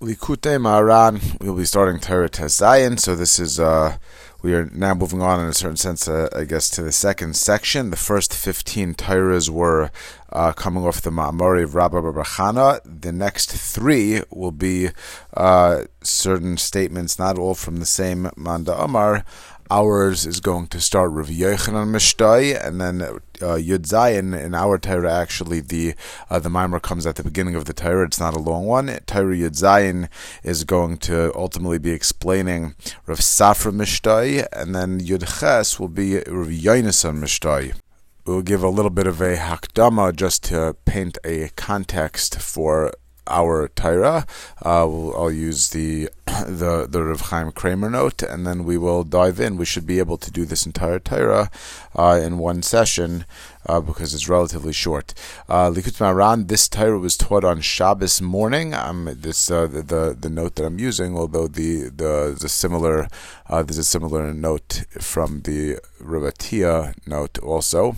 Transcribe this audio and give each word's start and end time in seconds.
Likutei 0.00 0.58
Maharan. 0.60 1.40
We'll 1.40 1.56
be 1.56 1.64
starting 1.64 1.98
Torah 1.98 2.28
Zayin. 2.28 3.00
So 3.00 3.16
this 3.16 3.40
is 3.40 3.58
uh, 3.58 3.98
we 4.42 4.54
are 4.54 4.66
now 4.66 4.94
moving 4.94 5.20
on 5.20 5.40
in 5.40 5.46
a 5.46 5.52
certain 5.52 5.76
sense, 5.76 6.06
uh, 6.06 6.28
I 6.32 6.44
guess, 6.44 6.70
to 6.70 6.82
the 6.82 6.92
second 6.92 7.34
section. 7.34 7.90
The 7.90 7.96
first 7.96 8.32
fifteen 8.32 8.94
Torahs 8.94 9.50
were 9.50 9.90
uh, 10.32 10.52
coming 10.52 10.86
off 10.86 11.00
the 11.00 11.10
Ma'amori 11.10 11.64
of 11.64 11.74
Rabbi 11.74 11.96
Barachana. 11.96 12.80
The 12.84 13.10
next 13.10 13.50
three 13.50 14.22
will 14.30 14.52
be 14.52 14.90
uh, 15.36 15.86
certain 16.04 16.58
statements, 16.58 17.18
not 17.18 17.36
all 17.36 17.56
from 17.56 17.78
the 17.78 17.86
same 17.86 18.30
Manda 18.36 18.80
Amar. 18.80 19.24
Ours 19.68 20.24
is 20.24 20.38
going 20.38 20.68
to 20.68 20.80
start 20.80 21.10
Rav 21.10 21.26
Yochanan 21.26 21.90
Mishtoi, 21.90 22.64
and 22.64 22.80
then 22.80 23.18
uh, 23.40 23.56
Yud 23.56 23.86
Zayin 23.86 24.38
in 24.38 24.54
our 24.54 24.78
Torah. 24.78 25.12
Actually, 25.12 25.60
the 25.60 25.94
uh, 26.30 26.38
the 26.38 26.50
mimer 26.50 26.80
comes 26.80 27.06
at 27.06 27.16
the 27.16 27.22
beginning 27.22 27.54
of 27.54 27.64
the 27.64 27.72
Torah. 27.72 28.06
It's 28.06 28.20
not 28.20 28.34
a 28.34 28.38
long 28.38 28.66
one. 28.66 28.86
Torah 29.06 29.36
Yud 29.36 29.56
Zayin 29.56 30.08
is 30.42 30.64
going 30.64 30.98
to 30.98 31.32
ultimately 31.34 31.78
be 31.78 31.90
explaining 31.90 32.74
Rav 33.06 33.18
Safra 33.18 33.72
Mishtoi, 33.72 34.46
and 34.52 34.74
then 34.74 35.00
Yud 35.00 35.40
Ches 35.40 35.78
will 35.78 35.88
be 35.88 36.16
Rav 36.16 36.48
Yonasan 36.48 37.18
Mishtoi. 37.18 37.74
We'll 38.24 38.42
give 38.42 38.62
a 38.62 38.68
little 38.68 38.90
bit 38.90 39.06
of 39.06 39.22
a 39.22 39.36
hakdama 39.36 40.14
just 40.14 40.44
to 40.44 40.76
paint 40.84 41.16
a 41.24 41.48
context 41.56 42.40
for 42.40 42.92
our 43.28 43.68
Torah. 43.68 44.26
Uh, 44.64 45.10
I'll 45.10 45.30
use 45.30 45.70
the 45.70 46.08
the 46.26 46.86
the 46.88 47.04
Rav 47.04 47.20
Chaim 47.22 47.52
Kramer 47.52 47.90
note, 47.90 48.22
and 48.22 48.46
then 48.46 48.64
we 48.64 48.76
will 48.76 49.04
dive 49.04 49.40
in. 49.40 49.56
We 49.56 49.64
should 49.64 49.86
be 49.86 49.98
able 49.98 50.18
to 50.18 50.30
do 50.30 50.44
this 50.44 50.66
entire 50.66 50.98
Torah 50.98 51.50
uh, 51.94 52.20
in 52.22 52.38
one 52.38 52.62
session 52.62 53.24
uh, 53.66 53.80
because 53.80 54.14
it's 54.14 54.28
relatively 54.28 54.72
short. 54.72 55.14
Uh, 55.48 55.70
Likutei 55.70 56.00
Moharan, 56.00 56.48
this 56.48 56.68
Torah 56.68 56.98
was 56.98 57.16
taught 57.16 57.44
on 57.44 57.60
Shabbos 57.60 58.20
morning. 58.20 58.74
Um, 58.74 59.08
this 59.16 59.50
uh, 59.50 59.66
the, 59.66 59.82
the, 59.82 60.16
the 60.18 60.30
note 60.30 60.56
that 60.56 60.66
I'm 60.66 60.78
using, 60.78 61.16
although 61.16 61.48
the 61.48 61.84
the 61.84 62.36
the 62.38 62.48
similar 62.48 63.08
uh, 63.48 63.62
there's 63.62 63.78
a 63.78 63.84
similar 63.84 64.32
note 64.32 64.84
from 65.00 65.42
the 65.42 65.78
Rabatia 66.00 66.94
note 67.06 67.38
also 67.38 67.96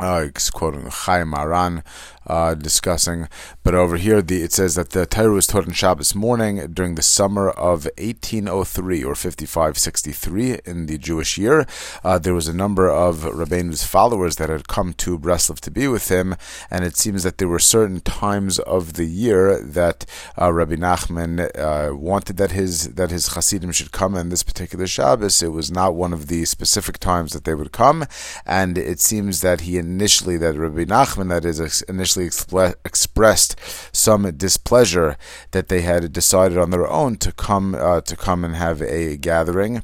uh, 0.00 0.26
quoting 0.52 0.82
Chayei 0.82 1.28
Moharan, 1.28 1.82
uh, 2.28 2.54
discussing. 2.54 3.28
But 3.62 3.74
over 3.74 3.96
here, 3.96 4.22
the, 4.22 4.42
it 4.42 4.52
says 4.52 4.74
that 4.74 4.90
the 4.90 5.06
Torah 5.06 5.32
was 5.32 5.46
taught 5.46 5.66
on 5.66 5.72
Shabbos 5.72 6.14
morning 6.14 6.72
during 6.72 6.94
the 6.94 7.02
summer 7.02 7.50
of 7.50 7.84
1803 7.98 9.02
or 9.02 9.14
5563 9.14 10.60
in 10.64 10.86
the 10.86 10.98
Jewish 10.98 11.38
year. 11.38 11.66
Uh, 12.04 12.18
there 12.18 12.34
was 12.34 12.48
a 12.48 12.54
number 12.54 12.88
of 12.88 13.24
Rabbeinu's 13.24 13.84
followers 13.84 14.36
that 14.36 14.50
had 14.50 14.68
come 14.68 14.92
to 14.94 15.18
Breslov 15.18 15.60
to 15.60 15.70
be 15.70 15.88
with 15.88 16.10
him, 16.10 16.36
and 16.70 16.84
it 16.84 16.96
seems 16.96 17.22
that 17.22 17.38
there 17.38 17.48
were 17.48 17.58
certain 17.58 18.00
times 18.00 18.58
of 18.60 18.94
the 18.94 19.06
year 19.06 19.60
that 19.60 20.04
uh, 20.40 20.52
Rabbi 20.52 20.76
Nachman 20.76 21.50
uh, 21.58 21.94
wanted 21.96 22.36
that 22.36 22.52
his 22.52 22.94
that 22.94 23.10
his 23.10 23.28
Hasidim 23.28 23.72
should 23.72 23.92
come. 23.92 24.14
And 24.14 24.30
this 24.32 24.42
particular 24.42 24.86
Shabbos, 24.86 25.42
it 25.42 25.52
was 25.52 25.70
not 25.70 25.94
one 25.94 26.12
of 26.12 26.26
the 26.26 26.44
specific 26.44 26.98
times 26.98 27.32
that 27.32 27.44
they 27.44 27.54
would 27.54 27.72
come, 27.72 28.04
and 28.44 28.76
it 28.76 29.00
seems 29.00 29.40
that 29.40 29.62
he 29.62 29.78
initially 29.78 30.36
that 30.38 30.56
Rabbi 30.56 30.84
Nachman 30.84 31.28
that 31.28 31.44
is 31.44 31.82
initially 31.82 32.17
expl- 32.26 32.74
expressed 32.84 33.56
some 33.92 34.30
displeasure 34.36 35.16
that 35.50 35.68
they 35.68 35.82
had 35.82 36.12
decided 36.12 36.58
on 36.58 36.70
their 36.70 36.86
own 36.86 37.16
to 37.16 37.32
come 37.32 37.74
uh, 37.74 38.00
to 38.02 38.16
come 38.16 38.44
and 38.44 38.56
have 38.56 38.82
a 38.82 39.16
gathering. 39.16 39.82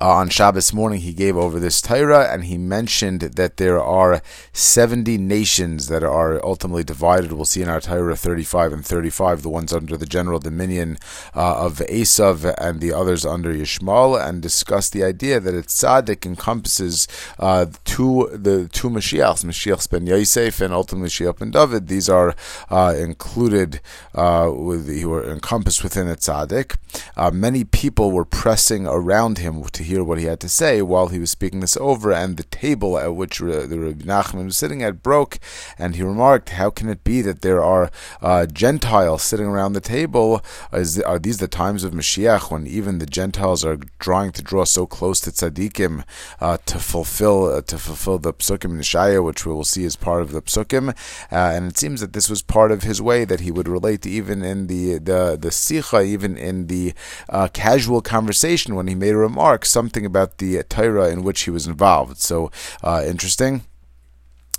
Uh, 0.00 0.12
on 0.14 0.28
Shabbos 0.28 0.72
morning, 0.72 1.00
he 1.00 1.12
gave 1.12 1.36
over 1.36 1.60
this 1.60 1.80
Torah, 1.80 2.32
and 2.32 2.44
he 2.44 2.56
mentioned 2.56 3.20
that 3.20 3.56
there 3.56 3.82
are 3.82 4.22
70 4.52 5.18
nations 5.18 5.88
that 5.88 6.02
are 6.02 6.44
ultimately 6.44 6.84
divided. 6.84 7.32
We'll 7.32 7.44
see 7.44 7.62
in 7.62 7.68
our 7.68 7.80
Torah 7.80 8.16
35 8.16 8.72
and 8.72 8.86
35, 8.86 9.42
the 9.42 9.48
ones 9.48 9.72
under 9.72 9.96
the 9.96 10.06
general 10.06 10.38
dominion 10.38 10.98
uh, 11.34 11.66
of 11.66 11.78
Esav 11.78 12.54
and 12.58 12.80
the 12.80 12.92
others 12.92 13.24
under 13.24 13.52
Yishmael, 13.52 14.20
and 14.20 14.40
discuss 14.40 14.88
the 14.90 15.04
idea 15.04 15.40
that 15.40 15.54
it's 15.54 15.82
tzaddik 15.82 16.24
encompasses 16.24 17.08
uh, 17.38 17.66
two 17.84 18.28
the 18.32 18.68
two 18.68 18.88
Mashiachs, 18.88 19.44
Mashiach 19.44 19.88
ben 19.90 20.06
Yosef 20.06 20.60
and 20.60 20.72
ultimately 20.72 21.08
Mashiach 21.08 21.38
ben 21.38 21.50
David. 21.50 21.88
These 21.88 22.08
are 22.08 22.34
uh, 22.70 22.94
included 22.96 23.80
uh, 24.14 24.50
with 24.54 24.88
who 24.88 25.12
are 25.12 25.30
encompassed 25.30 25.82
within 25.82 26.08
a 26.08 26.16
tzaddik. 26.16 26.76
Uh, 27.16 27.30
many 27.30 27.64
people 27.64 28.12
were 28.12 28.24
pressing 28.24 28.86
around 28.86 29.38
him 29.38 29.51
to 29.72 29.82
hear 29.82 30.02
what 30.04 30.18
he 30.18 30.24
had 30.24 30.40
to 30.40 30.48
say 30.48 30.82
while 30.82 31.08
he 31.08 31.18
was 31.18 31.30
speaking 31.30 31.60
this 31.60 31.76
over, 31.76 32.12
and 32.12 32.36
the 32.36 32.44
table 32.44 32.98
at 32.98 33.14
which 33.14 33.38
the 33.38 33.78
Rabbi 33.78 34.04
Nachman 34.04 34.46
was 34.46 34.56
sitting 34.56 34.82
at 34.82 35.02
broke, 35.02 35.38
and 35.78 35.96
he 35.96 36.02
remarked, 36.02 36.50
"How 36.50 36.70
can 36.70 36.88
it 36.88 37.04
be 37.04 37.22
that 37.22 37.42
there 37.42 37.62
are 37.62 37.90
uh, 38.20 38.46
Gentiles 38.46 39.22
sitting 39.22 39.46
around 39.46 39.72
the 39.72 39.80
table? 39.80 40.42
Is, 40.72 41.00
are 41.00 41.18
these 41.18 41.38
the 41.38 41.48
times 41.48 41.84
of 41.84 41.92
Mashiach 41.92 42.50
when 42.50 42.66
even 42.66 42.98
the 42.98 43.06
Gentiles 43.06 43.64
are 43.64 43.78
trying 43.98 44.32
to 44.32 44.42
draw 44.42 44.64
so 44.64 44.86
close 44.86 45.20
to 45.22 45.30
tzaddikim 45.30 46.04
uh, 46.40 46.58
to 46.66 46.78
fulfill 46.78 47.46
uh, 47.46 47.62
to 47.62 47.78
fulfill 47.78 48.18
the 48.18 48.32
psukim 48.32 48.72
in 48.76 48.80
Shaya, 48.80 49.22
which 49.24 49.44
we 49.46 49.52
will 49.52 49.64
see 49.64 49.84
as 49.84 49.96
part 49.96 50.22
of 50.22 50.32
the 50.32 50.42
psukim?" 50.42 50.90
Uh, 50.90 51.52
and 51.54 51.70
it 51.70 51.78
seems 51.78 52.00
that 52.00 52.12
this 52.12 52.30
was 52.30 52.42
part 52.42 52.70
of 52.72 52.82
his 52.82 53.00
way 53.02 53.24
that 53.24 53.40
he 53.40 53.50
would 53.50 53.68
relate 53.68 54.06
even 54.06 54.42
in 54.42 54.66
the 54.66 54.98
the 54.98 55.36
the 55.40 55.50
sicha, 55.50 56.04
even 56.04 56.36
in 56.36 56.66
the 56.66 56.94
uh, 57.28 57.48
casual 57.52 58.00
conversation 58.00 58.74
when 58.74 58.86
he 58.86 58.94
made 58.94 59.14
a 59.14 59.16
remark, 59.16 59.41
something 59.64 60.06
about 60.06 60.38
the 60.38 60.62
Torah 60.64 61.10
in 61.10 61.22
which 61.22 61.42
he 61.42 61.50
was 61.50 61.66
involved. 61.66 62.18
So 62.18 62.50
uh, 62.82 63.02
interesting. 63.06 63.62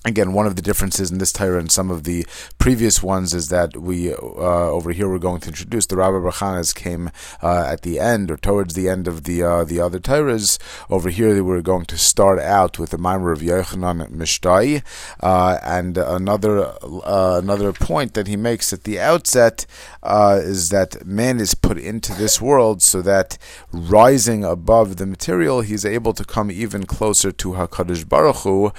Again, 0.06 0.34
one 0.34 0.46
of 0.46 0.58
the 0.58 0.62
differences 0.62 1.12
in 1.12 1.18
this 1.20 1.32
Torah 1.32 1.60
and 1.60 1.72
some 1.72 1.90
of 1.90 2.04
the 2.04 2.26
previous 2.60 3.02
ones 3.02 3.34
is 3.34 3.48
that 3.48 3.78
we 3.78 4.12
uh, 4.12 4.18
over 4.18 4.92
here 4.92 5.08
we're 5.08 5.18
going 5.18 5.40
to 5.40 5.48
introduce 5.48 5.86
the 5.86 5.96
Rabbi 5.96 6.18
Brachanas 6.18 6.76
came 6.76 7.10
uh, 7.42 7.70
at 7.72 7.84
the 7.84 8.02
end 8.02 8.30
or 8.30 8.36
towards 8.36 8.74
the 8.74 8.90
end 8.90 9.08
of 9.08 9.24
the 9.24 9.44
uh, 9.44 9.64
the 9.64 9.80
other 9.80 10.00
Torahs. 10.00 10.60
Over 10.90 11.10
here, 11.10 11.42
we're 11.42 11.62
going 11.62 11.86
to 11.86 11.98
start 11.98 12.40
out 12.40 12.78
with 12.80 12.90
the 12.90 12.98
Maimer 12.98 13.32
of 13.32 13.40
Yochanan 13.40 14.10
Mishtai, 14.10 14.84
uh, 15.22 15.60
and 15.64 15.98
another 15.98 16.74
uh, 16.84 17.40
another 17.42 17.72
point 17.72 18.14
that 18.14 18.28
he 18.28 18.36
makes 18.36 18.74
at 18.74 18.84
the 18.84 19.00
outset 19.00 19.66
uh, 20.04 20.40
is 20.42 20.70
that 20.70 21.06
man 21.06 21.40
is 21.40 21.56
put 21.56 21.78
into 21.78 22.14
this 22.14 22.40
world 22.40 22.82
so 22.82 23.02
that 23.02 23.38
rising 23.72 24.44
above 24.44 24.98
the 24.98 25.06
material, 25.06 25.62
he's 25.62 25.86
able 25.86 26.14
to 26.14 26.24
come 26.24 26.52
even 26.52 26.86
closer 26.86 27.32
to 27.32 27.54
Hakadosh 27.54 28.08
Baruch 28.08 28.38
Hu 28.38 28.72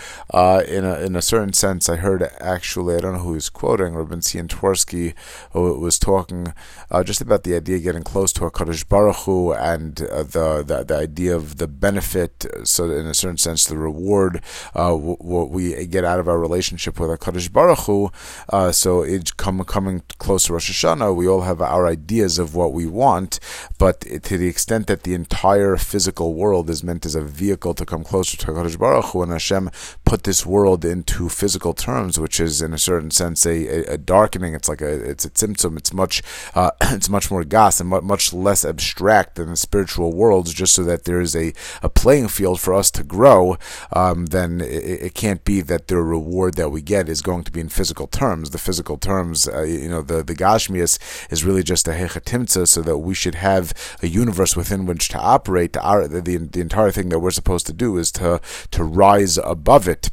in 0.68 0.84
a 0.84 1.00
in 1.00 1.16
a 1.16 1.22
certain 1.22 1.52
sense, 1.52 1.88
I 1.88 1.96
heard 1.96 2.22
actually, 2.40 2.96
I 2.96 3.00
don't 3.00 3.14
know 3.14 3.20
who 3.20 3.34
he's 3.34 3.48
quoting, 3.48 3.94
Rabbi 3.94 4.20
Sion 4.20 4.48
Twersky, 4.48 5.14
who 5.52 5.80
was 5.80 5.98
talking 5.98 6.52
uh, 6.90 7.02
just 7.02 7.20
about 7.20 7.44
the 7.44 7.56
idea 7.56 7.76
of 7.76 7.82
getting 7.82 8.02
close 8.02 8.32
to 8.34 8.40
HaKadosh 8.42 8.88
Baruch 8.88 9.16
Hu 9.24 9.52
and 9.52 10.00
uh, 10.02 10.22
the, 10.22 10.62
the, 10.66 10.84
the 10.84 10.96
idea 10.96 11.34
of 11.34 11.56
the 11.56 11.66
benefit, 11.66 12.46
so 12.64 12.90
in 12.90 13.06
a 13.06 13.14
certain 13.14 13.38
sense, 13.38 13.64
the 13.64 13.76
reward, 13.76 14.42
uh, 14.74 14.92
what 14.92 15.50
we 15.50 15.86
get 15.86 16.04
out 16.04 16.18
of 16.18 16.28
our 16.28 16.38
relationship 16.38 17.00
with 17.00 17.10
HaKadosh 17.10 17.52
Baruch 17.52 17.80
Hu. 17.80 18.10
Uh, 18.48 18.72
so 18.72 19.02
it's 19.02 19.30
come, 19.32 19.62
coming 19.64 20.02
close 20.18 20.44
to 20.44 20.52
Rosh 20.52 20.70
Hashanah, 20.70 21.13
we 21.14 21.28
all 21.28 21.42
have 21.42 21.60
our 21.60 21.86
ideas 21.86 22.38
of 22.38 22.54
what 22.54 22.72
we 22.72 22.86
want, 22.86 23.40
but 23.78 24.00
to 24.00 24.38
the 24.38 24.48
extent 24.48 24.86
that 24.86 25.02
the 25.02 25.14
entire 25.14 25.76
physical 25.76 26.34
world 26.34 26.68
is 26.70 26.82
meant 26.82 27.06
as 27.06 27.14
a 27.14 27.22
vehicle 27.22 27.74
to 27.74 27.86
come 27.86 28.04
closer 28.04 28.36
to 28.36 28.46
HaKadosh 28.46 28.78
Baruch 28.78 29.06
Hu, 29.06 29.22
and 29.22 29.32
Hashem 29.32 29.70
put 30.04 30.24
this 30.24 30.44
world 30.44 30.84
into 30.84 31.28
physical 31.28 31.74
terms, 31.74 32.18
which 32.18 32.40
is 32.40 32.62
in 32.62 32.72
a 32.72 32.78
certain 32.78 33.10
sense 33.10 33.46
a, 33.46 33.84
a, 33.92 33.98
darkening. 33.98 34.54
It's 34.54 34.68
like 34.68 34.80
a 34.80 35.10
it's 35.10 35.24
a 35.24 35.30
symptom. 35.34 35.76
It's 35.76 35.92
much 35.92 36.22
uh, 36.54 36.70
it's 36.82 37.08
much 37.08 37.30
more 37.30 37.44
gas 37.44 37.80
and 37.80 37.88
much 37.88 38.32
less 38.32 38.64
abstract 38.64 39.36
than 39.36 39.50
the 39.50 39.56
spiritual 39.56 40.12
worlds. 40.12 40.52
Just 40.52 40.74
so 40.74 40.84
that 40.84 41.04
there 41.04 41.20
is 41.20 41.34
a, 41.34 41.52
a 41.82 41.88
playing 41.88 42.28
field 42.28 42.60
for 42.60 42.74
us 42.74 42.90
to 42.92 43.02
grow, 43.02 43.56
um, 43.92 44.26
then 44.26 44.60
it, 44.60 45.02
it, 45.06 45.14
can't 45.14 45.44
be 45.44 45.60
that 45.60 45.88
the 45.88 45.96
reward 45.96 46.54
that 46.54 46.70
we 46.70 46.82
get 46.82 47.08
is 47.08 47.22
going 47.22 47.44
to 47.44 47.52
be 47.52 47.60
in 47.60 47.68
physical 47.68 48.06
terms. 48.06 48.50
The 48.50 48.58
physical 48.58 48.98
terms, 48.98 49.48
uh, 49.48 49.62
you 49.62 49.88
know, 49.88 50.02
the 50.02 50.22
the 50.22 50.34
gashmias 50.34 50.98
is 51.30 51.44
really 51.44 51.62
just 51.62 51.88
a 51.88 51.92
hechatimtza, 51.92 52.66
so 52.68 52.82
that 52.82 52.98
we 52.98 53.14
should 53.14 53.36
have 53.36 53.72
a 54.02 54.06
universe 54.06 54.56
within 54.56 54.86
which 54.86 55.08
to 55.08 55.18
operate. 55.18 55.72
The 55.74 56.48
the 56.50 56.60
entire 56.60 56.90
thing 56.90 57.08
that 57.10 57.20
we're 57.20 57.30
supposed 57.30 57.66
to 57.66 57.72
do 57.72 57.96
is 57.98 58.10
to 58.12 58.40
to 58.70 58.84
rise 58.84 59.38
above 59.38 59.88
it 59.88 60.10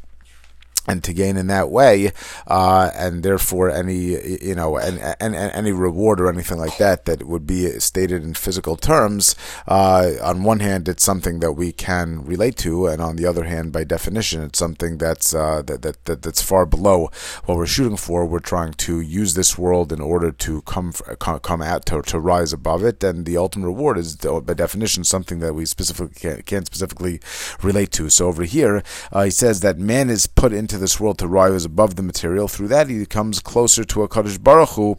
and 0.86 1.04
to 1.04 1.12
gain 1.12 1.36
in 1.36 1.46
that 1.46 1.70
way, 1.70 2.12
uh, 2.46 2.90
and 2.94 3.22
therefore 3.22 3.70
any 3.70 4.16
you 4.42 4.54
know 4.54 4.76
and, 4.76 4.98
and, 4.98 5.34
and, 5.34 5.52
any 5.52 5.72
reward 5.72 6.20
or 6.20 6.28
anything 6.28 6.58
like 6.58 6.76
that 6.78 7.04
that 7.04 7.26
would 7.26 7.46
be 7.46 7.78
stated 7.78 8.22
in 8.24 8.34
physical 8.34 8.76
terms. 8.76 9.36
Uh, 9.66 10.12
on 10.22 10.42
one 10.42 10.60
hand, 10.60 10.88
it's 10.88 11.04
something 11.04 11.40
that 11.40 11.52
we 11.52 11.72
can 11.72 12.24
relate 12.24 12.56
to, 12.56 12.86
and 12.86 13.00
on 13.00 13.16
the 13.16 13.26
other 13.26 13.44
hand, 13.44 13.72
by 13.72 13.84
definition, 13.84 14.42
it's 14.42 14.58
something 14.58 14.98
that's 14.98 15.34
uh, 15.34 15.62
that, 15.62 15.82
that, 15.82 16.04
that 16.04 16.22
that's 16.22 16.42
far 16.42 16.66
below 16.66 17.10
what 17.44 17.56
we're 17.56 17.66
shooting 17.66 17.96
for. 17.96 18.26
We're 18.26 18.40
trying 18.40 18.72
to 18.74 19.00
use 19.00 19.34
this 19.34 19.56
world 19.56 19.92
in 19.92 20.00
order 20.00 20.32
to 20.32 20.62
come 20.62 20.92
come 21.18 21.62
out 21.62 21.86
to, 21.86 22.02
to 22.02 22.18
rise 22.18 22.52
above 22.52 22.82
it, 22.82 23.02
and 23.04 23.24
the 23.24 23.36
ultimate 23.36 23.66
reward 23.66 23.98
is 23.98 24.16
by 24.16 24.54
definition 24.54 25.04
something 25.04 25.38
that 25.38 25.54
we 25.54 25.64
specifically 25.64 26.14
can't, 26.14 26.46
can't 26.46 26.66
specifically 26.66 27.20
relate 27.62 27.92
to. 27.92 28.08
So 28.08 28.26
over 28.26 28.44
here, 28.44 28.82
uh, 29.12 29.24
he 29.24 29.30
says 29.30 29.60
that 29.60 29.78
man 29.78 30.10
is 30.10 30.26
put 30.26 30.52
into 30.52 30.71
into 30.72 30.80
this 30.80 30.98
world 30.98 31.18
to 31.18 31.28
rise 31.28 31.66
above 31.66 31.96
the 31.96 32.02
material. 32.02 32.48
Through 32.48 32.68
that, 32.68 32.88
he 32.88 33.04
comes 33.04 33.40
closer 33.40 33.84
to 33.84 34.00
HaKadosh 34.00 34.42
Baruch 34.42 34.70
Hu 34.70 34.96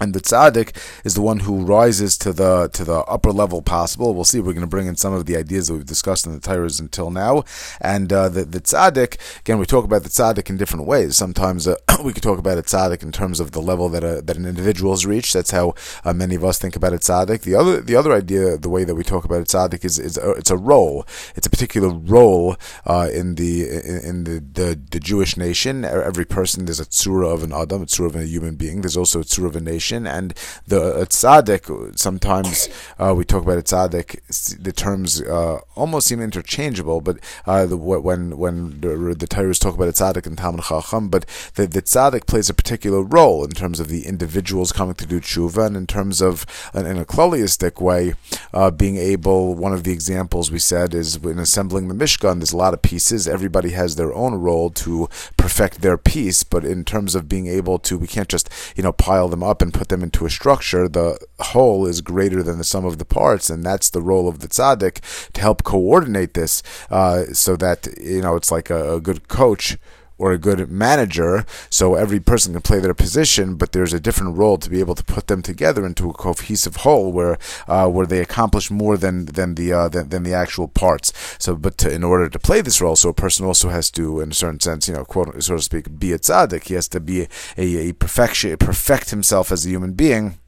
and 0.00 0.14
the 0.14 0.20
tzaddik 0.20 0.76
is 1.04 1.14
the 1.14 1.22
one 1.22 1.40
who 1.40 1.64
rises 1.64 2.18
to 2.18 2.32
the 2.32 2.68
to 2.72 2.84
the 2.84 2.98
upper 3.04 3.30
level 3.30 3.62
possible. 3.62 4.14
We'll 4.14 4.24
see. 4.24 4.40
We're 4.40 4.52
going 4.52 4.60
to 4.60 4.66
bring 4.66 4.86
in 4.86 4.96
some 4.96 5.12
of 5.12 5.26
the 5.26 5.36
ideas 5.36 5.68
that 5.68 5.74
we've 5.74 5.86
discussed 5.86 6.26
in 6.26 6.32
the 6.32 6.40
Torahs 6.40 6.80
until 6.80 7.10
now. 7.10 7.44
And 7.80 8.12
uh, 8.12 8.28
the 8.28 8.44
the 8.44 8.60
tzaddik, 8.60 9.18
again, 9.40 9.58
we 9.58 9.66
talk 9.66 9.84
about 9.84 10.02
the 10.02 10.08
tzaddik 10.08 10.50
in 10.50 10.56
different 10.56 10.86
ways. 10.86 11.16
Sometimes 11.16 11.68
uh, 11.68 11.76
we 12.04 12.12
could 12.12 12.22
talk 12.22 12.38
about 12.38 12.58
a 12.58 12.62
tzaddik 12.62 13.02
in 13.02 13.12
terms 13.12 13.40
of 13.40 13.52
the 13.52 13.62
level 13.62 13.88
that 13.90 14.04
a, 14.04 14.20
that 14.22 14.36
an 14.36 14.46
individual 14.46 14.92
has 14.92 15.06
reached. 15.06 15.32
That's 15.32 15.52
how 15.52 15.74
uh, 16.04 16.12
many 16.12 16.34
of 16.34 16.44
us 16.44 16.58
think 16.58 16.76
about 16.76 16.92
a 16.92 16.98
tzaddik. 16.98 17.42
The 17.42 17.54
other 17.54 17.80
the 17.80 17.96
other 17.96 18.12
idea, 18.12 18.58
the 18.58 18.70
way 18.70 18.84
that 18.84 18.94
we 18.94 19.04
talk 19.04 19.24
about 19.24 19.40
a 19.40 19.44
tzaddik 19.44 19.84
is 19.84 19.98
is 19.98 20.16
a, 20.18 20.32
it's 20.32 20.50
a 20.50 20.56
role. 20.56 21.06
It's 21.36 21.46
a 21.46 21.50
particular 21.50 21.88
role 21.88 22.56
uh, 22.84 23.08
in 23.12 23.36
the 23.36 23.68
in, 23.68 24.00
in 24.04 24.24
the, 24.24 24.40
the, 24.40 24.80
the 24.90 25.00
Jewish 25.00 25.36
nation. 25.36 25.84
Every 25.84 26.24
person 26.24 26.64
there's 26.64 26.80
a 26.80 26.86
tzura 26.86 27.32
of 27.32 27.42
an 27.42 27.52
adam, 27.52 27.82
a 27.82 27.86
tzura 27.86 28.06
of 28.06 28.16
a 28.16 28.26
human 28.26 28.56
being. 28.56 28.80
There's 28.80 28.96
also 28.96 29.20
a 29.20 29.24
tzura 29.24 29.46
of 29.46 29.56
a 29.56 29.60
nation 29.60 29.83
and 29.92 30.34
the 30.66 31.06
tzaddik. 31.06 31.98
Sometimes 31.98 32.68
uh, 32.98 33.14
we 33.16 33.24
talk 33.24 33.42
about 33.42 33.62
tzaddik. 33.64 34.20
The 34.62 34.72
terms 34.72 35.20
uh, 35.22 35.60
almost 35.74 36.06
seem 36.06 36.20
interchangeable, 36.20 37.00
but 37.00 37.18
uh, 37.46 37.66
the, 37.66 37.76
when 37.76 38.38
when 38.38 38.80
the, 38.80 39.14
the 39.18 39.26
Torahs 39.26 39.60
talk 39.60 39.74
about 39.74 39.88
tzaddik 39.88 40.26
and 40.26 40.38
Talmud 40.38 40.64
Chacham, 40.64 41.08
but 41.08 41.26
the, 41.54 41.66
the 41.66 41.82
tzaddik 41.82 42.26
plays 42.26 42.48
a 42.48 42.54
particular 42.54 43.02
role 43.02 43.44
in 43.44 43.50
terms 43.50 43.80
of 43.80 43.88
the 43.88 44.06
individuals 44.06 44.72
coming 44.72 44.94
to 44.94 45.06
do 45.06 45.20
tshuva, 45.20 45.66
and 45.66 45.76
in 45.76 45.86
terms 45.86 46.20
of 46.22 46.46
in 46.74 46.98
a 46.98 47.04
kloliistic 47.04 47.80
way, 47.80 48.14
uh, 48.52 48.70
being 48.70 48.96
able. 48.96 49.54
One 49.54 49.72
of 49.72 49.84
the 49.84 49.92
examples 49.92 50.50
we 50.50 50.58
said 50.58 50.94
is 50.94 51.16
in 51.16 51.38
assembling 51.38 51.88
the 51.88 51.94
Mishkan. 51.94 52.36
There's 52.36 52.52
a 52.52 52.56
lot 52.56 52.74
of 52.74 52.82
pieces. 52.82 53.28
Everybody 53.28 53.70
has 53.70 53.96
their 53.96 54.12
own 54.14 54.34
role 54.34 54.70
to 54.70 55.08
perfect 55.36 55.80
their 55.82 55.98
piece, 55.98 56.42
but 56.42 56.64
in 56.64 56.84
terms 56.84 57.14
of 57.14 57.28
being 57.28 57.46
able 57.46 57.78
to, 57.80 57.98
we 57.98 58.06
can't 58.06 58.28
just 58.28 58.48
you 58.76 58.82
know 58.82 58.92
pile 58.92 59.28
them 59.28 59.42
up 59.42 59.60
and 59.60 59.73
put 59.74 59.88
them 59.88 60.02
into 60.02 60.24
a 60.24 60.30
structure, 60.30 60.88
the 60.88 61.18
whole 61.40 61.86
is 61.86 62.00
greater 62.00 62.42
than 62.42 62.56
the 62.56 62.64
sum 62.64 62.84
of 62.86 62.98
the 62.98 63.04
parts, 63.04 63.50
and 63.50 63.62
that's 63.62 63.90
the 63.90 64.00
role 64.00 64.28
of 64.28 64.38
the 64.38 64.48
tzaddik 64.48 65.00
to 65.32 65.40
help 65.40 65.64
coordinate 65.64 66.32
this, 66.34 66.62
uh, 66.90 67.24
so 67.32 67.56
that 67.56 67.86
you 68.00 68.22
know 68.22 68.36
it's 68.36 68.50
like 68.50 68.70
a, 68.70 68.94
a 68.94 69.00
good 69.00 69.28
coach 69.28 69.76
or 70.18 70.32
a 70.32 70.38
good 70.38 70.70
manager, 70.70 71.44
so 71.70 71.94
every 71.94 72.20
person 72.20 72.52
can 72.52 72.62
play 72.62 72.78
their 72.78 72.94
position, 72.94 73.56
but 73.56 73.72
there's 73.72 73.92
a 73.92 74.00
different 74.00 74.36
role 74.36 74.58
to 74.58 74.70
be 74.70 74.80
able 74.80 74.94
to 74.94 75.04
put 75.04 75.26
them 75.26 75.42
together 75.42 75.84
into 75.84 76.08
a 76.10 76.14
cohesive 76.14 76.76
whole 76.76 77.12
where 77.12 77.38
uh, 77.66 77.88
where 77.88 78.06
they 78.06 78.20
accomplish 78.20 78.70
more 78.70 78.96
than 78.96 79.26
than 79.26 79.54
the 79.54 79.72
uh, 79.72 79.88
than, 79.88 80.08
than 80.08 80.22
the 80.22 80.34
actual 80.34 80.68
parts. 80.68 81.12
So, 81.38 81.56
but 81.56 81.78
to, 81.78 81.92
in 81.92 82.04
order 82.04 82.28
to 82.28 82.38
play 82.38 82.60
this 82.60 82.80
role, 82.80 82.96
so 82.96 83.08
a 83.08 83.14
person 83.14 83.44
also 83.44 83.68
has 83.70 83.90
to, 83.92 84.20
in 84.20 84.30
a 84.30 84.34
certain 84.34 84.60
sense, 84.60 84.88
you 84.88 84.94
know, 84.94 85.04
quote 85.04 85.42
so 85.42 85.56
to 85.56 85.62
speak, 85.62 85.98
be 85.98 86.12
a 86.12 86.18
tzaddik. 86.18 86.64
He 86.68 86.74
has 86.74 86.88
to 86.88 87.00
be 87.00 87.22
a, 87.56 87.88
a 87.88 87.92
perfection, 87.92 88.56
perfect 88.56 89.10
himself 89.10 89.50
as 89.50 89.66
a 89.66 89.68
human 89.68 89.92
being 89.92 90.38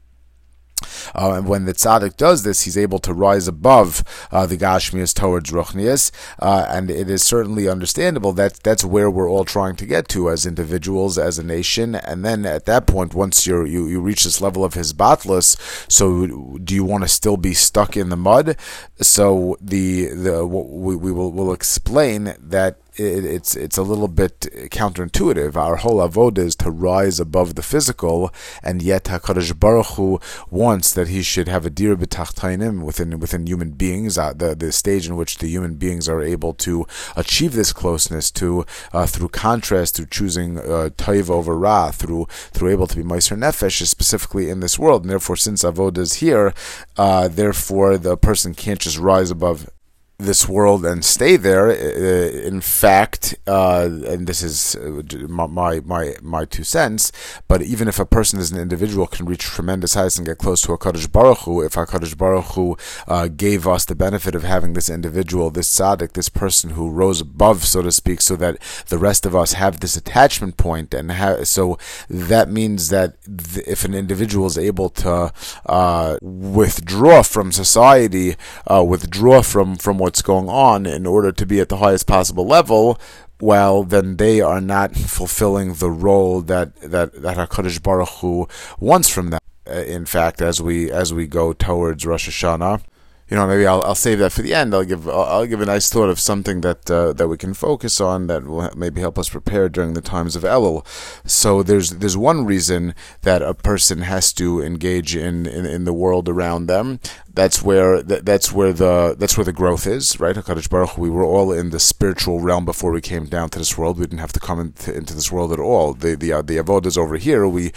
uh, 1.15 1.33
and 1.33 1.47
when 1.47 1.65
the 1.65 1.73
tzaddik 1.73 2.17
does 2.17 2.43
this, 2.43 2.61
he's 2.61 2.77
able 2.77 2.99
to 2.99 3.13
rise 3.13 3.47
above 3.47 4.03
uh, 4.31 4.45
the 4.45 4.57
gashmias 4.57 5.13
towards 5.13 5.51
ruchnias, 5.51 6.11
uh, 6.39 6.65
and 6.69 6.89
it 6.89 7.09
is 7.09 7.23
certainly 7.23 7.67
understandable 7.67 8.33
that 8.33 8.55
that's 8.63 8.85
where 8.85 9.09
we're 9.09 9.29
all 9.29 9.45
trying 9.45 9.75
to 9.75 9.85
get 9.85 10.07
to 10.09 10.29
as 10.29 10.45
individuals, 10.45 11.17
as 11.17 11.37
a 11.37 11.43
nation. 11.43 11.95
And 11.95 12.23
then 12.23 12.45
at 12.45 12.65
that 12.65 12.87
point, 12.87 13.13
once 13.13 13.45
you 13.47 13.65
you 13.65 13.99
reach 13.99 14.23
this 14.23 14.41
level 14.41 14.63
of 14.63 14.73
his 14.73 14.93
hisbatlus, 14.93 15.57
so 15.91 16.57
do 16.57 16.75
you 16.75 16.83
want 16.83 17.03
to 17.03 17.07
still 17.07 17.37
be 17.37 17.53
stuck 17.53 17.97
in 17.97 18.09
the 18.09 18.17
mud? 18.17 18.57
So 19.01 19.57
the 19.61 20.05
the 20.07 20.45
we, 20.45 20.95
we 20.95 21.11
will 21.11 21.31
will 21.31 21.53
explain 21.53 22.35
that 22.39 22.77
it, 22.99 23.25
it's 23.25 23.55
it's 23.55 23.77
a 23.77 23.83
little 23.83 24.07
bit 24.07 24.41
counterintuitive. 24.71 25.55
Our 25.55 25.77
whole 25.77 25.97
avodah 25.97 26.39
is 26.39 26.55
to 26.57 26.71
rise 26.71 27.19
above 27.19 27.55
the 27.55 27.63
physical, 27.63 28.31
and 28.63 28.81
yet 28.81 29.05
Hakadosh 29.05 29.57
Baruch 29.59 29.87
Hu 29.95 30.19
wants 30.49 30.93
that 30.93 31.07
he 31.07 31.21
should 31.21 31.47
have 31.47 31.65
a 31.65 31.69
dir 31.69 31.95
b'tachtainim 31.95 32.83
within 32.83 33.19
within 33.19 33.47
human 33.47 33.71
beings. 33.71 34.17
Uh, 34.17 34.33
the 34.33 34.55
the 34.55 34.71
stage 34.71 35.07
in 35.07 35.15
which 35.15 35.37
the 35.37 35.47
human 35.47 35.75
beings 35.75 36.09
are 36.09 36.21
able 36.21 36.53
to 36.53 36.85
achieve 37.15 37.53
this 37.53 37.73
closeness 37.73 38.31
to 38.31 38.65
uh, 38.93 39.05
through 39.05 39.29
contrast, 39.29 39.95
through 39.95 40.07
choosing 40.07 40.57
uh, 40.57 40.89
over 41.29 41.57
ra, 41.57 41.91
through 41.91 42.27
through 42.51 42.69
able 42.69 42.87
to 42.87 42.95
be 42.95 43.03
meiser 43.03 43.37
nefesh, 43.37 43.85
specifically 43.85 44.49
in 44.49 44.59
this 44.59 44.77
world. 44.79 45.03
And 45.03 45.11
therefore, 45.11 45.35
since 45.35 45.63
avodah 45.63 45.99
is 45.99 46.13
here, 46.15 46.53
uh, 46.97 47.27
therefore 47.27 47.97
the 47.97 48.17
person 48.17 48.53
can't 48.53 48.79
just 48.79 48.97
rise 48.97 49.31
above 49.31 49.69
this 50.19 50.49
world 50.49 50.83
and 50.83 51.05
stay 51.05 51.37
there. 51.37 51.69
In 51.69 52.59
fact, 52.59 53.35
uh, 53.45 53.87
and 54.07 54.25
this 54.25 54.41
is 54.41 54.75
uh, 54.75 55.03
my 55.27 55.79
my 55.81 56.15
my 56.21 56.45
two 56.45 56.63
cents. 56.63 57.11
But 57.47 57.61
even 57.61 57.87
if 57.87 57.99
a 57.99 58.05
person 58.05 58.39
as 58.39 58.51
an 58.51 58.59
individual 58.59 59.05
can 59.05 59.27
reach 59.27 59.43
tremendous 59.43 59.93
heights 59.93 60.17
and 60.17 60.25
get 60.25 60.39
close 60.39 60.63
to 60.63 60.69
HaKadosh 60.69 61.11
Baruch 61.11 61.39
Hu, 61.39 61.61
if 61.61 61.73
Hakadosh 61.73 62.17
Baruch 62.17 62.45
Hu 62.55 62.77
uh, 63.07 63.27
gave 63.27 63.67
us 63.67 63.85
the 63.85 63.95
benefit 63.95 64.33
of 64.33 64.43
having 64.43 64.73
this 64.73 64.89
individual, 64.89 65.51
this 65.51 65.69
tzaddik, 65.69 66.13
this 66.13 66.29
person 66.29 66.71
who 66.71 66.89
rose 66.89 67.21
above, 67.21 67.65
so 67.65 67.83
to 67.83 67.91
speak, 67.91 68.21
so 68.21 68.35
that 68.37 68.57
the 68.87 68.97
rest 68.97 69.25
of 69.25 69.35
us 69.35 69.53
have 69.53 69.79
this 69.79 69.95
attachment 69.95 70.57
point, 70.57 70.95
and 70.95 71.11
ha- 71.11 71.43
so 71.43 71.77
that 72.09 72.49
means 72.49 72.89
that 72.89 73.23
th- 73.25 73.67
if 73.67 73.85
an 73.85 73.93
individual 73.93 74.47
is 74.47 74.57
able 74.57 74.89
to 74.89 75.31
uh, 75.67 76.17
withdraw 76.21 77.21
from 77.21 77.51
society, 77.51 78.35
uh, 78.65 78.83
withdraw 78.83 79.43
from 79.43 79.75
from 79.75 79.99
what 79.99 80.06
what's 80.07 80.21
going 80.21 80.47
on 80.47 80.85
in 80.85 81.05
order 81.05 81.33
to 81.33 81.45
be 81.45 81.59
at 81.59 81.67
the 81.67 81.77
highest 81.77 82.07
possible 82.07 82.47
level, 82.47 82.97
well, 83.41 83.83
then 83.83 84.15
they 84.15 84.39
are 84.39 84.61
not 84.61 84.95
fulfilling 84.95 85.73
the 85.73 85.91
role 85.91 86.39
that 86.43 86.73
that 86.77 87.21
that 87.21 87.35
Hakadosh 87.35 87.83
Baruch 87.83 88.07
Hu 88.21 88.47
wants 88.79 89.09
from 89.09 89.31
them. 89.31 89.41
Uh, 89.69 89.81
in 89.81 90.05
fact, 90.05 90.41
as 90.41 90.61
we 90.61 90.89
as 90.89 91.13
we 91.13 91.27
go 91.27 91.51
towards 91.51 92.05
Rosh 92.05 92.29
Hashanah, 92.29 92.81
you 93.29 93.35
know, 93.35 93.45
maybe 93.45 93.67
I'll, 93.67 93.83
I'll 93.83 93.95
save 93.95 94.19
that 94.19 94.31
for 94.31 94.41
the 94.41 94.53
end. 94.53 94.73
I'll 94.73 94.85
give 94.85 95.07
I'll, 95.09 95.23
I'll 95.23 95.45
give 95.45 95.59
a 95.59 95.65
nice 95.65 95.89
thought 95.89 96.09
of 96.09 96.19
something 96.19 96.61
that 96.61 96.89
uh, 96.89 97.11
that 97.13 97.27
we 97.27 97.37
can 97.37 97.53
focus 97.53 97.99
on 97.99 98.27
that 98.27 98.45
will 98.45 98.71
maybe 98.77 99.01
help 99.01 99.19
us 99.19 99.27
prepare 99.27 99.67
during 99.67 99.93
the 99.93 100.01
times 100.01 100.37
of 100.37 100.43
Elul. 100.43 100.87
So 101.29 101.61
there's 101.63 101.89
there's 101.89 102.15
one 102.15 102.45
reason 102.45 102.95
that 103.23 103.41
a 103.41 103.53
person 103.53 104.01
has 104.03 104.31
to 104.33 104.61
engage 104.61 105.15
in, 105.15 105.45
in, 105.45 105.65
in 105.65 105.83
the 105.83 105.93
world 105.93 106.29
around 106.29 106.67
them, 106.67 107.01
that's 107.37 107.61
where 107.61 108.01
that's 108.01 108.51
where 108.51 108.73
the 108.73 109.15
that's 109.19 109.37
where 109.37 109.45
the 109.45 109.53
growth 109.53 109.85
is, 109.85 110.19
right? 110.19 110.35
Hakadosh 110.35 110.71
Baruch, 110.71 110.97
we 110.97 111.11
were 111.11 111.23
all 111.23 111.51
in 111.51 111.69
the 111.69 111.79
spiritual 111.79 112.39
realm 112.39 112.65
before 112.65 112.91
we 112.91 112.99
came 112.99 113.25
down 113.25 113.49
to 113.51 113.59
this 113.59 113.77
world. 113.77 113.99
We 113.99 114.05
didn't 114.05 114.25
have 114.25 114.33
to 114.33 114.39
come 114.39 114.59
into, 114.59 114.91
into 114.91 115.13
this 115.13 115.31
world 115.31 115.53
at 115.53 115.59
all. 115.59 115.93
The 115.93 116.15
the 116.15 116.33
uh, 116.33 116.41
the 116.41 116.57
avodah 116.57 116.87
is 116.87 116.97
over 116.97 117.15
here. 117.15 117.47
We 117.47 117.73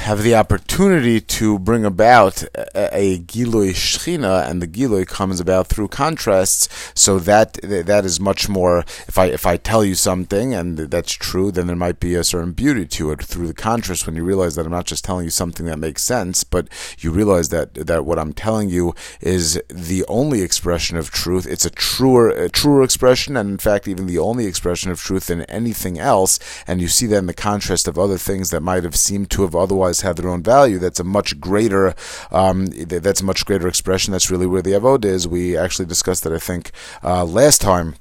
have 0.00 0.24
the 0.24 0.34
opportunity 0.34 1.20
to 1.20 1.60
bring 1.60 1.84
about 1.84 2.42
a, 2.56 2.88
a 2.92 3.18
gilui 3.20 3.70
shchina, 3.70 4.50
and 4.50 4.60
the 4.60 4.66
gilui 4.66 5.06
comes 5.06 5.38
about 5.38 5.68
through 5.68 5.88
contrasts. 5.88 6.68
So 6.94 7.20
that 7.20 7.52
that 7.62 8.04
is 8.04 8.18
much 8.18 8.48
more. 8.48 8.80
If 9.06 9.16
I 9.16 9.26
if 9.26 9.46
I 9.46 9.58
tell 9.58 9.84
you 9.84 9.94
something 9.94 10.54
and 10.54 10.76
that's 10.76 11.12
true, 11.12 11.52
then 11.52 11.68
there 11.68 11.76
might 11.76 12.00
be 12.00 12.16
a 12.16 12.24
certain 12.24 12.50
beauty 12.50 12.84
to 12.96 13.12
it 13.12 13.22
through 13.22 13.46
the 13.46 13.54
contrast 13.54 14.06
when 14.06 14.16
you 14.16 14.24
realize 14.24 14.56
that 14.56 14.66
I'm 14.66 14.72
not 14.72 14.86
just 14.86 15.04
telling 15.04 15.22
you 15.22 15.30
something 15.30 15.66
that 15.66 15.78
makes 15.78 16.02
sense, 16.02 16.42
but 16.42 16.66
you 16.98 17.12
realize 17.12 17.50
that 17.50 17.74
that 17.74 18.04
what 18.04 18.18
I'm 18.18 18.32
telling 18.32 18.68
you 18.68 18.87
is 19.20 19.60
the 19.68 20.04
only 20.08 20.42
expression 20.42 20.96
of 20.96 21.10
truth. 21.10 21.46
It's 21.46 21.64
a 21.64 21.70
truer, 21.70 22.30
a 22.30 22.48
truer 22.48 22.82
expression, 22.82 23.36
and 23.36 23.50
in 23.50 23.58
fact, 23.58 23.88
even 23.88 24.06
the 24.06 24.18
only 24.18 24.46
expression 24.46 24.90
of 24.90 25.00
truth 25.00 25.26
than 25.26 25.42
anything 25.42 25.98
else. 25.98 26.38
And 26.66 26.80
you 26.80 26.88
see 26.88 27.06
that 27.06 27.18
in 27.18 27.26
the 27.26 27.34
contrast 27.34 27.88
of 27.88 27.98
other 27.98 28.18
things 28.18 28.50
that 28.50 28.62
might 28.62 28.84
have 28.84 28.96
seemed 28.96 29.30
to 29.30 29.42
have 29.42 29.54
otherwise 29.54 30.00
had 30.00 30.16
their 30.16 30.30
own 30.30 30.42
value. 30.42 30.78
That's 30.78 31.00
a 31.00 31.04
much 31.04 31.40
greater, 31.40 31.94
um, 32.30 32.66
that's 32.66 33.20
a 33.20 33.24
much 33.24 33.44
greater 33.44 33.68
expression. 33.68 34.12
That's 34.12 34.30
really 34.30 34.46
where 34.46 34.62
the 34.62 34.72
avod 34.72 35.04
is. 35.04 35.26
We 35.28 35.56
actually 35.56 35.86
discussed 35.86 36.24
that, 36.24 36.32
I 36.32 36.38
think, 36.38 36.72
uh, 37.02 37.24
last 37.24 37.60
time 37.60 37.94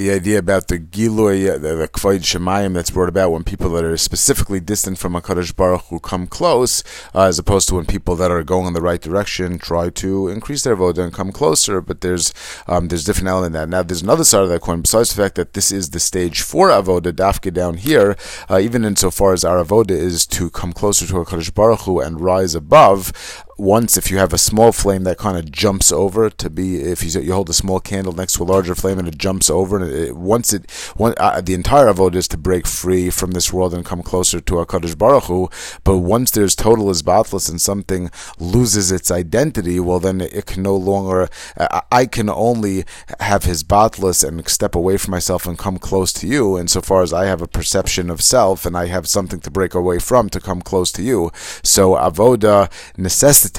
the 0.00 0.10
idea 0.10 0.38
about 0.38 0.68
the 0.68 0.78
Giloy, 0.78 1.60
the, 1.60 1.76
the 1.76 1.86
Kvoid 1.86 2.20
Shemayim 2.20 2.72
that's 2.72 2.88
brought 2.88 3.10
about 3.10 3.32
when 3.32 3.44
people 3.44 3.68
that 3.72 3.84
are 3.84 3.98
specifically 3.98 4.58
distant 4.58 4.96
from 4.96 5.12
HaKadosh 5.12 5.54
Baruch 5.54 5.82
Hu 5.88 6.00
come 6.00 6.26
close, 6.26 6.82
uh, 7.14 7.24
as 7.24 7.38
opposed 7.38 7.68
to 7.68 7.74
when 7.74 7.84
people 7.84 8.16
that 8.16 8.30
are 8.30 8.42
going 8.42 8.66
in 8.66 8.72
the 8.72 8.80
right 8.80 9.02
direction 9.02 9.58
try 9.58 9.90
to 9.90 10.28
increase 10.28 10.64
their 10.64 10.74
voda 10.74 11.02
and 11.02 11.12
come 11.12 11.30
closer. 11.30 11.82
But 11.82 12.00
there's 12.00 12.32
um, 12.66 12.88
there's 12.88 13.04
different 13.04 13.28
element 13.28 13.54
in 13.54 13.60
that. 13.60 13.68
Now 13.68 13.82
there's 13.82 14.00
another 14.00 14.24
side 14.24 14.42
of 14.42 14.48
that 14.48 14.62
coin. 14.62 14.80
Besides 14.80 15.14
the 15.14 15.22
fact 15.22 15.34
that 15.34 15.52
this 15.52 15.70
is 15.70 15.90
the 15.90 16.00
stage 16.00 16.40
for 16.40 16.68
avoda 16.68 17.12
dafka 17.12 17.52
down 17.52 17.76
here, 17.76 18.16
uh, 18.48 18.58
even 18.58 18.86
insofar 18.86 19.34
as 19.34 19.44
our 19.44 19.62
avoda 19.62 19.90
is 19.90 20.26
to 20.28 20.48
come 20.48 20.72
closer 20.72 21.06
to 21.08 21.12
HaKadosh 21.12 21.52
Baruch 21.52 21.80
Hu 21.80 22.00
and 22.00 22.22
rise 22.22 22.54
above 22.54 23.12
once 23.60 23.98
if 23.98 24.10
you 24.10 24.16
have 24.16 24.32
a 24.32 24.38
small 24.38 24.72
flame 24.72 25.04
that 25.04 25.18
kind 25.18 25.36
of 25.36 25.52
jumps 25.52 25.92
over 25.92 26.30
to 26.30 26.48
be 26.48 26.80
if 26.80 27.04
you, 27.04 27.20
you 27.20 27.34
hold 27.34 27.50
a 27.50 27.52
small 27.52 27.78
candle 27.78 28.12
next 28.12 28.32
to 28.32 28.42
a 28.42 28.44
larger 28.44 28.74
flame 28.74 28.98
and 28.98 29.06
it 29.06 29.18
jumps 29.18 29.50
over 29.50 29.76
and 29.76 29.92
it, 29.92 30.16
once 30.16 30.54
it 30.54 30.70
one, 30.96 31.12
uh, 31.18 31.42
the 31.42 31.52
entire 31.52 31.86
avodah 31.86 32.14
is 32.14 32.26
to 32.28 32.38
break 32.38 32.66
free 32.66 33.10
from 33.10 33.32
this 33.32 33.52
world 33.52 33.74
and 33.74 33.84
come 33.84 34.02
closer 34.02 34.40
to 34.40 34.54
Hakadosh 34.54 34.96
Baruch 34.96 35.24
Hu. 35.24 35.50
But 35.84 35.98
once 35.98 36.30
there's 36.30 36.56
total 36.56 36.86
isbatlus 36.86 37.50
and 37.50 37.60
something 37.60 38.10
loses 38.38 38.90
its 38.90 39.10
identity, 39.10 39.78
well 39.78 40.00
then 40.00 40.22
it 40.22 40.46
can 40.46 40.62
no 40.62 40.74
longer. 40.74 41.28
Uh, 41.56 41.82
I 41.92 42.06
can 42.06 42.30
only 42.30 42.84
have 43.20 43.44
his 43.44 43.62
batlus 43.62 44.26
and 44.26 44.48
step 44.48 44.74
away 44.74 44.96
from 44.96 45.10
myself 45.10 45.46
and 45.46 45.58
come 45.58 45.78
close 45.78 46.14
to 46.14 46.26
you. 46.26 46.58
Insofar 46.58 47.02
as 47.02 47.12
I 47.12 47.26
have 47.26 47.42
a 47.42 47.48
perception 47.48 48.08
of 48.08 48.22
self 48.22 48.64
and 48.64 48.74
I 48.74 48.86
have 48.86 49.06
something 49.06 49.40
to 49.40 49.50
break 49.50 49.74
away 49.74 49.98
from 49.98 50.30
to 50.30 50.40
come 50.40 50.62
close 50.62 50.90
to 50.92 51.02
you. 51.02 51.30
So 51.62 51.94
avoda 51.94 52.70
necessitates 52.96 53.49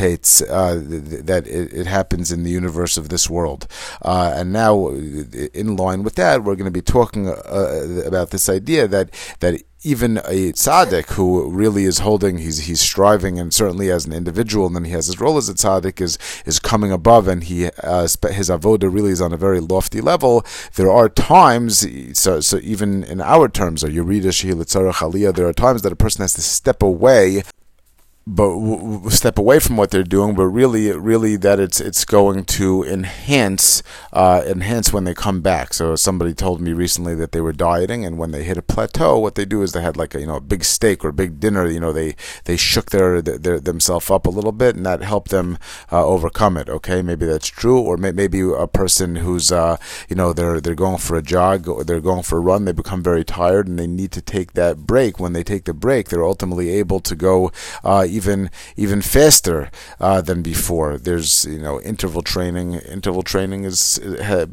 uh, 0.41 0.75
that 0.75 1.43
it, 1.47 1.73
it, 1.73 1.87
happens 1.87 2.31
in 2.31 2.43
the 2.43 2.49
universe 2.49 2.97
of 2.97 3.09
this 3.09 3.29
world. 3.29 3.67
Uh, 4.01 4.33
and 4.35 4.53
now, 4.53 4.87
in 4.89 5.75
line 5.75 6.03
with 6.03 6.15
that, 6.15 6.43
we're 6.43 6.55
going 6.55 6.65
to 6.65 6.71
be 6.71 6.81
talking 6.81 7.27
uh, 7.27 8.03
about 8.05 8.31
this 8.31 8.49
idea 8.49 8.87
that 8.87 9.11
that 9.39 9.61
even 9.83 10.17
a 10.17 10.53
tzaddik 10.53 11.11
who 11.13 11.49
really 11.49 11.85
is 11.85 11.99
holding, 11.99 12.37
he's 12.37 12.59
he's 12.65 12.79
striving, 12.79 13.39
and 13.39 13.53
certainly 13.53 13.89
as 13.89 14.05
an 14.05 14.13
individual, 14.13 14.67
and 14.67 14.75
then 14.75 14.85
he 14.85 14.91
has 14.91 15.07
his 15.07 15.19
role 15.19 15.37
as 15.37 15.49
a 15.49 15.53
tzaddik 15.53 15.99
is 15.99 16.17
is 16.45 16.59
coming 16.59 16.91
above, 16.91 17.27
and 17.27 17.45
he 17.45 17.65
uh, 17.83 18.01
his 18.29 18.49
avoda 18.49 18.93
really 18.93 19.11
is 19.11 19.21
on 19.21 19.33
a 19.33 19.37
very 19.37 19.59
lofty 19.59 19.99
level. 19.99 20.45
There 20.75 20.91
are 20.91 21.09
times, 21.09 21.87
so, 22.17 22.41
so 22.41 22.59
even 22.61 23.03
in 23.03 23.21
our 23.21 23.49
terms, 23.49 23.83
or 23.83 23.87
Yerida 23.87 24.31
Shehi 24.31 24.53
Aliyah, 24.53 25.33
there 25.33 25.47
are 25.47 25.53
times 25.53 25.81
that 25.81 25.91
a 25.91 25.95
person 25.95 26.21
has 26.21 26.33
to 26.33 26.41
step 26.41 26.83
away 26.83 27.43
but 28.27 28.53
w- 28.53 29.09
step 29.09 29.37
away 29.39 29.59
from 29.59 29.77
what 29.77 29.89
they're 29.89 30.03
doing, 30.03 30.35
but 30.35 30.45
really, 30.45 30.91
really 30.91 31.35
that 31.37 31.59
it's 31.59 31.81
it's 31.81 32.05
going 32.05 32.45
to 32.45 32.83
enhance 32.83 33.81
uh, 34.13 34.43
enhance 34.45 34.93
when 34.93 35.05
they 35.05 35.13
come 35.13 35.41
back. 35.41 35.73
So 35.73 35.95
somebody 35.95 36.33
told 36.33 36.61
me 36.61 36.71
recently 36.73 37.15
that 37.15 37.31
they 37.31 37.41
were 37.41 37.51
dieting, 37.53 38.05
and 38.05 38.17
when 38.17 38.31
they 38.31 38.43
hit 38.43 38.57
a 38.57 38.61
plateau, 38.61 39.17
what 39.17 39.35
they 39.35 39.45
do 39.45 39.63
is 39.63 39.71
they 39.71 39.81
had 39.81 39.97
like 39.97 40.13
a 40.13 40.19
you 40.19 40.27
know 40.27 40.35
a 40.35 40.41
big 40.41 40.63
steak 40.63 41.03
or 41.03 41.09
a 41.09 41.13
big 41.13 41.39
dinner. 41.39 41.67
You 41.67 41.79
know 41.79 41.91
they 41.91 42.15
they 42.45 42.57
shook 42.57 42.91
their, 42.91 43.21
their 43.21 43.59
themselves 43.59 44.11
up 44.11 44.27
a 44.27 44.29
little 44.29 44.51
bit, 44.51 44.75
and 44.75 44.85
that 44.85 45.01
helped 45.01 45.31
them 45.31 45.57
uh, 45.91 46.05
overcome 46.05 46.57
it. 46.57 46.69
Okay, 46.69 47.01
maybe 47.01 47.25
that's 47.25 47.47
true, 47.47 47.79
or 47.79 47.97
may- 47.97 48.11
maybe 48.11 48.41
a 48.41 48.67
person 48.67 49.15
who's 49.17 49.51
uh, 49.51 49.77
you 50.09 50.15
know 50.15 50.31
they're 50.31 50.61
they're 50.61 50.75
going 50.75 50.99
for 50.99 51.17
a 51.17 51.23
jog 51.23 51.67
or 51.67 51.83
they're 51.83 51.99
going 51.99 52.23
for 52.23 52.37
a 52.37 52.41
run, 52.41 52.65
they 52.65 52.71
become 52.71 53.01
very 53.01 53.23
tired, 53.23 53.67
and 53.67 53.79
they 53.79 53.87
need 53.87 54.11
to 54.11 54.21
take 54.21 54.53
that 54.53 54.85
break. 54.85 55.19
When 55.19 55.33
they 55.33 55.43
take 55.43 55.65
the 55.65 55.73
break, 55.73 56.09
they're 56.09 56.23
ultimately 56.23 56.69
able 56.69 56.99
to 56.99 57.15
go 57.15 57.51
uh, 57.83 58.05
even 58.11 58.49
even 58.75 59.01
faster 59.01 59.71
uh, 59.99 60.21
than 60.21 60.41
before. 60.41 60.97
There's 60.97 61.45
you 61.45 61.59
know 61.59 61.81
interval 61.81 62.21
training. 62.21 62.75
Interval 62.75 63.23
training 63.23 63.63
is 63.63 63.99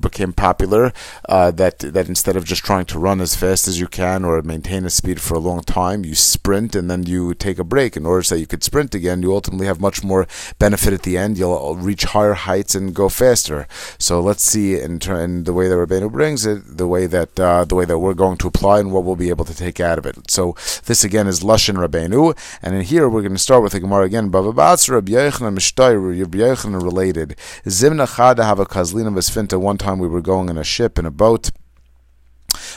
became 0.00 0.32
popular. 0.32 0.92
Uh, 1.28 1.50
that 1.50 1.78
that 1.80 2.08
instead 2.08 2.36
of 2.36 2.44
just 2.44 2.64
trying 2.64 2.86
to 2.86 2.98
run 2.98 3.20
as 3.20 3.34
fast 3.34 3.68
as 3.68 3.80
you 3.80 3.88
can 3.88 4.24
or 4.24 4.40
maintain 4.42 4.84
a 4.84 4.90
speed 4.90 5.20
for 5.20 5.34
a 5.34 5.38
long 5.38 5.62
time, 5.62 6.04
you 6.04 6.14
sprint 6.14 6.74
and 6.74 6.90
then 6.90 7.04
you 7.04 7.34
take 7.34 7.58
a 7.58 7.64
break 7.64 7.96
in 7.96 8.06
order 8.06 8.22
so 8.22 8.34
you 8.34 8.46
could 8.46 8.64
sprint 8.64 8.94
again. 8.94 9.22
You 9.22 9.34
ultimately 9.34 9.66
have 9.66 9.80
much 9.80 10.02
more 10.04 10.26
benefit 10.58 10.92
at 10.92 11.02
the 11.02 11.16
end. 11.18 11.38
You'll 11.38 11.76
reach 11.76 12.04
higher 12.04 12.34
heights 12.34 12.74
and 12.74 12.94
go 12.94 13.08
faster. 13.08 13.66
So 13.98 14.20
let's 14.20 14.42
see 14.42 14.78
in, 14.80 15.00
in 15.02 15.44
the 15.44 15.52
way 15.52 15.68
that 15.68 15.74
Rabbeinu 15.74 16.10
brings 16.10 16.46
it, 16.46 16.76
the 16.78 16.86
way 16.86 17.06
that 17.06 17.38
uh, 17.38 17.64
the 17.64 17.74
way 17.74 17.84
that 17.84 17.98
we're 17.98 18.14
going 18.14 18.38
to 18.38 18.48
apply 18.48 18.80
and 18.80 18.92
what 18.92 19.04
we'll 19.04 19.16
be 19.16 19.30
able 19.30 19.44
to 19.44 19.54
take 19.54 19.80
out 19.80 19.98
of 19.98 20.06
it. 20.06 20.30
So 20.30 20.54
this 20.84 21.04
again 21.04 21.26
is 21.26 21.40
Lashon 21.40 21.76
Rabbeinu, 21.76 22.36
and 22.62 22.74
in 22.74 22.82
here 22.82 23.08
we're 23.08 23.22
going 23.22 23.32
to 23.32 23.38
start 23.48 23.62
with 23.62 23.72
the 23.72 23.80
Gemara 23.80 24.04
again. 24.04 24.30
Bava 24.30 24.54
Basra, 24.54 24.96
Rabbi 24.96 25.12
Yochanan 25.12 25.56
Mishtayr, 25.56 26.20
Rabbi 26.20 26.36
Yochanan 26.36 26.82
related. 26.82 27.30
Zimna 27.64 28.06
Chada 28.06 28.44
have 28.44 28.58
a 28.58 28.66
Kazlina 28.66 29.10
Vesfinta. 29.10 29.58
One 29.58 29.78
time 29.78 29.98
we 29.98 30.06
were 30.06 30.20
going 30.20 30.50
in 30.50 30.58
a 30.58 30.64
ship, 30.64 30.98
in 30.98 31.06
a 31.06 31.10
boat 31.10 31.50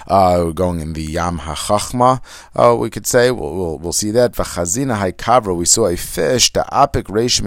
uh, 0.07 0.51
going 0.51 0.79
in 0.79 0.93
the 0.93 1.03
Yam 1.03 1.39
HaChachma, 1.39 2.21
uh, 2.55 2.75
we 2.75 2.89
could 2.89 3.07
say. 3.07 3.31
We'll, 3.31 3.55
we'll, 3.55 3.77
we'll 3.79 3.93
see 3.93 4.11
that. 4.11 4.33
V'chazina 4.33 4.97
haikavra, 4.97 5.55
we 5.55 5.65
saw 5.65 5.87
a 5.87 5.95
fish, 5.95 6.51
the 6.53 6.65
apik 6.71 7.03
reshim 7.03 7.41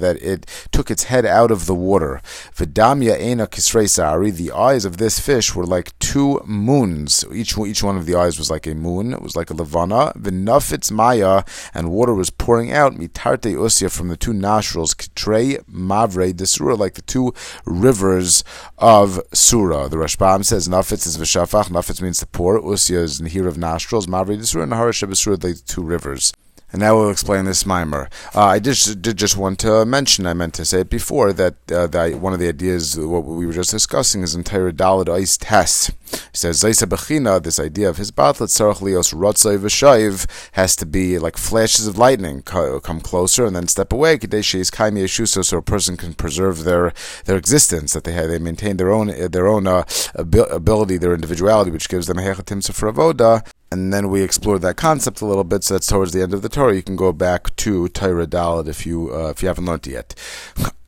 that 0.00 0.22
it 0.22 0.46
took 0.72 0.90
its 0.90 1.04
head 1.04 1.26
out 1.26 1.50
of 1.50 1.66
the 1.66 1.74
water. 1.74 2.20
V'damya 2.54 3.18
ena 3.18 3.46
kisrei 3.46 3.88
sari, 3.88 4.30
the 4.30 4.52
eyes 4.52 4.84
of 4.84 4.96
this 4.96 5.18
fish 5.18 5.54
were 5.54 5.66
like 5.66 5.98
two 5.98 6.40
moons. 6.44 7.24
Each, 7.32 7.56
each 7.58 7.82
one 7.82 7.96
of 7.96 8.06
the 8.06 8.14
eyes 8.14 8.38
was 8.38 8.50
like 8.50 8.66
a 8.66 8.74
moon. 8.74 9.12
It 9.12 9.22
was 9.22 9.36
like 9.36 9.50
a 9.50 9.54
levana. 9.54 10.12
V'nafitz 10.16 10.90
maya, 10.90 11.42
and 11.74 11.90
water 11.90 12.14
was 12.14 12.30
pouring 12.30 12.72
out, 12.72 12.94
mitarte 12.94 13.54
usya, 13.54 13.90
from 13.90 14.08
the 14.08 14.16
two 14.16 14.32
nostrils, 14.32 14.94
kitrei 14.94 15.62
mavre 15.64 16.32
desura, 16.32 16.78
like 16.78 16.94
the 16.94 17.02
two 17.02 17.34
rivers 17.64 18.44
of 18.78 19.20
Surah. 19.32 19.88
The 19.88 19.96
Rashbam 19.96 20.44
says, 20.44 20.68
nafitz 20.68 21.06
is 21.06 21.18
v'shafach, 21.18 21.65
nafitz 21.70 22.02
means 22.02 22.18
to 22.18 22.26
pour. 22.26 22.60
Usya 22.60 23.02
is 23.02 23.20
in 23.20 23.26
here 23.26 23.46
of 23.46 23.58
nostrils. 23.58 24.06
Mavri 24.06 24.38
Desur 24.38 24.62
and 24.62 24.72
Harashab 24.72 25.10
Desur, 25.10 25.38
the 25.38 25.54
two 25.54 25.82
rivers. 25.82 26.32
And 26.72 26.80
now 26.80 26.96
we'll 26.96 27.10
explain 27.10 27.44
this 27.44 27.64
mimer. 27.64 28.10
Uh, 28.34 28.44
I 28.44 28.58
did, 28.58 28.76
did 29.00 29.16
just 29.16 29.36
want 29.36 29.60
to 29.60 29.86
mention, 29.86 30.26
I 30.26 30.34
meant 30.34 30.54
to 30.54 30.64
say 30.64 30.80
it 30.80 30.90
before, 30.90 31.32
that, 31.32 31.54
uh, 31.70 31.86
that 31.86 32.16
one 32.16 32.32
of 32.32 32.40
the 32.40 32.48
ideas, 32.48 32.98
what 32.98 33.24
we 33.24 33.46
were 33.46 33.52
just 33.52 33.70
discussing, 33.70 34.22
is 34.22 34.34
entire 34.34 34.72
Dalad 34.72 35.08
Ice 35.08 35.36
test. 35.36 35.92
He 36.10 36.18
says, 36.32 36.62
Zaisa 36.62 36.88
Bechina, 36.88 37.42
this 37.42 37.60
idea 37.60 37.88
of 37.88 37.98
his 37.98 38.10
batlet, 38.10 38.48
Sarach 38.48 38.80
Lios 38.80 39.14
Rotzai 39.14 39.58
V'Shaiv, 39.58 40.26
has 40.52 40.74
to 40.76 40.86
be 40.86 41.18
like 41.18 41.36
flashes 41.36 41.86
of 41.86 41.98
lightning, 41.98 42.42
come 42.42 43.00
closer 43.00 43.44
and 43.46 43.54
then 43.54 43.68
step 43.68 43.92
away, 43.92 44.18
Kadeshi 44.18 44.56
is 44.56 44.70
Kaimi 44.70 45.04
Yeshuso, 45.04 45.44
so 45.44 45.58
a 45.58 45.62
person 45.62 45.96
can 45.96 46.14
preserve 46.14 46.64
their, 46.64 46.92
their 47.26 47.36
existence, 47.36 47.92
that 47.92 48.04
they 48.04 48.12
have, 48.12 48.28
they 48.28 48.38
maintain 48.38 48.76
their 48.76 48.92
own, 48.92 49.06
their 49.30 49.46
own 49.46 49.66
uh, 49.66 49.84
ability, 50.14 50.96
their 50.96 51.14
individuality, 51.14 51.70
which 51.70 51.88
gives 51.88 52.06
them 52.06 52.16
Hechatim 52.16 52.62
Sefer 52.62 52.92
Avoda, 52.92 53.46
and 53.70 53.92
then 53.92 54.08
we 54.08 54.22
explored 54.22 54.62
that 54.62 54.76
concept 54.76 55.20
a 55.20 55.26
little 55.26 55.44
bit. 55.44 55.64
So 55.64 55.74
that's 55.74 55.86
towards 55.86 56.12
the 56.12 56.22
end 56.22 56.34
of 56.34 56.42
the 56.42 56.48
Torah. 56.48 56.74
You 56.74 56.82
can 56.82 56.96
go 56.96 57.12
back 57.12 57.54
to 57.56 57.88
Torah 57.88 58.26
Dalit 58.26 58.68
if 58.68 58.86
you 58.86 59.14
uh, 59.14 59.30
if 59.30 59.42
you 59.42 59.48
haven't 59.48 59.66
learned 59.66 59.86
it 59.86 59.92
yet. 59.92 60.14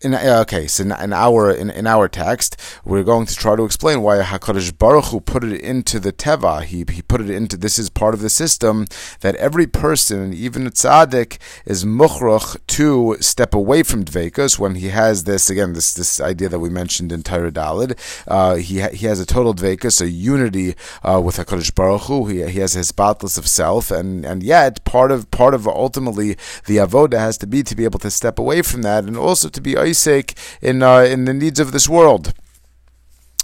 In, 0.01 0.15
uh, 0.15 0.39
okay, 0.43 0.69
so 0.69 0.85
in, 0.85 1.13
our 1.13 1.51
in, 1.51 1.71
in 1.71 1.89
our 1.89 2.07
text, 2.07 2.57
we're 2.85 3.03
going 3.03 3.27
to 3.27 3.35
try 3.35 3.57
to 3.57 3.65
explain 3.65 4.01
why 4.01 4.23
Hakadosh 4.23 4.79
Baruch 4.79 5.07
Hu 5.07 5.21
put 5.21 5.43
it 5.43 5.61
into 5.61 5.99
the 5.99 6.13
teva. 6.13 6.63
He 6.63 6.85
he 6.89 7.03
put 7.03 7.21
it 7.21 7.29
into 7.29 7.57
this 7.57 7.81
is 7.81 7.91
part 7.91 8.15
of 8.15 8.21
the 8.21 8.31
system 8.31 8.87
that 9.23 9.35
every 9.37 9.67
person, 9.67 10.33
even 10.33 10.69
a 10.69 10.71
tzaddik, 10.71 11.39
is 11.67 11.85
muchroch 11.85 12.65
to 12.69 13.17
step 13.19 13.53
away 13.53 13.83
from 13.83 14.05
dvekas 14.05 14.57
when 14.57 14.77
he 14.77 14.91
has 14.91 15.25
this 15.25 15.51
again 15.51 15.73
this 15.73 15.95
this 15.95 16.21
idea 16.21 16.49
that 16.49 16.61
we 16.61 16.71
mentioned 16.71 17.11
in 17.11 17.25
Torah 17.25 17.51
Dalid. 17.51 17.99
Uh, 18.29 18.55
he 18.55 18.81
he 18.81 19.07
has 19.07 19.19
a 19.19 19.27
total 19.27 19.53
dvekas, 19.53 20.01
a 20.01 20.09
unity 20.09 20.77
uh, 21.03 21.21
with 21.21 21.39
Hakadosh 21.39 21.75
Baruch 21.75 22.03
Hu. 22.03 22.27
He, 22.27 22.47
he 22.47 22.61
has 22.61 22.75
his 22.75 22.93
batless 22.93 23.37
of 23.37 23.49
self, 23.49 23.91
and 23.91 24.25
and 24.25 24.45
yet 24.45 24.85
part 24.85 25.11
of 25.11 25.29
part 25.33 25.55
of 25.55 25.67
ultimately 25.67 26.37
the 26.67 26.77
avoda 26.77 27.19
has 27.19 27.37
to 27.39 27.49
be 27.49 27.65
to 27.65 27.75
be 27.75 27.83
able 27.83 27.99
to 27.99 28.13
step 28.13 28.39
away 28.39 28.63
from 28.63 28.83
that, 28.83 29.03
and 29.03 29.17
also 29.17 29.49
to 29.49 29.61
be 29.61 29.77
Isaac 29.89 30.35
in 30.61 30.83
uh, 30.83 31.01
in 31.01 31.25
the 31.25 31.35
needs 31.35 31.61
of 31.61 31.73
this 31.73 31.89
world. 31.89 32.33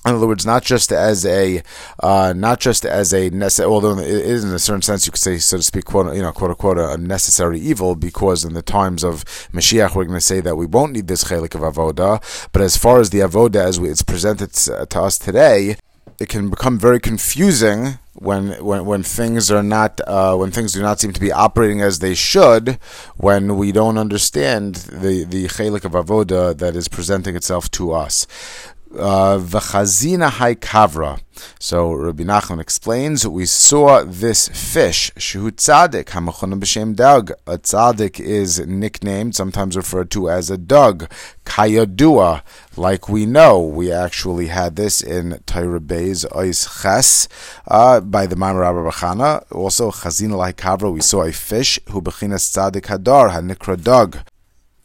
In 0.06 0.14
other 0.14 0.26
words, 0.26 0.44
not 0.44 0.62
just 0.62 0.92
as 0.92 1.24
a, 1.24 1.62
uh, 2.02 2.34
not 2.36 2.60
just 2.60 2.84
as 2.84 3.14
a 3.14 3.30
necessary, 3.30 3.70
although 3.70 3.98
it 3.98 4.06
is 4.06 4.44
in 4.44 4.50
a 4.50 4.58
certain 4.58 4.82
sense 4.82 5.06
you 5.06 5.12
could 5.12 5.20
say, 5.20 5.38
so 5.38 5.56
to 5.56 5.62
speak, 5.62 5.86
quote, 5.86 6.14
you 6.14 6.20
know, 6.20 6.30
quote 6.30 6.50
unquote, 6.50 6.76
a 6.76 6.98
necessary 6.98 7.58
evil, 7.58 7.94
because 7.94 8.44
in 8.44 8.52
the 8.52 8.60
times 8.60 9.02
of 9.02 9.24
Mashiach, 9.54 9.94
we're 9.94 10.04
going 10.04 10.18
to 10.18 10.20
say 10.20 10.40
that 10.42 10.56
we 10.56 10.66
won't 10.66 10.92
need 10.92 11.08
this 11.08 11.24
chelik 11.24 11.54
of 11.54 11.62
avoda. 11.62 12.20
But 12.52 12.60
as 12.60 12.76
far 12.76 13.00
as 13.00 13.08
the 13.10 13.20
avoda 13.20 13.64
as 13.64 13.78
it's 13.78 14.02
presented 14.02 14.52
to 14.52 15.00
us 15.00 15.18
today, 15.18 15.76
it 16.20 16.28
can 16.28 16.50
become 16.50 16.78
very 16.78 17.00
confusing 17.00 17.98
when 18.14 18.64
when 18.64 18.84
when 18.84 19.02
things 19.02 19.50
are 19.50 19.62
not 19.62 20.00
uh, 20.06 20.36
when 20.36 20.50
things 20.50 20.72
do 20.72 20.82
not 20.82 21.00
seem 21.00 21.12
to 21.12 21.20
be 21.20 21.32
operating 21.32 21.80
as 21.80 21.98
they 21.98 22.14
should 22.14 22.78
when 23.16 23.56
we 23.56 23.72
don't 23.72 23.98
understand 23.98 24.76
the 24.76 25.24
the 25.24 25.46
chelik 25.46 25.84
of 25.84 25.92
avoda 25.92 26.56
that 26.56 26.76
is 26.76 26.88
presenting 26.88 27.36
itself 27.36 27.70
to 27.72 27.92
us. 27.92 28.26
V'chazina 28.94 30.30
hai 30.30 30.54
kavra. 30.54 31.20
So 31.58 31.92
Rabbi 31.92 32.22
Nachman 32.22 32.60
explains, 32.60 33.26
we 33.26 33.44
saw 33.44 34.04
this 34.04 34.48
fish, 34.48 35.10
Shehu 35.16 35.50
Tzadik, 35.50 36.04
Hamachonim 36.04 36.60
B'Shem 36.60 36.94
Dag. 36.94 37.32
A 37.46 37.58
Tzadik 37.58 38.20
is 38.20 38.60
nicknamed, 38.60 39.34
sometimes 39.34 39.76
referred 39.76 40.10
to 40.12 40.30
as 40.30 40.48
a 40.48 40.56
dog, 40.56 41.10
Kayadua. 41.44 42.42
Like 42.76 43.08
we 43.08 43.26
know, 43.26 43.60
we 43.60 43.90
actually 43.90 44.46
had 44.46 44.76
this 44.76 45.02
in 45.02 45.40
Torah 45.46 45.80
Beis 45.80 46.24
Ois 46.32 46.82
Ches 46.82 47.28
uh, 47.66 48.00
by 48.00 48.26
the 48.26 48.36
Maimar 48.36 48.60
Rabbi 48.60 48.90
Bachana. 48.90 49.44
Also, 49.50 49.90
Chazina 49.90 50.36
Lai 50.36 50.52
Kavra, 50.52 50.92
we 50.92 51.00
saw 51.00 51.22
a 51.22 51.32
fish, 51.32 51.80
who 51.90 52.00
Bechinas 52.00 52.48
Tzadik 52.48 52.86
Hadar, 52.86 53.30
Hanikra 53.30 53.82
dog. 53.82 54.18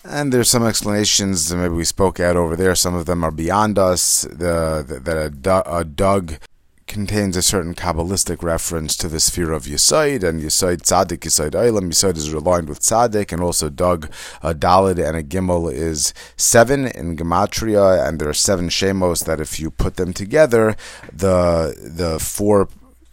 And 0.06 0.32
there's 0.32 0.50
some 0.50 0.66
explanations 0.66 1.50
that 1.50 1.58
maybe 1.58 1.74
we 1.74 1.84
spoke 1.84 2.20
out 2.20 2.38
over 2.38 2.56
there. 2.56 2.74
Some 2.74 2.96
of 2.96 3.06
them 3.06 3.24
are 3.24 3.32
beyond 3.32 3.78
us. 3.78 4.22
The, 4.22 4.84
the 4.88 5.00
that 5.04 5.66
a, 5.68 5.78
a 5.78 5.84
dog 5.84 6.38
contains 6.88 7.38
a 7.38 7.42
certain 7.42 7.76
Kabbalistic 7.76 8.42
reference 8.42 8.98
to 8.98 9.08
the 9.08 9.20
sphere 9.20 9.52
of 9.52 9.64
Yisoid, 9.64 10.24
and 10.24 10.42
Yisoid 10.42 10.82
Tzaddik, 10.82 11.20
Yisoid 11.20 11.52
Eilam. 11.52 11.90
Yisoid 11.90 12.18
is 12.18 12.32
aligned 12.34 12.70
with 12.70 12.80
Tzaddik, 12.80 13.32
and 13.34 13.42
also 13.42 13.70
Dug, 13.70 14.10
a 14.42 14.56
Dalid, 14.56 15.06
and 15.06 15.18
a 15.18 15.24
Gimel 15.24 15.72
is 15.72 16.14
seven 16.38 16.88
in 16.88 17.18
Gematria, 17.18 18.08
and 18.08 18.20
there 18.20 18.30
are 18.30 18.34
seven 18.34 18.70
Shemos 18.70 19.26
that 19.26 19.42
if 19.42 19.60
you 19.60 19.70
put 19.70 19.98
them 19.98 20.14
together, 20.14 20.76
the 21.12 21.76
the 21.82 22.20
four 22.20 22.70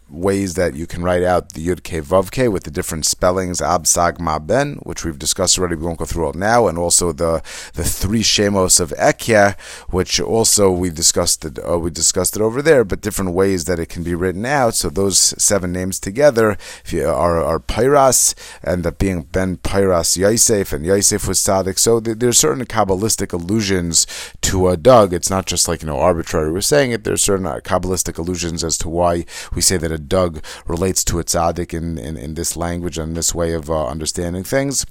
ways 0.09 0.53
that 0.53 0.75
you 0.75 0.87
can 0.87 1.03
write 1.03 1.23
out 1.23 1.53
the 1.53 1.65
Yud 1.65 1.83
K 1.83 2.01
Vav 2.01 2.31
K 2.31 2.47
with 2.47 2.63
the 2.63 2.71
different 2.71 3.05
spellings 3.05 3.59
Absag 3.59 4.19
Ma 4.19 4.39
Ben, 4.39 4.75
which 4.83 5.03
we've 5.03 5.19
discussed 5.19 5.57
already. 5.57 5.75
We 5.75 5.85
won't 5.85 5.99
go 5.99 6.05
through 6.05 6.29
it 6.29 6.35
now, 6.35 6.67
and 6.67 6.77
also 6.77 7.11
the 7.11 7.41
the 7.73 7.83
three 7.83 8.23
Shemos 8.23 8.79
of 8.79 8.91
Ekya, 8.91 9.59
which 9.89 10.19
also 10.19 10.71
we 10.71 10.89
discussed 10.89 11.43
it. 11.45 11.59
Uh, 11.59 11.79
we 11.79 11.89
discussed 11.89 12.35
it 12.35 12.41
over 12.41 12.61
there, 12.61 12.83
but 12.83 13.01
different 13.01 13.33
ways 13.33 13.65
that 13.65 13.79
it 13.79 13.89
can 13.89 14.03
be 14.03 14.15
written 14.15 14.45
out. 14.45 14.75
So 14.75 14.89
those 14.89 15.19
seven 15.41 15.71
names 15.71 15.99
together 15.99 16.57
are 16.93 17.43
are 17.43 17.59
Pyras, 17.59 18.33
and 18.63 18.83
that 18.83 18.99
being 18.99 19.23
Ben 19.23 19.57
Pyras 19.57 20.17
Yosef, 20.17 20.71
and 20.71 20.85
Yosef 20.85 21.27
was 21.27 21.39
Tzaddik. 21.39 21.79
So 21.79 21.99
there's 21.99 22.37
certain 22.37 22.65
kabbalistic 22.65 23.33
allusions 23.33 24.07
to 24.41 24.69
a 24.69 24.77
Dug. 24.77 25.13
It's 25.13 25.29
not 25.29 25.45
just 25.45 25.67
like 25.67 25.81
you 25.81 25.87
know 25.87 25.99
arbitrary. 25.99 26.51
We're 26.51 26.61
saying 26.61 26.91
it. 26.91 27.03
There's 27.03 27.23
certain 27.23 27.45
kabbalistic 27.45 28.17
allusions 28.17 28.63
as 28.63 28.77
to 28.79 28.89
why 28.89 29.25
we 29.53 29.61
say 29.61 29.77
that 29.77 29.96
Dug 29.97 30.43
relates 30.67 31.03
to 31.05 31.19
a 31.19 31.23
tzaddik 31.23 31.73
in, 31.73 31.97
in, 31.97 32.17
in 32.17 32.33
this 32.33 32.55
language 32.55 32.97
and 32.97 33.15
this 33.15 33.33
way 33.33 33.53
of 33.53 33.69
uh, 33.69 33.87
understanding 33.87 34.43
things 34.43 34.85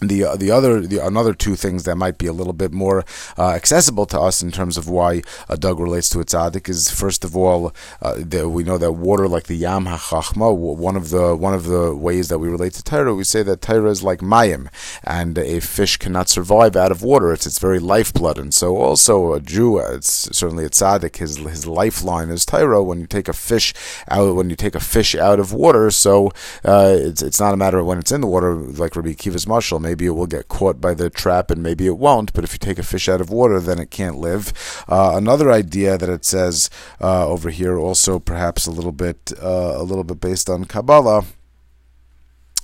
the 0.00 0.24
uh, 0.24 0.36
the 0.36 0.50
other 0.50 0.80
the 0.80 1.04
another 1.04 1.34
two 1.34 1.56
things 1.56 1.84
that 1.84 1.96
might 1.96 2.18
be 2.18 2.26
a 2.26 2.32
little 2.32 2.52
bit 2.52 2.72
more 2.72 3.04
uh, 3.36 3.50
accessible 3.50 4.06
to 4.06 4.20
us 4.20 4.42
in 4.42 4.52
terms 4.52 4.76
of 4.76 4.88
why 4.88 5.22
a 5.48 5.56
dug 5.56 5.80
relates 5.80 6.08
to 6.08 6.20
a 6.20 6.24
tzaddik 6.24 6.68
is 6.68 6.90
first 6.90 7.24
of 7.24 7.36
all 7.36 7.74
uh, 8.00 8.14
we 8.48 8.62
know 8.62 8.78
that 8.78 8.92
water 8.92 9.26
like 9.26 9.44
the 9.44 9.56
yam 9.56 9.86
hachachma 9.86 10.54
one 10.56 10.96
of 10.96 11.10
the 11.10 11.34
one 11.34 11.54
of 11.54 11.64
the 11.64 11.94
ways 11.94 12.28
that 12.28 12.38
we 12.38 12.48
relate 12.48 12.72
to 12.74 12.82
Torah 12.82 13.14
we 13.14 13.24
say 13.24 13.42
that 13.42 13.60
Torah 13.60 13.90
is 13.90 14.02
like 14.02 14.20
mayim 14.20 14.68
and 15.02 15.36
a 15.38 15.60
fish 15.60 15.96
cannot 15.96 16.28
survive 16.28 16.76
out 16.76 16.92
of 16.92 17.02
water. 17.02 17.32
It's 17.32 17.46
its 17.46 17.58
very 17.58 17.78
lifeblood 17.78 18.38
and 18.38 18.54
so 18.54 18.76
also 18.76 19.32
a 19.32 19.40
Jew 19.40 19.78
it's 19.78 20.36
certainly 20.36 20.64
a 20.64 20.70
tzaddik 20.70 21.16
his 21.16 21.38
his 21.38 21.66
lifeline 21.66 22.30
is 22.30 22.46
Torah. 22.46 22.82
When 22.82 23.00
you 23.00 23.06
take 23.06 23.28
a 23.28 23.32
fish 23.32 23.74
out 24.08 24.36
when 24.36 24.48
you 24.50 24.56
take 24.56 24.74
a 24.74 24.80
fish 24.80 25.14
out 25.14 25.40
of 25.40 25.52
water 25.52 25.90
so 25.90 26.28
uh, 26.64 26.94
it's 26.96 27.22
it's 27.22 27.40
not 27.40 27.54
a 27.54 27.56
matter 27.56 27.78
of 27.78 27.86
when 27.86 27.98
it's 27.98 28.12
in 28.12 28.20
the 28.20 28.26
water 28.26 28.54
like 28.54 28.94
Rabbi 28.94 29.10
Akiva's 29.10 29.46
mashal 29.46 29.80
Maybe 29.88 30.04
it 30.04 30.10
will 30.10 30.26
get 30.26 30.48
caught 30.48 30.82
by 30.82 30.92
the 30.92 31.08
trap 31.08 31.50
and 31.50 31.62
maybe 31.62 31.86
it 31.86 31.96
won't, 31.96 32.34
but 32.34 32.44
if 32.44 32.52
you 32.52 32.58
take 32.58 32.78
a 32.78 32.82
fish 32.82 33.08
out 33.08 33.22
of 33.22 33.30
water, 33.30 33.58
then 33.58 33.78
it 33.78 33.90
can't 33.90 34.18
live. 34.18 34.52
Uh, 34.86 35.12
another 35.14 35.50
idea 35.50 35.96
that 35.96 36.10
it 36.10 36.26
says 36.26 36.68
uh, 37.00 37.26
over 37.26 37.48
here, 37.48 37.78
also 37.78 38.18
perhaps 38.18 38.66
a 38.66 38.70
little 38.70 38.92
bit, 38.92 39.32
uh, 39.42 39.72
a 39.76 39.82
little 39.82 40.04
bit 40.04 40.20
based 40.20 40.50
on 40.50 40.66
Kabbalah 40.66 41.24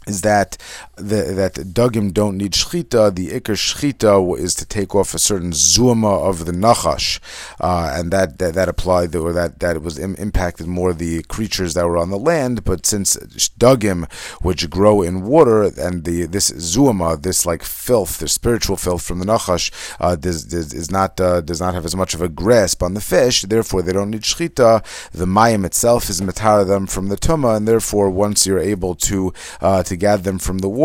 is 0.07 0.21
that 0.21 0.59
the, 0.97 1.33
that 1.35 1.55
dugim 1.55 2.13
don't 2.13 2.37
need 2.37 2.53
shchita. 2.53 3.15
The 3.15 3.29
ikar 3.29 3.57
shchita 3.57 4.39
is 4.39 4.55
to 4.57 4.67
take 4.67 4.95
off 4.95 5.15
a 5.15 5.19
certain 5.19 5.53
zuma 5.53 6.09
of 6.09 6.45
the 6.45 6.53
nachash, 6.53 7.21
uh, 7.61 7.93
and 7.95 8.11
that, 8.13 8.39
that 8.39 8.55
that 8.55 8.69
applied 8.69 9.15
or 9.17 9.33
that 9.33 9.59
that 9.61 9.83
was 9.83 9.99
Im- 9.99 10.15
impacted 10.17 10.67
more 10.67 10.93
the 10.93 11.23
creatures 11.25 11.75
that 11.75 11.87
were 11.87 11.97
on 11.97 12.11
the 12.11 12.19
land. 12.19 12.65
But 12.65 12.87
since 12.87 13.17
dugim, 13.59 14.11
which 14.43 14.71
grow 14.71 15.03
in 15.03 15.23
water, 15.23 15.65
and 15.65 16.05
the 16.05 16.27
this 16.27 16.47
zuma, 16.59 17.17
this 17.17 17.45
like 17.45 17.65
filth, 17.65 18.19
the 18.19 18.29
spiritual 18.29 18.77
filth 18.77 19.03
from 19.03 19.19
the 19.19 19.27
nachash, 19.27 19.73
uh, 20.01 20.17
does, 20.17 20.45
does, 20.45 20.73
is 20.73 20.91
not 20.91 21.21
uh, 21.21 21.41
does 21.41 21.61
not 21.61 21.75
have 21.75 21.85
as 21.85 21.97
much 21.97 22.15
of 22.15 22.23
a 22.23 22.29
grasp 22.29 22.83
on 22.83 22.95
the 22.95 23.01
fish. 23.01 23.43
Therefore, 23.43 23.83
they 23.83 23.93
don't 23.93 24.11
need 24.11 24.23
shchita. 24.23 24.85
The 25.11 25.27
mayim 25.27 25.65
itself 25.65 26.09
is 26.09 26.21
matar 26.21 26.67
them 26.67 26.87
from 26.87 27.09
the 27.09 27.17
tuma, 27.17 27.57
and 27.57 27.67
therefore, 27.67 28.11
once 28.11 28.47
you're 28.47 28.59
able 28.61 28.95
to 28.95 29.33
uh, 29.61 29.83
to 29.83 29.97
gather 29.97 30.23
them 30.23 30.39
from 30.39 30.59
the 30.59 30.69
water. 30.69 30.84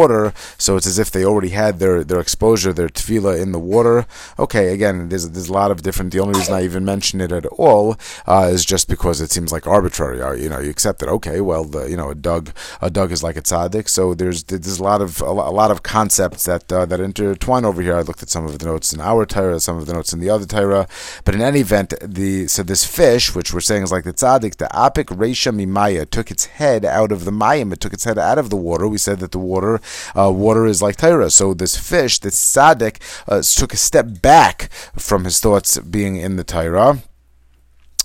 So 0.58 0.78
it's 0.78 0.88
as 0.88 1.00
if 1.00 1.12
they 1.12 1.26
already 1.26 1.50
had 1.50 1.80
their, 1.80 2.04
their 2.04 2.20
exposure, 2.20 2.72
their 2.74 2.90
tefillah 2.90 3.42
in 3.42 3.52
the 3.52 3.60
water. 3.60 4.06
Okay, 4.38 4.74
again, 4.74 5.10
there's, 5.10 5.30
there's 5.30 5.50
a 5.50 5.54
lot 5.54 5.72
of 5.72 5.82
different. 5.82 6.12
The 6.14 6.20
only 6.20 6.38
reason 6.40 6.54
I 6.54 6.64
even 6.64 6.86
mention 6.86 7.22
it 7.22 7.32
at 7.32 7.46
all 7.48 7.98
uh, 8.28 8.50
is 8.52 8.66
just 8.66 8.88
because 8.88 9.22
it 9.22 9.32
seems 9.32 9.52
like 9.52 9.68
arbitrary. 9.68 10.22
Uh, 10.22 10.34
you 10.34 10.50
know, 10.50 10.60
you 10.60 10.70
accept 10.70 11.02
it. 11.02 11.10
Okay, 11.10 11.42
well, 11.42 11.64
the, 11.64 11.90
you 11.90 11.98
know, 11.98 12.10
a 12.10 12.16
dug 12.16 12.52
a 12.82 12.90
dug 12.90 13.12
is 13.12 13.24
like 13.24 13.38
a 13.38 13.42
tzaddik. 13.42 13.90
So 13.90 14.14
there's 14.14 14.44
there's 14.46 14.80
a 14.80 14.84
lot 14.84 15.02
of 15.02 15.22
a 15.22 15.32
lot 15.32 15.72
of 15.72 15.84
concepts 15.84 16.46
that 16.46 16.72
uh, 16.72 16.86
that 16.86 17.00
intertwine 17.00 17.66
over 17.66 17.82
here. 17.82 17.96
I 17.96 18.02
looked 18.02 18.24
at 18.24 18.30
some 18.30 18.46
of 18.46 18.58
the 18.58 18.66
notes 18.66 18.94
in 18.94 19.02
our 19.02 19.26
Torah, 19.26 19.60
some 19.60 19.78
of 19.78 19.86
the 19.86 19.94
notes 19.94 20.14
in 20.14 20.20
the 20.20 20.30
other 20.30 20.46
Torah. 20.46 20.88
But 21.26 21.36
in 21.36 21.42
any 21.42 21.60
event, 21.60 21.94
the 22.02 22.48
so 22.48 22.64
this 22.64 22.86
fish, 22.86 23.36
which 23.36 23.54
we're 23.54 23.60
saying 23.62 23.84
is 23.84 23.92
like 23.92 24.04
the 24.04 24.14
tzaddik, 24.14 24.58
the 24.58 24.70
apik 24.74 25.06
reisha 25.06 25.54
mimaya, 25.54 26.10
took 26.10 26.32
its 26.32 26.46
head 26.46 26.86
out 26.86 27.12
of 27.12 27.26
the 27.26 27.32
mayim. 27.32 27.74
It 27.74 27.80
took 27.80 27.94
its 27.94 28.04
head 28.04 28.18
out 28.18 28.38
of 28.38 28.50
the 28.50 28.58
water. 28.58 28.88
We 28.88 28.98
said 28.98 29.20
that 29.20 29.32
the 29.32 29.40
water, 29.40 29.82
uh, 30.18 30.32
water 30.32 30.66
is 30.66 30.82
like 30.82 30.98
Torah. 30.98 31.30
So 31.30 31.54
this 31.54 31.78
fish, 31.78 32.20
this 32.20 32.36
tzaddik, 32.36 32.98
uh, 33.28 33.42
took 33.42 33.74
a 33.74 33.78
step 33.78 34.22
back 34.22 34.72
from 34.96 35.26
his 35.26 35.40
thoughts 35.40 35.78
being 35.80 36.16
in 36.18 36.36
the 36.36 36.44
Torah 36.44 37.00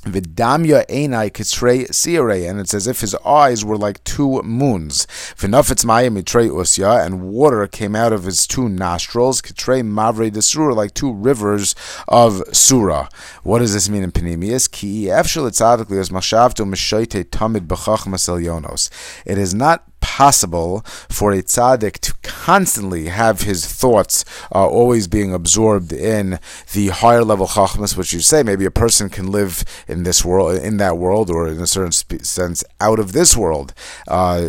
Vidamya 0.04 0.86
Einai 0.86 1.30
Kitrei 1.30 1.88
Siare, 1.88 2.48
and 2.48 2.60
it's 2.60 2.74
as 2.74 2.86
if 2.86 3.00
his 3.00 3.14
eyes 3.24 3.64
were 3.64 3.76
like 3.76 4.04
two 4.04 4.42
moons. 4.42 5.06
Vinafitz 5.36 5.84
Maya 5.84 6.10
Mitrei 6.10 6.48
Usya, 6.48 7.04
and 7.04 7.22
water 7.22 7.66
came 7.66 7.96
out 7.96 8.12
of 8.12 8.24
his 8.24 8.46
two 8.46 8.68
nostrils, 8.68 9.40
Kitrei 9.40 9.82
Mavre 9.82 10.30
Desura, 10.30 10.76
like 10.76 10.94
two 10.94 11.12
rivers 11.12 11.74
of 12.06 12.42
Surah. 12.52 13.08
What 13.42 13.60
does 13.60 13.72
this 13.72 13.88
mean 13.88 14.02
in 14.02 14.12
Panemius? 14.12 14.70
Ki 14.70 15.06
Efshel 15.06 15.46
as 15.46 16.10
Mashavto 16.10 16.66
Mishaite 16.68 17.24
Tamid 17.24 17.66
Bachach 17.66 18.04
Yonos. 18.04 18.90
It 19.24 19.38
is 19.38 19.54
not 19.54 19.84
possible 20.04 20.82
for 21.08 21.32
a 21.32 21.42
tzaddik 21.42 21.98
to 21.98 22.12
constantly 22.22 23.06
have 23.06 23.40
his 23.40 23.66
thoughts 23.66 24.22
uh, 24.54 24.68
always 24.68 25.08
being 25.08 25.32
absorbed 25.32 25.94
in 25.94 26.38
the 26.74 26.88
higher 26.88 27.24
level 27.24 27.46
chachmas, 27.46 27.96
which 27.96 28.12
you 28.12 28.20
say 28.20 28.42
maybe 28.42 28.66
a 28.66 28.70
person 28.70 29.08
can 29.08 29.32
live 29.32 29.64
in 29.88 30.02
this 30.02 30.22
world, 30.22 30.58
in 30.58 30.76
that 30.76 30.98
world, 30.98 31.30
or 31.30 31.48
in 31.48 31.58
a 31.58 31.66
certain 31.66 31.90
sp- 31.90 32.20
sense 32.22 32.62
out 32.82 32.98
of 32.98 33.12
this 33.12 33.34
world. 33.34 33.72
Uh, 34.06 34.42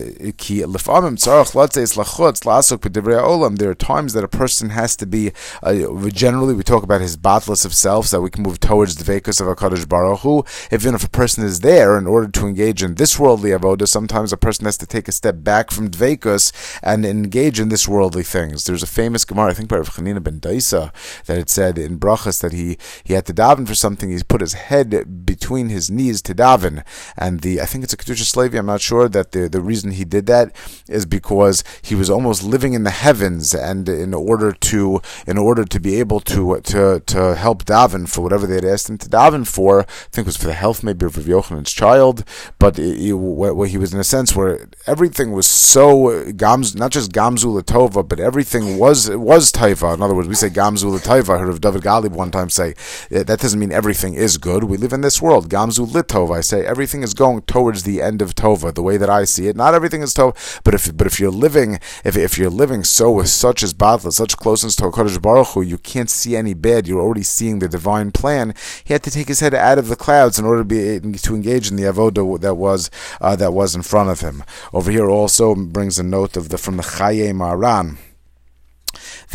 there 3.55 3.69
are 3.69 3.75
times 3.93 4.13
that 4.13 4.23
a 4.23 4.27
person 4.27 4.69
has 4.69 4.95
to 4.97 5.05
be. 5.05 5.31
Uh, 5.63 6.09
generally, 6.09 6.53
we 6.53 6.63
talk 6.63 6.83
about 6.83 6.99
his 6.99 7.15
battles 7.15 7.63
of 7.63 7.73
self, 7.73 8.07
so 8.07 8.17
that 8.17 8.21
we 8.21 8.29
can 8.29 8.43
move 8.43 8.59
towards 8.59 8.97
the 8.97 9.05
vekas 9.09 9.39
of 9.39 9.47
Hakadosh 9.47 9.87
Baruch 9.87 10.19
Hu. 10.19 10.43
Even 10.69 10.95
if 10.95 11.05
a 11.05 11.09
person 11.09 11.45
is 11.45 11.61
there, 11.61 11.97
in 11.97 12.07
order 12.07 12.27
to 12.27 12.45
engage 12.45 12.83
in 12.83 12.95
this 12.95 13.17
worldly 13.17 13.51
avoda, 13.51 13.87
sometimes 13.87 14.33
a 14.33 14.37
person 14.37 14.65
has 14.65 14.77
to 14.77 14.85
take 14.85 15.07
a 15.07 15.13
step 15.13 15.44
back 15.45 15.71
from 15.71 15.89
Dveikus 15.89 16.51
and 16.83 17.05
engage 17.05 17.59
in 17.59 17.69
this 17.69 17.87
worldly 17.87 18.23
things. 18.23 18.65
There's 18.65 18.83
a 18.83 18.87
famous 18.87 19.23
Gemara, 19.23 19.51
I 19.51 19.53
think 19.53 19.69
by 19.69 19.77
Rav 19.77 19.89
Chanina 19.89 20.21
ben 20.21 20.41
Daisa, 20.41 20.91
that 21.25 21.37
it 21.37 21.49
said 21.49 21.77
in 21.77 21.99
Brachas 21.99 22.41
that 22.41 22.51
he, 22.51 22.77
he 23.05 23.13
had 23.13 23.25
to 23.27 23.33
daven 23.33 23.67
for 23.67 23.75
something. 23.75 24.09
He 24.09 24.21
put 24.23 24.41
his 24.41 24.53
head 24.53 25.25
between 25.25 25.69
his 25.69 25.89
knees 25.89 26.21
to 26.23 26.35
daven. 26.35 26.83
And 27.17 27.39
the 27.41 27.61
I 27.61 27.65
think 27.65 27.83
it's 27.83 27.93
a 27.93 27.97
Kedushas 27.97 28.35
Levi, 28.35 28.57
I'm 28.57 28.65
not 28.65 28.81
sure, 28.81 29.07
that 29.07 29.31
the, 29.31 29.47
the 29.47 29.61
reason 29.61 29.91
he 29.91 30.03
did 30.03 30.25
that 30.25 30.55
is 30.89 31.05
because 31.05 31.63
he 31.81 31.95
was 31.95 32.09
almost 32.09 32.43
living 32.43 32.73
in 32.73 32.83
the 32.83 32.89
heavens 32.91 33.53
and 33.53 33.87
in 33.87 34.13
order 34.13 34.51
to 34.51 35.01
in 35.27 35.37
order 35.37 35.63
to 35.63 35.79
be 35.79 35.99
able 35.99 36.19
to 36.19 36.59
to, 36.61 36.99
to 37.05 37.35
help 37.35 37.65
daven 37.65 38.09
for 38.09 38.21
whatever 38.21 38.47
they 38.47 38.55
had 38.55 38.65
asked 38.65 38.89
him 38.89 38.97
to 38.97 39.09
daven 39.09 39.47
for, 39.47 39.81
I 39.81 39.85
think 40.11 40.25
it 40.25 40.33
was 40.33 40.37
for 40.37 40.47
the 40.47 40.53
health 40.53 40.83
maybe 40.83 41.05
of 41.05 41.17
Rav 41.17 41.25
Yochanan's 41.25 41.73
child, 41.73 42.23
but 42.59 42.79
it, 42.79 42.99
it, 42.99 43.13
where 43.13 43.67
he 43.67 43.77
was 43.77 43.93
in 43.93 43.99
a 43.99 44.03
sense 44.03 44.35
where 44.35 44.67
everything 44.87 45.31
was 45.35 45.47
so 45.47 46.31
gams, 46.31 46.75
not 46.75 46.91
just 46.91 47.11
gamzu 47.11 47.61
latova, 47.61 48.07
but 48.07 48.19
everything 48.19 48.77
was 48.77 49.09
was 49.09 49.51
taiva. 49.51 49.93
In 49.93 50.01
other 50.01 50.15
words, 50.15 50.27
we 50.27 50.35
say 50.35 50.49
gamzu 50.49 50.97
latova. 50.97 51.35
I 51.35 51.39
heard 51.39 51.49
of 51.49 51.61
David 51.61 51.81
Galib 51.83 52.11
one 52.11 52.31
time 52.31 52.49
say 52.49 52.73
that 53.09 53.39
doesn't 53.39 53.59
mean 53.59 53.71
everything 53.71 54.13
is 54.13 54.37
good. 54.37 54.63
We 54.63 54.77
live 54.77 54.93
in 54.93 55.01
this 55.01 55.21
world. 55.21 55.49
Gamzu 55.49 55.87
litova. 55.87 56.37
I 56.37 56.41
say 56.41 56.65
everything 56.65 57.03
is 57.03 57.13
going 57.13 57.41
towards 57.41 57.83
the 57.83 58.01
end 58.01 58.21
of 58.21 58.33
tova. 58.35 58.73
The 58.73 58.81
way 58.81 58.97
that 58.97 59.09
I 59.09 59.25
see 59.25 59.47
it, 59.47 59.55
not 59.55 59.73
everything 59.73 60.01
is 60.01 60.13
tova. 60.13 60.61
But 60.63 60.73
if 60.73 60.95
but 60.95 61.07
if 61.07 61.19
you're 61.19 61.31
living 61.31 61.79
if, 62.03 62.15
if 62.15 62.37
you're 62.37 62.49
living 62.49 62.83
so 62.83 63.11
with 63.11 63.29
such 63.29 63.61
as 63.61 63.73
batla, 63.73 64.13
such 64.13 64.37
closeness 64.37 64.75
to 64.77 64.83
Hakadosh 64.83 65.21
Baruch 65.21 65.47
Hu, 65.49 65.61
you 65.61 65.77
can't 65.77 66.09
see 66.09 66.35
any 66.35 66.53
bad. 66.53 66.87
You're 66.87 67.01
already 67.01 67.23
seeing 67.23 67.59
the 67.59 67.67
divine 67.67 68.11
plan. 68.11 68.53
He 68.83 68.93
had 68.93 69.03
to 69.03 69.11
take 69.11 69.27
his 69.27 69.41
head 69.41 69.53
out 69.53 69.77
of 69.77 69.89
the 69.89 69.95
clouds 69.95 70.39
in 70.39 70.45
order 70.45 70.61
to 70.61 70.65
be 70.65 71.17
to 71.19 71.35
engage 71.35 71.69
in 71.69 71.75
the 71.75 71.83
avoda 71.83 72.39
that 72.39 72.55
was 72.55 72.89
uh, 73.21 73.35
that 73.35 73.53
was 73.53 73.75
in 73.75 73.81
front 73.81 74.09
of 74.09 74.21
him. 74.21 74.43
Over 74.73 74.91
here, 74.91 75.09
also 75.15 75.55
brings 75.55 75.97
a 75.97 76.03
note 76.03 76.37
of 76.37 76.49
the 76.49 76.57
from 76.57 76.77
the 76.77 76.83
Chayei 76.83 77.31
Moharan 77.33 77.97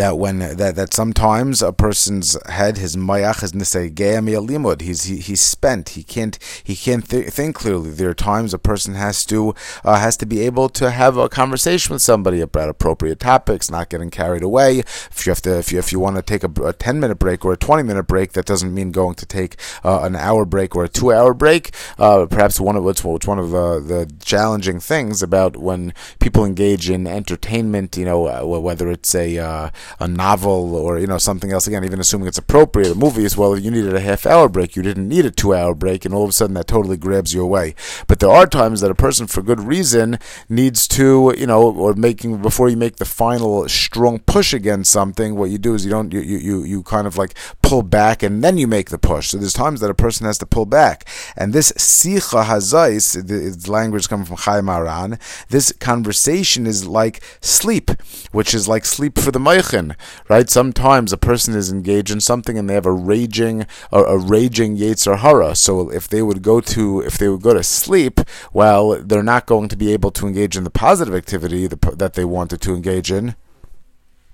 that 0.01 0.17
when 0.17 0.39
that, 0.39 0.77
that 0.77 0.95
sometimes 0.95 1.61
a 1.61 1.73
person's 1.73 2.37
head, 2.49 2.79
his 2.79 2.97
mayach 2.97 3.43
is 3.43 3.53
limud. 3.53 4.81
He's 4.81 5.05
he, 5.05 5.19
he's 5.19 5.43
spent. 5.43 5.91
He 5.91 6.03
can't 6.03 6.39
he 6.65 6.75
can't 6.75 7.07
th- 7.07 7.29
think 7.29 7.57
clearly. 7.57 7.91
There 7.91 8.09
are 8.09 8.15
times 8.15 8.55
a 8.55 8.59
person 8.59 8.95
has 8.95 9.27
to 9.27 9.55
uh, 9.85 9.99
has 9.99 10.17
to 10.19 10.27
be 10.27 10.41
able 10.41 10.71
to 10.71 10.91
have 10.91 11.19
a 11.19 11.29
conversation 11.29 11.93
with 11.93 12.01
somebody 12.01 12.41
about 12.41 12.71
appropriate 12.71 13.21
topics, 13.21 13.71
not 13.71 13.91
getting 13.91 14.11
carried 14.11 14.43
away. 14.43 14.79
If 14.79 15.27
you 15.27 15.31
have 15.31 15.43
to 15.43 15.59
if 15.59 15.71
you 15.71 15.79
if 15.79 15.93
you 15.93 16.01
want 16.01 16.17
to 16.17 16.23
take 16.23 16.45
a, 16.45 16.51
a 16.65 16.73
ten 16.73 16.99
minute 16.99 17.19
break 17.19 17.45
or 17.45 17.53
a 17.53 17.59
twenty 17.59 17.83
minute 17.83 18.05
break, 18.05 18.33
that 18.33 18.47
doesn't 18.47 18.73
mean 18.73 18.93
going 18.93 19.17
to 19.17 19.27
take 19.27 19.57
uh, 19.85 20.01
an 20.03 20.17
hour 20.17 20.47
break 20.47 20.75
or 20.75 20.85
a 20.85 20.89
two 20.89 21.13
hour 21.13 21.35
break. 21.35 21.75
Uh, 21.99 22.25
perhaps 22.25 22.59
one 22.59 22.77
of 22.77 22.85
what's, 22.85 23.05
one 23.05 23.39
of 23.39 23.51
the, 23.51 23.81
the 23.81 24.11
challenging 24.25 24.81
things 24.81 25.23
about 25.23 25.59
when 25.59 25.93
people 26.21 26.45
engage 26.45 26.89
in 26.89 27.07
entertainment, 27.07 27.99
you 27.99 28.07
know, 28.07 28.27
uh, 28.27 28.43
whether 28.43 28.91
it's 28.91 29.15
a 29.15 29.39
uh, 29.39 29.71
a 29.99 30.07
novel 30.07 30.75
or 30.75 30.99
you 30.99 31.07
know 31.07 31.19
something 31.19 31.53
else. 31.53 31.67
Again, 31.67 31.85
even 31.85 32.01
assuming 32.01 32.29
it's 32.29 32.39
appropriate, 32.39 32.93
a 32.93 32.95
movie 32.95 33.25
is 33.25 33.37
well, 33.37 33.59
you 33.59 33.71
needed 33.71 33.95
a 33.95 34.01
half 34.01 34.27
hour 34.27 34.49
break, 34.49 34.77
you 34.77 34.83
didn't 34.83 35.09
need 35.09 35.27
a 35.27 35.31
two 35.31 35.55
hour 35.55 35.75
break, 35.75 36.05
and 36.05 36.15
all 36.15 36.25
of 36.25 36.31
a 36.31 36.33
sudden 36.33 36.55
that 36.55 36.67
totally 36.69 36.97
grabs 36.97 37.35
you 37.35 37.43
away. 37.43 37.75
But 38.07 38.21
there 38.21 38.31
are 38.31 38.47
times 38.47 38.81
that 38.81 38.91
a 38.91 38.95
person, 38.95 39.27
for 39.27 39.43
good 39.43 39.61
reason, 39.61 40.19
needs 40.49 40.87
to, 40.89 41.35
you 41.37 41.47
know, 41.47 41.71
or 41.73 41.95
making 41.95 42.43
before 42.43 42.69
you 42.69 42.77
make 42.77 42.97
the 42.97 43.05
final 43.05 43.69
strong 43.69 44.19
push 44.21 44.53
against 44.53 44.93
something. 44.93 45.35
What 45.35 45.51
you 45.51 45.59
do 45.59 45.75
is 45.75 45.85
you 45.85 45.91
don't 45.91 46.13
you 46.13 46.21
you 46.21 46.63
you 46.65 46.83
kind 46.83 47.07
of 47.07 47.17
like 47.17 47.35
pull 47.63 47.83
back 47.83 48.23
and 48.23 48.43
then 48.45 48.59
you 48.59 48.67
make 48.67 48.91
the 48.91 48.99
push. 48.99 49.31
So 49.31 49.39
there's 49.39 49.53
times 49.53 49.81
that 49.81 49.91
a 49.91 49.95
person 49.95 50.27
has 50.27 50.39
to 50.39 50.47
pull 50.47 50.67
back, 50.67 51.09
and 51.37 51.53
this 51.53 51.73
sicha 51.73 52.45
hazais, 52.45 53.15
the 53.27 53.71
language 53.71 54.09
coming 54.09 54.27
from 54.27 54.37
Chayei 54.37 54.63
Moharan, 54.63 55.19
this 55.49 55.73
conversation 55.73 56.67
is 56.67 56.87
like 56.87 57.23
sleep, 57.41 57.91
which 58.33 58.55
is 58.55 58.69
like 58.69 58.85
sleep 58.85 59.19
for 59.19 59.31
the 59.31 59.39
meichin, 59.39 59.80
right? 60.29 60.49
Sometimes 60.49 61.13
a 61.13 61.17
person 61.17 61.55
is 61.55 61.71
engaged 61.71 62.11
in 62.11 62.21
something 62.21 62.57
and 62.59 62.69
they 62.69 62.75
have 62.75 62.87
a 62.87 62.93
raging, 62.93 63.67
a, 63.91 64.01
a 64.03 64.19
raging 64.19 64.77
yetzer 64.77 65.19
hara. 65.19 65.55
So 65.55 65.91
if 65.91 66.09
they 66.09 66.23
would 66.23 66.43
go 66.43 66.61
to, 66.61 67.01
if 67.01 67.19
they 67.19 67.29
would 67.29 67.43
go 67.43 67.55
to 67.55 67.63
sleep, 67.63 68.21
well, 68.53 69.03
they're 69.03 69.23
not 69.23 69.47
going 69.47 69.69
to 69.69 69.77
be 69.77 69.93
able 69.93 70.11
to 70.13 70.27
engage 70.27 70.57
in 70.57 70.65
the 70.65 70.71
positive 70.71 71.15
activity 71.15 71.67
that 71.67 72.15
they 72.15 72.25
wanted 72.25 72.61
to 72.63 72.75
engage 72.75 73.11
in. 73.11 73.35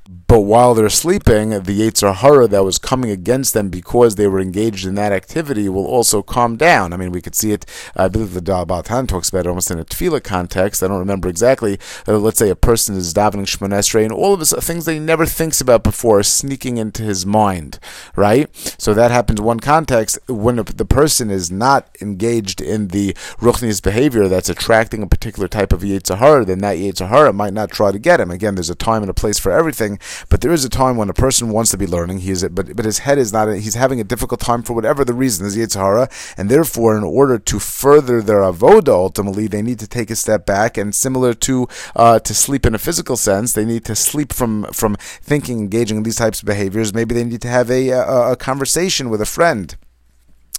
But 0.09 0.41
while 0.41 0.75
they're 0.75 0.89
sleeping, 0.89 1.51
the 1.51 1.81
Yetzer 1.81 2.15
Hara 2.15 2.47
that 2.49 2.65
was 2.65 2.79
coming 2.79 3.11
against 3.11 3.55
them 3.55 3.71
because 3.71 4.15
they 4.15 4.29
were 4.29 4.39
engaged 4.39 4.87
in 4.87 4.95
that 4.95 5.13
activity 5.13 5.69
will 5.69 5.87
also 5.87 6.23
calm 6.23 6.57
down. 6.57 6.93
I 6.93 6.97
mean, 6.97 7.11
we 7.11 7.21
could 7.21 7.35
see 7.35 7.53
it, 7.53 7.67
I 7.97 8.09
believe 8.09 8.33
the 8.33 8.41
Dalbatan 8.41 9.09
talks 9.09 9.29
about 9.29 9.47
it 9.47 9.49
almost 9.49 9.71
in 9.71 9.81
a 9.81 9.85
tefillah 9.85 10.23
context. 10.23 10.83
I 10.83 10.89
don't 10.89 11.01
remember 11.01 11.29
exactly. 11.29 11.79
Uh, 12.07 12.19
let's 12.19 12.39
say 12.39 12.51
a 12.51 12.57
person 12.57 12.97
is 12.97 13.15
davening 13.15 13.47
Shemoneh 13.47 13.79
Esrei, 13.79 14.05
and 14.05 14.13
all 14.13 14.35
of 14.35 14.41
the 14.41 14.47
things 14.61 14.85
that 14.85 14.93
he 14.93 15.01
never 15.01 15.27
thinks 15.27 15.61
about 15.61 15.83
before 15.83 16.21
are 16.21 16.23
sneaking 16.23 16.77
into 16.77 17.03
his 17.03 17.27
mind, 17.27 17.81
right? 18.15 18.49
So 18.79 18.95
that 18.95 19.11
happens 19.11 19.41
one 19.41 19.61
context. 19.61 20.19
When 20.29 20.57
the 20.57 20.85
person 20.85 21.31
is 21.31 21.51
not 21.51 21.89
engaged 22.01 22.61
in 22.61 22.89
the 22.89 23.13
Ruchni's 23.41 23.81
behavior 23.81 24.29
that's 24.29 24.49
attracting 24.49 25.03
a 25.03 25.09
particular 25.09 25.49
type 25.49 25.73
of 25.73 25.81
Yetzer 25.81 26.19
Hara, 26.19 26.45
then 26.45 26.59
that 26.61 26.77
Yetzer 26.77 27.09
Hara 27.09 27.33
might 27.33 27.53
not 27.53 27.71
try 27.71 27.91
to 27.91 27.99
get 27.99 28.21
him. 28.21 28.31
Again, 28.31 28.55
there's 28.55 28.71
a 28.71 28.75
time 28.75 29.03
and 29.03 29.11
a 29.11 29.15
place 29.15 29.39
for 29.39 29.51
everything 29.51 29.96
but 30.29 30.41
there 30.41 30.53
is 30.53 30.65
a 30.65 30.69
time 30.69 30.97
when 30.97 31.09
a 31.09 31.15
person 31.15 31.51
wants 31.51 31.71
to 31.71 31.79
be 31.79 31.87
learning. 31.87 32.19
He 32.21 32.31
is, 32.31 32.47
but 32.49 32.77
but 32.77 32.85
his 32.85 33.01
head 33.01 33.19
is 33.19 33.33
not. 33.33 33.49
He's 33.57 33.75
having 33.75 34.01
a 34.01 34.05
difficult 34.05 34.41
time 34.41 34.63
for 34.63 34.73
whatever 34.73 35.05
the 35.05 35.15
reason 35.15 35.47
is 35.47 35.57
Yetzer 35.57 35.81
Hara, 35.81 36.09
and 36.37 36.51
therefore, 36.51 36.97
in 36.97 37.05
order 37.05 37.39
to 37.39 37.59
further 37.59 38.23
their 38.23 38.41
avoda, 38.41 38.89
ultimately, 38.89 39.47
they 39.47 39.63
need 39.63 39.79
to 39.79 39.87
take 39.87 40.11
a 40.11 40.17
step 40.17 40.47
back. 40.47 40.77
And 40.77 40.95
similar 40.95 41.35
to 41.35 41.69
uh, 41.95 42.19
to 42.21 42.35
sleep 42.35 42.67
in 42.67 42.75
a 42.75 42.79
physical 42.79 43.17
sense, 43.17 43.53
they 43.53 43.65
need 43.65 43.85
to 43.87 43.95
sleep 43.95 44.33
from 44.33 44.65
from 44.73 44.97
thinking, 45.01 45.59
engaging 45.61 45.99
in 45.99 46.03
these 46.03 46.17
types 46.17 46.41
of 46.41 46.47
behaviors. 46.47 46.95
Maybe 46.95 47.15
they 47.15 47.25
need 47.25 47.43
to 47.43 47.49
have 47.49 47.71
a, 47.71 47.91
a, 47.91 48.33
a 48.33 48.37
conversation 48.37 49.11
with 49.11 49.21
a 49.21 49.27
friend 49.27 49.77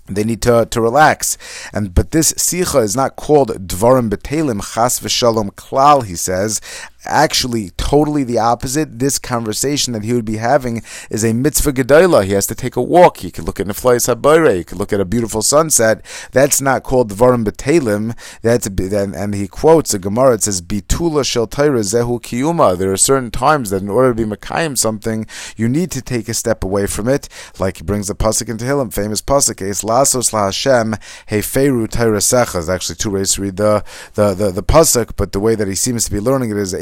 they 0.10 0.24
need 0.24 0.42
to, 0.44 0.66
to 0.70 0.82
relax. 0.82 1.38
And 1.74 1.94
but 1.94 2.12
this 2.12 2.34
sicha 2.34 2.82
is 2.84 2.96
not 2.96 3.16
called 3.16 3.68
dvarim 3.68 4.10
betelim 4.10 4.62
chas 4.74 5.00
v'shalom 5.00 5.52
klal. 5.52 6.06
He 6.06 6.16
says 6.16 6.62
actually 7.08 7.72
totally 7.72 8.24
the 8.24 8.40
opposite. 8.40 9.00
This 9.00 9.20
conversation 9.20 9.94
that 9.94 10.04
he 10.04 10.14
would 10.14 10.26
be 10.26 10.38
having 10.38 10.82
is 11.10 11.24
a 11.24 11.34
mitzvah 11.34 11.74
gedola. 11.74 12.24
He 12.26 12.34
has 12.34 12.48
to 12.48 12.56
take 12.56 12.76
a 12.76 12.82
walk. 12.82 13.18
He 13.18 13.32
could 13.32 13.46
look 13.46 13.60
at 13.60 13.68
neflayis 13.68 14.14
habayre. 14.14 14.58
He 14.58 14.64
could 14.64 14.78
look 14.78 14.94
at 14.94 15.00
a 15.00 15.06
beautiful 15.06 15.42
sunset. 15.42 16.06
That's 16.32 16.62
not 16.62 16.84
called 16.84 17.12
dvarim 17.12 17.46
betelim. 17.46 18.18
That's 18.42 18.68
and, 18.68 19.16
and 19.16 19.34
he 19.34 19.48
quotes 19.48 19.94
a 19.94 20.00
gemara. 20.00 20.36
It 20.36 20.44
says 20.44 20.62
bitula 20.62 21.26
shel 21.26 21.48
zehu 21.48 22.22
kiyuma. 22.22 22.78
There 22.78 22.92
are 22.92 22.98
certain 22.98 23.32
times 23.32 23.70
that 23.70 23.82
in 23.82 23.90
order 23.90 24.14
to 24.14 24.16
be 24.16 24.36
mekayim 24.36 24.78
something, 24.78 25.26
you 25.56 25.68
need 25.68 25.92
to 25.92 26.02
take 26.02 26.30
a 26.30 26.34
step 26.34 26.64
away 26.64 26.88
from 26.88 27.08
it. 27.08 27.30
Like 27.60 27.78
he 27.78 27.84
brings 27.84 28.08
the 28.08 28.16
pasuk 28.16 28.50
in 28.50 28.58
Tehillim, 28.58 28.94
famous 28.94 29.22
pasuk, 29.22 29.62
Es 29.68 29.82
lasos 29.82 30.34
la 30.34 30.46
Hashem 30.46 30.96
heferu 31.30 31.90
Torah 31.90 32.74
actually 32.74 32.96
two 32.96 33.12
ways 33.12 33.34
to 33.34 33.42
read 33.42 33.58
the 33.58 33.84
the 34.14 34.34
the, 34.34 34.52
the 34.52 34.64
pasuk, 34.64 35.12
but 35.16 35.32
the 35.32 35.40
way 35.40 35.56
that 35.56 35.68
he 35.68 35.76
seems 35.76 36.06
to 36.06 36.12
be 36.12 36.20
learning 36.20 36.52
it 36.52 36.58
is 36.58 36.74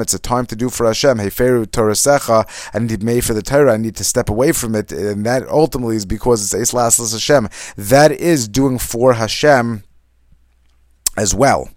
It's 0.00 0.14
a 0.14 0.18
time 0.18 0.46
to 0.46 0.56
do 0.56 0.68
for 0.68 0.86
Hashem. 0.86 1.18
Heferu 1.18 1.66
Torasecha. 1.66 2.46
I 2.74 2.78
need 2.78 3.00
to 3.00 3.20
for 3.20 3.34
the 3.34 3.42
Torah. 3.42 3.74
I 3.74 3.76
need 3.76 3.96
to 3.96 4.04
step 4.04 4.28
away 4.28 4.52
from 4.52 4.74
it, 4.74 4.92
and 4.92 5.24
that 5.26 5.48
ultimately 5.48 5.96
is 5.96 6.06
because 6.06 6.42
it's 6.42 6.54
Eis 6.54 6.72
Laslas 6.72 7.12
Hashem. 7.12 7.48
That 7.76 8.12
is 8.12 8.48
doing 8.48 8.78
for 8.78 9.14
Hashem 9.14 9.84
as 11.16 11.34
well 11.34 11.70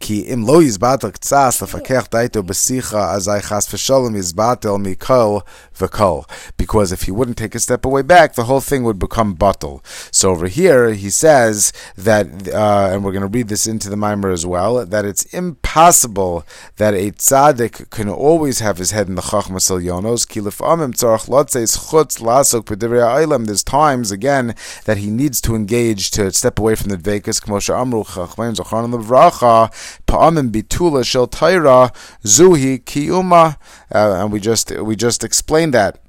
כי 0.00 0.34
אם 0.34 0.46
לא 0.46 0.62
יזבטל 0.62 1.10
קצת 1.10 1.62
לפקח 1.62 2.06
דייתו 2.10 2.42
בשיחה, 2.42 3.14
אזי 3.14 3.30
חס 3.40 3.74
ושלום 3.74 4.16
יזבטל 4.16 4.70
מכל 4.78 5.38
וכל. 5.80 6.20
Because 6.58 6.92
if 6.92 7.02
he 7.02 7.10
wouldn't 7.10 7.36
take 7.36 7.54
a 7.54 7.58
step 7.58 7.84
away 7.84 8.02
back, 8.02 8.34
the 8.34 8.44
whole 8.44 8.60
thing 8.60 8.84
would 8.84 8.98
become 8.98 9.34
bottle. 9.34 9.82
So 10.10 10.30
over 10.30 10.46
here, 10.46 10.92
he 10.92 11.10
says 11.10 11.72
that, 11.96 12.26
uh, 12.48 12.90
and 12.92 13.02
we're 13.02 13.12
going 13.12 13.28
to 13.28 13.38
read 13.38 13.48
this 13.48 13.66
into 13.66 13.88
the 13.88 13.96
mimer 13.96 14.30
as 14.30 14.44
well, 14.46 14.84
that 14.84 15.04
it's 15.04 15.24
impossible 15.42 16.44
that 16.76 16.94
a 16.94 17.10
tzaddik 17.10 17.90
can 17.90 18.08
always 18.08 18.60
have 18.60 18.76
his 18.78 18.90
head 18.90 19.08
in 19.08 19.14
the 19.14 19.22
chachmas 19.22 19.70
elyonos. 19.70 20.28
Ki 20.28 20.40
lefamim 20.40 20.92
tzarach 20.92 21.28
lotzeis 21.28 21.72
chutz 21.88 22.20
lasok 22.20 22.64
b'divrei 22.64 23.46
There's 23.46 23.64
times, 23.64 24.10
again, 24.10 24.54
that 24.84 24.98
he 24.98 25.10
needs 25.10 25.40
to 25.40 25.54
engage 25.54 26.10
to 26.12 26.30
step 26.32 26.58
away 26.58 26.74
from 26.74 26.90
the 26.90 26.98
dvekas, 26.98 27.40
k'moshe 27.42 27.74
amru 27.74 28.04
chachmeim 28.04 28.54
zocharon 28.54 28.92
levracha, 28.94 29.62
pa'amim 30.05 30.51
bitula 30.51 31.03
shel 31.03 31.27
taira 31.27 31.91
zuhi 32.23 32.83
kiyuma, 32.83 33.57
uh, 33.93 34.23
and 34.23 34.31
we 34.31 34.39
just 34.39 34.71
we 34.71 34.95
just 34.95 35.23
explained 35.23 35.73
that. 35.73 35.99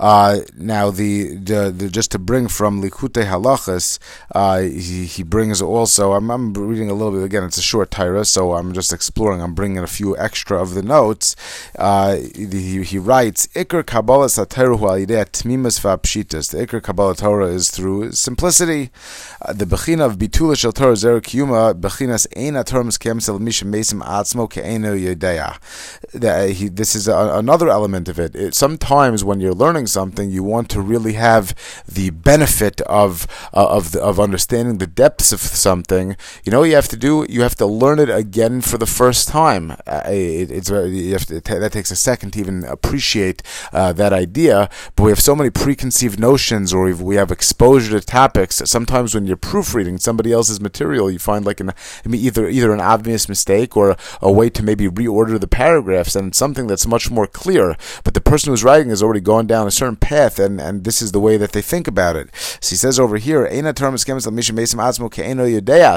Uh, 0.00 0.40
now, 0.56 0.90
the, 0.90 1.34
the, 1.34 1.70
the, 1.70 1.90
just 1.90 2.10
to 2.10 2.18
bring 2.18 2.48
from 2.48 2.82
Likute 2.82 3.22
Halachas, 3.22 3.98
uh, 4.34 4.60
he, 4.60 5.04
he 5.04 5.22
brings 5.22 5.60
also. 5.60 6.12
I'm, 6.12 6.30
I'm, 6.30 6.54
reading 6.54 6.90
a 6.90 6.94
little 6.94 7.12
bit 7.12 7.22
again. 7.22 7.44
It's 7.44 7.58
a 7.58 7.62
short 7.62 7.90
Torah, 7.90 8.24
so 8.24 8.54
I'm 8.54 8.72
just 8.72 8.94
exploring. 8.94 9.42
I'm 9.42 9.54
bringing 9.54 9.78
a 9.78 9.86
few 9.86 10.16
extra 10.16 10.60
of 10.60 10.72
the 10.72 10.82
notes. 10.82 11.36
Uh, 11.78 12.16
he, 12.34 12.82
he 12.82 12.98
writes, 12.98 13.46
"Iker 13.48 13.84
Kabbalah 13.84 14.26
Sateru 14.26 14.78
Tmimas 14.78 15.80
Va'Pshitas." 15.80 16.50
The 16.52 16.66
Iker 16.66 16.82
Kabbalah 16.82 17.14
Torah 17.14 17.48
is 17.48 17.70
through 17.70 18.12
simplicity. 18.12 18.90
Uh, 19.42 19.52
the 19.52 19.66
Bechina 19.66 20.06
of 20.06 20.16
Bitula 20.16 20.56
Shel 20.56 20.72
Torah 20.72 20.96
Zer 20.96 21.20
Kiyuma 21.20 21.78
Bechinas 21.78 22.26
Eina 22.28 22.64
Torah 22.64 22.84
Miskem 22.84 23.20
Sel 23.20 23.38
Mishim 23.38 23.70
Mesim 23.70 24.02
Atzmo 24.02 24.48
Ke'enu 24.48 24.98
Yedeya. 25.14 25.58
This 26.74 26.94
is 26.94 27.06
a, 27.06 27.34
another 27.34 27.68
element 27.68 28.08
of 28.08 28.18
it. 28.18 28.34
it. 28.34 28.54
Sometimes 28.54 29.22
when 29.22 29.40
you're 29.40 29.52
learning 29.52 29.89
something, 29.90 30.30
you 30.30 30.42
want 30.42 30.68
to 30.70 30.80
really 30.80 31.14
have 31.14 31.54
the 31.86 32.10
benefit 32.10 32.80
of 32.82 33.26
uh, 33.52 33.68
of 33.68 33.92
the, 33.92 34.00
of 34.02 34.18
understanding 34.20 34.78
the 34.78 34.86
depths 34.86 35.32
of 35.32 35.40
something. 35.40 36.16
You 36.44 36.52
know, 36.52 36.62
you 36.62 36.74
have 36.74 36.88
to 36.88 36.96
do. 36.96 37.26
You 37.28 37.42
have 37.42 37.56
to 37.56 37.66
learn 37.66 37.98
it 37.98 38.10
again 38.10 38.60
for 38.60 38.78
the 38.78 38.86
first 38.86 39.28
time. 39.28 39.72
Uh, 39.86 40.02
it, 40.06 40.50
it's 40.50 40.68
to, 40.68 41.40
that 41.40 41.72
takes 41.72 41.90
a 41.90 41.96
second 41.96 42.32
to 42.32 42.40
even 42.40 42.64
appreciate 42.64 43.42
uh, 43.72 43.92
that 43.94 44.12
idea. 44.12 44.68
But 44.96 45.04
we 45.04 45.10
have 45.10 45.20
so 45.20 45.36
many 45.36 45.50
preconceived 45.50 46.18
notions, 46.18 46.72
or 46.72 46.92
we 46.94 47.16
have 47.16 47.30
exposure 47.30 47.98
to 47.98 48.04
topics. 48.04 48.62
Sometimes 48.64 49.14
when 49.14 49.26
you're 49.26 49.36
proofreading 49.36 49.98
somebody 49.98 50.32
else's 50.32 50.60
material, 50.60 51.10
you 51.10 51.18
find 51.18 51.44
like 51.44 51.60
an 51.60 51.70
I 51.70 52.08
mean, 52.08 52.20
either 52.20 52.48
either 52.48 52.72
an 52.72 52.80
obvious 52.80 53.28
mistake 53.28 53.76
or 53.76 53.96
a 54.20 54.30
way 54.30 54.50
to 54.50 54.62
maybe 54.62 54.88
reorder 54.88 55.38
the 55.40 55.48
paragraphs, 55.48 56.16
and 56.16 56.34
something 56.34 56.66
that's 56.66 56.86
much 56.86 57.10
more 57.10 57.26
clear. 57.26 57.76
But 58.04 58.14
the 58.14 58.20
person 58.20 58.52
who's 58.52 58.64
writing 58.64 58.90
has 58.90 59.02
already 59.02 59.20
gone 59.20 59.46
down 59.46 59.66
a 59.70 59.72
certain 59.72 59.96
path, 59.96 60.38
and, 60.38 60.60
and 60.60 60.84
this 60.84 61.00
is 61.00 61.12
the 61.12 61.20
way 61.20 61.36
that 61.36 61.52
they 61.52 61.62
think 61.62 61.86
about 61.88 62.16
it. 62.16 62.28
So 62.60 62.70
he 62.70 62.76
says 62.76 62.98
over 62.98 63.16
here, 63.16 63.46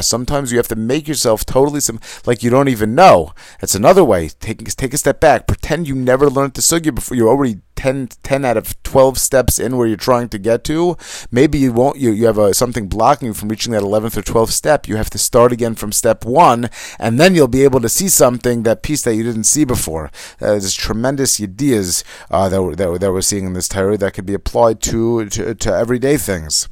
Sometimes 0.02 0.52
you 0.52 0.58
have 0.58 0.68
to 0.68 0.76
make 0.76 1.08
yourself 1.08 1.46
totally 1.46 1.80
some 1.80 2.00
like 2.26 2.44
you 2.44 2.50
don't 2.50 2.70
even 2.70 2.96
know. 2.96 3.34
That's 3.60 3.76
another 3.76 4.04
way. 4.04 4.30
Take 4.30 4.64
take 4.76 4.94
a 4.94 4.98
step 4.98 5.20
back. 5.20 5.48
Pretend 5.48 5.88
you 5.88 5.96
never 5.96 6.30
learned 6.30 6.54
the 6.54 6.62
sugya 6.62 6.94
before. 6.94 7.18
You're 7.18 7.30
already 7.30 7.62
10, 7.84 8.08
10 8.24 8.46
out 8.46 8.56
of 8.56 8.82
12 8.84 9.18
steps 9.18 9.60
in 9.60 9.76
where 9.76 9.86
you're 9.86 9.98
trying 9.98 10.30
to 10.30 10.38
get 10.38 10.64
to, 10.64 10.96
maybe 11.30 11.58
you 11.58 11.74
won't, 11.74 11.98
you, 11.98 12.12
you 12.12 12.26
have 12.28 12.38
a, 12.38 12.54
something 12.54 12.88
blocking 12.88 13.26
you 13.26 13.34
from 13.34 13.50
reaching 13.50 13.74
that 13.74 13.82
11th 13.82 14.16
or 14.16 14.22
12th 14.22 14.52
step. 14.52 14.88
You 14.88 14.96
have 14.96 15.10
to 15.10 15.18
start 15.18 15.52
again 15.52 15.76
from 15.76 15.92
step 15.92 16.24
one, 16.24 16.70
and 16.98 17.20
then 17.20 17.36
you'll 17.36 17.50
be 17.50 17.66
able 17.66 17.82
to 17.82 17.90
see 17.90 18.08
something, 18.08 18.64
that 18.64 18.84
piece 18.84 19.02
that 19.02 19.16
you 19.16 19.24
didn't 19.24 19.44
see 19.44 19.66
before. 19.66 20.06
Uh, 20.40 20.52
there's 20.52 20.74
tremendous 20.74 21.42
ideas 21.42 22.06
uh, 22.32 22.48
that, 22.48 22.78
that, 22.78 23.02
that 23.02 23.12
we're 23.12 23.20
seeing 23.20 23.48
in 23.48 23.52
this 23.52 23.68
Torah 23.68 23.98
that 23.98 24.14
could 24.14 24.26
be 24.26 24.34
applied 24.34 24.82
to, 24.84 25.26
to, 25.26 25.54
to 25.54 25.76
everyday 25.76 26.16
things. 26.16 26.70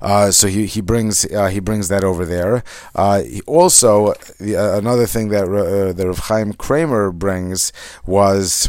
Uh, 0.00 0.32
so 0.32 0.48
he 0.48 0.66
he 0.66 0.80
brings 0.80 1.24
uh, 1.32 1.46
he 1.46 1.60
brings 1.60 1.86
that 1.86 2.02
over 2.02 2.24
there. 2.26 2.64
Uh, 2.96 3.22
also, 3.46 4.12
the, 4.40 4.56
uh, 4.56 4.76
another 4.76 5.06
thing 5.06 5.28
that 5.28 5.44
uh, 5.44 5.92
that 5.92 6.04
Rav 6.04 6.18
Chaim 6.18 6.52
Kramer 6.52 7.12
brings 7.12 7.72
was 8.04 8.68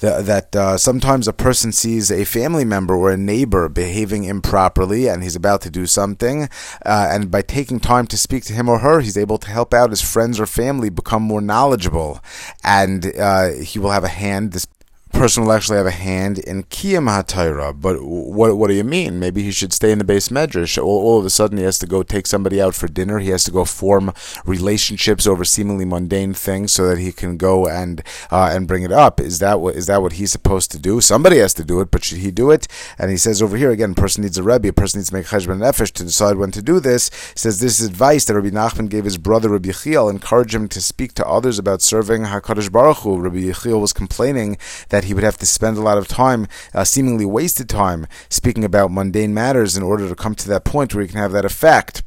that 0.00 0.54
uh, 0.54 0.76
sometimes 0.76 1.28
a 1.28 1.32
person 1.32 1.72
sees 1.72 2.10
a 2.10 2.24
family 2.24 2.64
member 2.64 2.94
or 2.94 3.10
a 3.10 3.16
neighbor 3.16 3.68
behaving 3.68 4.24
improperly 4.24 5.08
and 5.08 5.22
he's 5.22 5.36
about 5.36 5.60
to 5.62 5.70
do 5.70 5.86
something, 5.86 6.48
uh, 6.84 7.08
and 7.10 7.30
by 7.30 7.42
taking 7.42 7.80
time 7.80 8.06
to 8.06 8.16
speak 8.16 8.44
to 8.44 8.52
him 8.52 8.68
or 8.68 8.78
her, 8.78 9.00
he's 9.00 9.16
able 9.16 9.38
to 9.38 9.50
help 9.50 9.74
out 9.74 9.90
his 9.90 10.02
friends 10.02 10.40
or 10.40 10.46
family 10.46 10.90
become 10.90 11.22
more 11.22 11.40
knowledgeable, 11.40 12.20
and 12.62 13.12
uh, 13.18 13.50
he 13.52 13.78
will 13.78 13.90
have 13.90 14.04
a 14.04 14.08
hand. 14.08 14.52
This 14.52 14.66
person 15.18 15.42
will 15.42 15.52
actually 15.52 15.76
have 15.76 15.86
a 15.86 15.90
hand 15.90 16.38
in 16.38 16.62
Kiyam 16.62 17.08
HaTorah. 17.08 17.80
But 17.80 18.04
what, 18.04 18.56
what 18.56 18.68
do 18.68 18.74
you 18.74 18.84
mean? 18.84 19.18
Maybe 19.18 19.42
he 19.42 19.50
should 19.50 19.72
stay 19.72 19.90
in 19.90 19.98
the 19.98 20.04
beis 20.04 20.30
medrash. 20.30 20.80
All, 20.80 20.86
all, 20.86 21.18
of 21.18 21.26
a 21.26 21.30
sudden, 21.30 21.58
he 21.58 21.64
has 21.64 21.76
to 21.80 21.88
go 21.88 22.04
take 22.04 22.28
somebody 22.28 22.60
out 22.60 22.76
for 22.76 22.86
dinner. 22.86 23.18
He 23.18 23.30
has 23.30 23.42
to 23.44 23.50
go 23.50 23.64
form 23.64 24.12
relationships 24.46 25.26
over 25.26 25.44
seemingly 25.44 25.84
mundane 25.84 26.34
things 26.34 26.70
so 26.70 26.86
that 26.86 26.98
he 26.98 27.10
can 27.10 27.36
go 27.36 27.66
and 27.66 28.00
uh, 28.30 28.50
and 28.52 28.68
bring 28.68 28.84
it 28.84 28.92
up. 28.92 29.18
Is 29.18 29.40
that 29.40 29.60
what 29.60 29.74
is 29.74 29.88
that 29.88 30.02
what 30.02 30.12
he's 30.12 30.30
supposed 30.30 30.70
to 30.70 30.78
do? 30.78 31.00
Somebody 31.00 31.38
has 31.38 31.52
to 31.54 31.64
do 31.64 31.80
it, 31.80 31.90
but 31.90 32.04
should 32.04 32.18
he 32.18 32.30
do 32.30 32.52
it? 32.52 32.68
And 32.96 33.10
he 33.10 33.16
says 33.16 33.42
over 33.42 33.56
here 33.56 33.72
again, 33.72 33.90
a 33.90 34.00
person 34.00 34.22
needs 34.22 34.38
a 34.38 34.44
rebbe. 34.44 34.68
A 34.68 34.72
person 34.72 35.00
needs 35.00 35.08
to 35.08 35.16
make 35.16 35.26
cheshbon 35.26 35.58
nefesh 35.58 35.90
to 35.94 36.04
decide 36.04 36.36
when 36.36 36.52
to 36.52 36.62
do 36.62 36.78
this. 36.78 37.10
He 37.32 37.38
says 37.38 37.58
this 37.58 37.80
is 37.80 37.88
advice 37.88 38.24
that 38.26 38.36
Rabbi 38.36 38.50
Nachman 38.50 38.88
gave 38.88 39.04
his 39.04 39.18
brother 39.18 39.48
Rabbi 39.48 39.70
Yechiel, 39.70 40.08
encourage 40.08 40.54
him 40.54 40.68
to 40.68 40.80
speak 40.80 41.14
to 41.14 41.26
others 41.26 41.58
about 41.58 41.82
serving 41.82 42.22
Hakadosh 42.22 42.70
Baruch 42.70 42.98
Hu. 42.98 43.18
Rabbi 43.18 43.38
Yechiel 43.38 43.80
was 43.80 43.92
complaining 43.92 44.58
that 44.90 45.07
he 45.08 45.14
would 45.14 45.24
have 45.24 45.38
to 45.38 45.46
spend 45.46 45.76
a 45.76 45.82
lot 45.82 45.98
of 45.98 46.06
time, 46.06 46.46
uh, 46.74 46.84
seemingly 46.84 47.24
wasted 47.24 47.68
time, 47.68 48.06
speaking 48.28 48.64
about 48.64 48.92
mundane 48.92 49.34
matters 49.34 49.76
in 49.76 49.82
order 49.82 50.08
to 50.08 50.14
come 50.14 50.34
to 50.36 50.48
that 50.48 50.64
point 50.64 50.94
where 50.94 51.02
he 51.02 51.08
can 51.08 51.18
have 51.18 51.32
that 51.32 51.44
effect. 51.44 52.02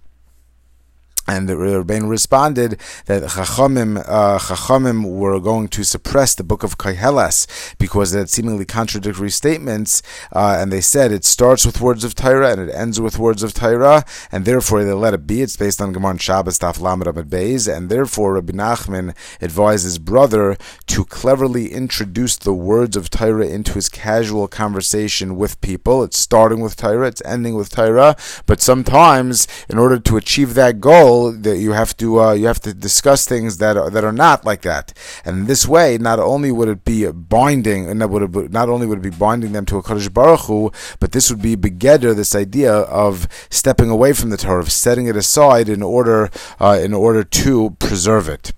And 1.27 1.47
the 1.47 1.53
Rebbein 1.53 2.09
responded 2.09 2.79
that 3.05 3.23
Chachamim, 3.23 4.03
uh, 4.07 4.39
Chachamim 4.39 5.05
were 5.05 5.39
going 5.39 5.67
to 5.69 5.83
suppress 5.83 6.33
the 6.33 6.43
book 6.43 6.63
of 6.63 6.77
Koheles 6.79 7.47
because 7.77 8.13
it 8.13 8.19
had 8.19 8.29
seemingly 8.29 8.65
contradictory 8.65 9.29
statements, 9.29 10.01
uh, 10.33 10.57
and 10.59 10.71
they 10.71 10.81
said 10.81 11.11
it 11.11 11.23
starts 11.23 11.65
with 11.65 11.79
words 11.79 12.03
of 12.03 12.15
Torah 12.15 12.51
and 12.51 12.61
it 12.61 12.73
ends 12.73 12.99
with 12.99 13.19
words 13.19 13.43
of 13.43 13.53
Torah, 13.53 14.03
and 14.31 14.45
therefore 14.45 14.83
they 14.83 14.93
let 14.93 15.13
it 15.13 15.27
be. 15.27 15.41
It's 15.41 15.55
based 15.55 15.79
on 15.79 15.93
Gemara 15.93 16.17
Shabbos 16.17 16.59
Taf 16.59 16.81
Lamed 16.81 17.05
Beis, 17.29 17.71
and 17.71 17.89
therefore 17.89 18.33
Rabbi 18.33 18.53
Nachman 18.53 19.15
advised 19.39 19.83
his 19.83 19.99
brother 19.99 20.57
to 20.87 21.05
cleverly 21.05 21.71
introduce 21.71 22.35
the 22.35 22.53
words 22.53 22.97
of 22.97 23.09
Torah 23.09 23.47
into 23.47 23.73
his 23.73 23.89
casual 23.89 24.47
conversation 24.47 25.35
with 25.37 25.61
people. 25.61 26.03
It's 26.03 26.17
starting 26.17 26.61
with 26.61 26.75
Torah, 26.75 27.07
it's 27.07 27.21
ending 27.25 27.55
with 27.55 27.69
Torah, 27.69 28.15
but 28.47 28.61
sometimes 28.61 29.47
in 29.69 29.77
order 29.77 29.99
to 29.99 30.17
achieve 30.17 30.55
that 30.55 30.81
goal, 30.81 31.10
that 31.45 31.57
you 31.57 31.71
have 31.73 31.95
to 31.97 32.07
uh, 32.21 32.33
you 32.33 32.47
have 32.47 32.61
to 32.61 32.73
discuss 32.73 33.25
things 33.25 33.57
that 33.57 33.75
are, 33.77 33.89
that 33.89 34.03
are 34.03 34.17
not 34.27 34.45
like 34.45 34.61
that. 34.61 34.85
And 35.25 35.47
this 35.47 35.67
way, 35.67 35.97
not 35.97 36.19
only 36.19 36.51
would 36.51 36.69
it 36.75 36.83
be 36.85 37.09
binding, 37.11 37.89
and 37.89 37.97
would 38.11 38.51
not 38.51 38.69
only 38.69 38.85
would 38.87 38.99
it 38.99 39.09
be 39.11 39.17
binding 39.27 39.51
them 39.51 39.65
to 39.67 39.75
HaKadosh 39.75 40.13
Baruch 40.13 40.45
Hu, 40.47 40.71
but 40.99 41.11
this 41.11 41.29
would 41.29 41.41
be 41.41 41.55
begeder 41.55 42.15
this 42.15 42.35
idea 42.35 42.73
of 42.73 43.27
stepping 43.49 43.89
away 43.89 44.13
from 44.13 44.29
the 44.29 44.37
Torah, 44.37 44.61
of 44.61 44.71
setting 44.71 45.07
it 45.07 45.15
aside 45.15 45.67
in 45.69 45.81
order 45.81 46.29
uh, 46.59 46.79
in 46.81 46.93
order 46.93 47.23
to 47.23 47.75
preserve 47.79 48.27
it. 48.27 48.53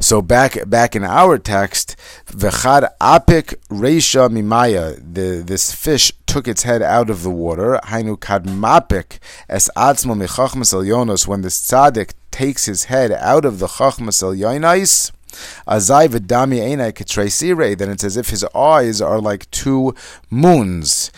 So 0.00 0.22
back 0.22 0.68
back 0.68 0.96
in 0.96 1.04
our 1.04 1.38
text, 1.38 1.96
v'chad 2.26 2.88
apik 3.00 3.54
reisha 3.68 4.28
mimaya, 4.30 4.96
the 4.96 5.42
this 5.44 5.72
fish 5.72 6.12
took 6.26 6.48
its 6.48 6.62
head 6.64 6.82
out 6.82 7.10
of 7.10 7.22
the 7.22 7.30
water. 7.30 7.80
Hainu 7.84 8.18
kadmapik 8.18 9.18
es 9.48 9.70
atzmo 9.76 10.16
michachmas 10.16 10.74
elyonos. 10.74 11.26
When 11.26 11.42
the 11.42 11.48
tzaddik 11.48 12.12
takes 12.30 12.66
his 12.66 12.84
head 12.84 13.12
out 13.12 13.44
of 13.44 13.58
the 13.58 13.66
chachmas 13.66 14.22
elyonos. 14.22 15.12
Azai 15.66 16.08
v'dami 16.08 16.60
einai 16.60 17.78
Then 17.78 17.90
it's 17.90 18.04
as 18.04 18.16
if 18.16 18.30
his 18.30 18.44
eyes 18.54 19.00
are 19.00 19.20
like 19.20 19.50
two 19.50 19.94
moons. 20.30 21.10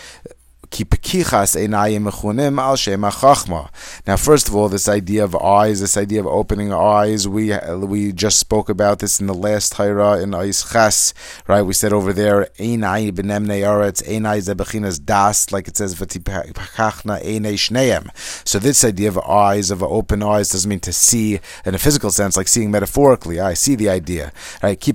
Now, 4.06 4.16
first 4.16 4.48
of 4.48 4.54
all, 4.54 4.68
this 4.68 4.88
idea 4.88 5.24
of 5.24 5.34
eyes, 5.36 5.80
this 5.80 5.96
idea 5.96 6.20
of 6.20 6.26
opening 6.26 6.72
eyes, 6.72 7.26
we 7.26 7.52
we 7.76 8.12
just 8.12 8.38
spoke 8.38 8.68
about 8.68 8.98
this 8.98 9.20
in 9.20 9.26
the 9.26 9.34
last 9.34 9.72
Torah 9.72 10.20
in 10.20 10.34
Ais 10.34 11.14
right? 11.46 11.62
We 11.62 11.72
said 11.72 11.92
over 11.92 12.12
there, 12.12 12.48
Einai 12.58 13.12
aretz, 13.12 14.02
Einai 14.06 15.04
das, 15.04 15.52
like 15.52 15.68
it 15.68 15.76
says, 15.76 15.94
Einai. 15.94 18.46
So 18.46 18.58
this 18.58 18.84
idea 18.84 19.08
of 19.08 19.18
eyes, 19.18 19.70
of 19.70 19.82
open 19.82 20.22
eyes, 20.22 20.50
doesn't 20.50 20.68
mean 20.68 20.80
to 20.80 20.92
see 20.92 21.40
in 21.64 21.74
a 21.74 21.78
physical 21.78 22.10
sense, 22.10 22.36
like 22.36 22.48
seeing 22.48 22.70
metaphorically. 22.70 23.40
I 23.40 23.54
see 23.54 23.74
the 23.74 23.88
idea, 23.88 24.32
right? 24.62 24.78
So 24.82 24.92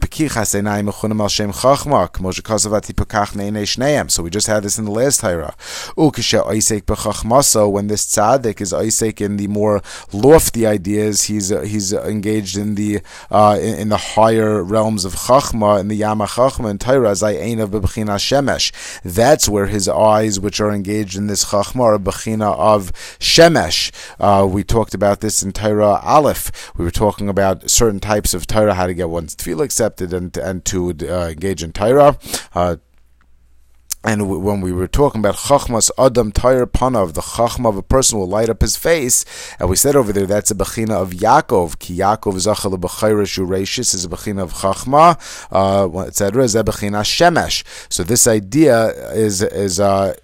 we 4.23 4.29
just 4.29 4.47
had 4.47 4.63
this 4.63 4.77
in 4.77 4.86
the 4.86 4.91
last 4.91 5.21
Torah. 5.21 5.55
When 5.95 7.88
this 7.88 8.06
tzaddik 8.06 8.62
is 8.62 8.73
Isaac 8.73 9.21
in 9.21 9.38
the 9.38 9.47
more 9.47 9.82
lofty 10.12 10.65
ideas, 10.65 11.23
he's 11.23 11.52
uh, 11.52 11.62
he's 11.62 11.93
engaged 11.93 12.58
in 12.58 12.76
the 12.76 13.02
uh, 13.32 13.58
in, 13.60 13.80
in, 13.80 13.89
the 13.89 13.97
higher 13.97 14.63
realms 14.63 15.06
of 15.06 15.13
chachma, 15.13 15.80
in 15.80 15.88
the 15.88 15.95
yama 15.95 16.26
chachma 16.26 16.69
and 16.69 16.80
Torah, 16.80 17.12
zayin 17.12 17.62
of 17.62 17.71
shemesh. 17.71 18.71
That's 19.04 19.49
where 19.49 19.67
his 19.67 19.88
eyes, 19.88 20.39
which 20.39 20.60
are 20.60 20.71
engaged 20.71 21.17
in 21.17 21.28
this 21.28 21.45
chachma, 21.45 21.82
are 21.82 21.99
bechina 21.99 22.56
of 22.58 22.91
shemesh. 23.19 23.91
Uh, 24.19 24.45
we 24.45 24.63
talked 24.63 24.93
about 24.93 25.21
this 25.21 25.43
in 25.43 25.52
Torah 25.52 25.99
Aleph. 26.04 26.73
We 26.78 26.86
were 26.86 26.91
talking 26.91 27.30
about 27.30 27.69
certain 27.69 27.99
types 27.99 28.34
of 28.34 28.47
Torah, 28.47 28.73
how 28.73 28.88
to 28.88 28.93
get 28.93 29.10
one's 29.10 29.36
tefillah 29.36 29.63
accepted, 29.63 30.13
and 30.13 30.36
and 30.38 30.65
to 30.65 30.89
uh, 30.89 31.30
engage 31.30 31.63
in 31.63 31.73
Torah. 31.73 32.17
And 34.05 34.43
when 34.43 34.59
we 34.59 34.73
were 34.73 34.87
talking 34.87 35.19
about 35.19 35.35
Chachmas 35.35 35.89
Adam 35.97 36.33
Tayr 36.33 36.65
Panav, 36.65 37.13
the 37.13 37.21
Chachma 37.21 37.69
of 37.69 37.77
a 37.77 37.81
person 37.81 38.19
will 38.19 38.27
light 38.27 38.49
up 38.49 38.59
his 38.59 38.75
face, 38.75 39.23
and 39.59 39.69
we 39.69 39.77
said 39.77 39.95
over 39.95 40.11
there 40.11 40.25
that's 40.25 40.51
a 40.51 40.55
Bechina 40.55 41.01
of 41.01 41.11
Yaakov, 41.11 41.79
Ki 41.79 41.99
Yaakov 41.99 42.33
Zachal 42.33 42.77
Shurashis 42.77 43.95
is 43.95 44.03
a 44.03 44.09
Bechina 44.09 44.41
of 44.41 44.55
Chachma, 44.55 45.17
uh, 45.53 46.01
etc. 46.01 46.43
is 46.43 46.53
a 46.53 46.65
Bechina 46.65 47.01
Shemesh. 47.03 47.63
So 47.89 48.03
this 48.03 48.27
idea 48.27 48.87
is 49.13 49.41
is 49.41 49.79
uh, 49.79 50.15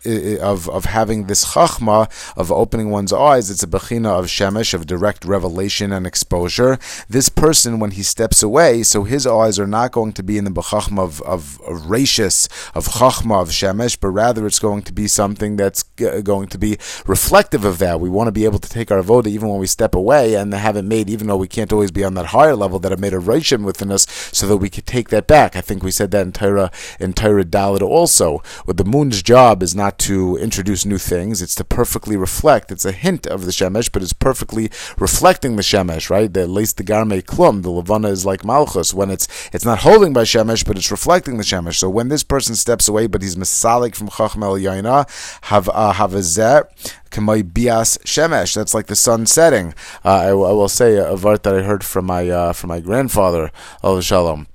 of 0.41 0.69
of 0.69 0.83
having 0.83 1.27
this 1.27 1.53
Chachma 1.53 2.09
of 2.35 2.51
opening 2.51 2.89
one's 2.89 3.13
eyes. 3.13 3.49
It's 3.49 3.63
a 3.63 3.67
Bechina 3.67 4.09
of 4.19 4.25
Shemesh 4.25 4.73
of 4.73 4.87
direct 4.87 5.23
revelation 5.23 5.93
and 5.93 6.05
exposure. 6.05 6.79
This 7.07 7.29
person, 7.29 7.79
when 7.79 7.91
he 7.91 8.03
steps 8.03 8.43
away, 8.43 8.83
so 8.83 9.05
his 9.05 9.25
eyes 9.25 9.57
are 9.57 9.67
not 9.67 9.93
going 9.93 10.11
to 10.13 10.23
be 10.23 10.37
in 10.37 10.43
the 10.43 10.51
Bechachma 10.51 10.99
of 10.99 11.21
of, 11.21 11.61
of 11.61 11.83
Rashis, 11.83 12.49
of 12.75 12.87
Chachma 12.87 13.41
of 13.41 13.49
Shemesh 13.51 13.68
shemesh, 13.69 13.99
but 13.99 14.09
rather 14.09 14.45
it's 14.45 14.59
going 14.59 14.81
to 14.83 14.93
be 14.93 15.07
something 15.07 15.55
that's 15.55 15.83
g- 15.97 16.21
going 16.21 16.47
to 16.47 16.57
be 16.57 16.77
reflective 17.05 17.65
of 17.65 17.77
that. 17.79 17.99
We 17.99 18.09
want 18.09 18.27
to 18.27 18.31
be 18.31 18.45
able 18.45 18.59
to 18.59 18.69
take 18.69 18.91
our 18.91 19.01
voda 19.01 19.29
even 19.29 19.49
when 19.49 19.59
we 19.59 19.67
step 19.67 19.95
away 19.95 20.35
and 20.35 20.53
have 20.53 20.75
it 20.75 20.83
made, 20.85 21.09
even 21.09 21.27
though 21.27 21.37
we 21.37 21.47
can't 21.47 21.71
always 21.73 21.91
be 21.91 22.03
on 22.03 22.13
that 22.15 22.27
higher 22.27 22.55
level 22.55 22.79
that 22.79 22.91
have 22.91 22.99
made 22.99 23.13
a 23.13 23.17
reishim 23.17 23.63
within 23.63 23.91
us, 23.91 24.05
so 24.31 24.47
that 24.47 24.57
we 24.57 24.69
could 24.69 24.85
take 24.85 25.09
that 25.09 25.27
back. 25.27 25.55
I 25.55 25.61
think 25.61 25.83
we 25.83 25.91
said 25.91 26.11
that 26.11 26.25
in 26.25 26.31
Torah 26.31 26.71
in 26.99 27.13
Torah 27.13 27.45
Dalit 27.45 27.81
also. 27.81 28.41
What 28.65 28.77
the 28.77 28.85
moon's 28.85 29.21
job 29.21 29.63
is 29.63 29.75
not 29.75 29.97
to 29.99 30.37
introduce 30.37 30.85
new 30.85 30.97
things; 30.97 31.41
it's 31.41 31.55
to 31.55 31.63
perfectly 31.63 32.17
reflect. 32.17 32.71
It's 32.71 32.85
a 32.85 32.91
hint 32.91 33.27
of 33.27 33.45
the 33.45 33.51
shemesh, 33.51 33.91
but 33.91 34.01
it's 34.01 34.13
perfectly 34.13 34.69
reflecting 34.97 35.55
the 35.55 35.61
shemesh. 35.61 36.09
Right? 36.09 36.31
The 36.31 36.47
least 36.47 36.77
the 36.77 36.83
garme 36.83 37.21
klum, 37.23 37.63
the 37.63 37.69
levana 37.69 38.09
is 38.09 38.25
like 38.25 38.45
malchus 38.45 38.93
when 38.93 39.09
it's 39.09 39.27
it's 39.53 39.65
not 39.65 39.79
holding 39.79 40.13
by 40.13 40.23
shemesh, 40.23 40.65
but 40.65 40.77
it's 40.77 40.91
reflecting 40.91 41.37
the 41.37 41.43
shemesh. 41.43 41.75
So 41.75 41.89
when 41.89 42.09
this 42.09 42.23
person 42.23 42.55
steps 42.55 42.87
away, 42.87 43.07
but 43.07 43.21
he's 43.21 43.37
salik 43.63 43.95
from 43.95 44.09
Chacham 44.09 44.43
El 44.43 44.55
Yaina, 44.57 45.07
have 45.43 45.69
uh, 45.69 45.93
havazet 45.93 46.63
kamay 47.11 47.41
bias 47.43 47.97
shemesh. 47.99 48.55
That's 48.55 48.73
like 48.73 48.87
the 48.87 48.95
sun 48.95 49.25
setting. 49.25 49.73
Uh, 50.03 50.09
I, 50.09 50.27
I, 50.27 50.33
will 50.33 50.69
say 50.69 50.95
a, 50.95 51.13
a 51.13 51.17
that 51.17 51.55
I 51.55 51.61
heard 51.61 51.83
from 51.83 52.05
my 52.05 52.29
uh, 52.29 52.53
from 52.53 52.69
my 52.69 52.79
grandfather, 52.79 53.51
Al 53.83 54.01
Shalom, 54.01 54.47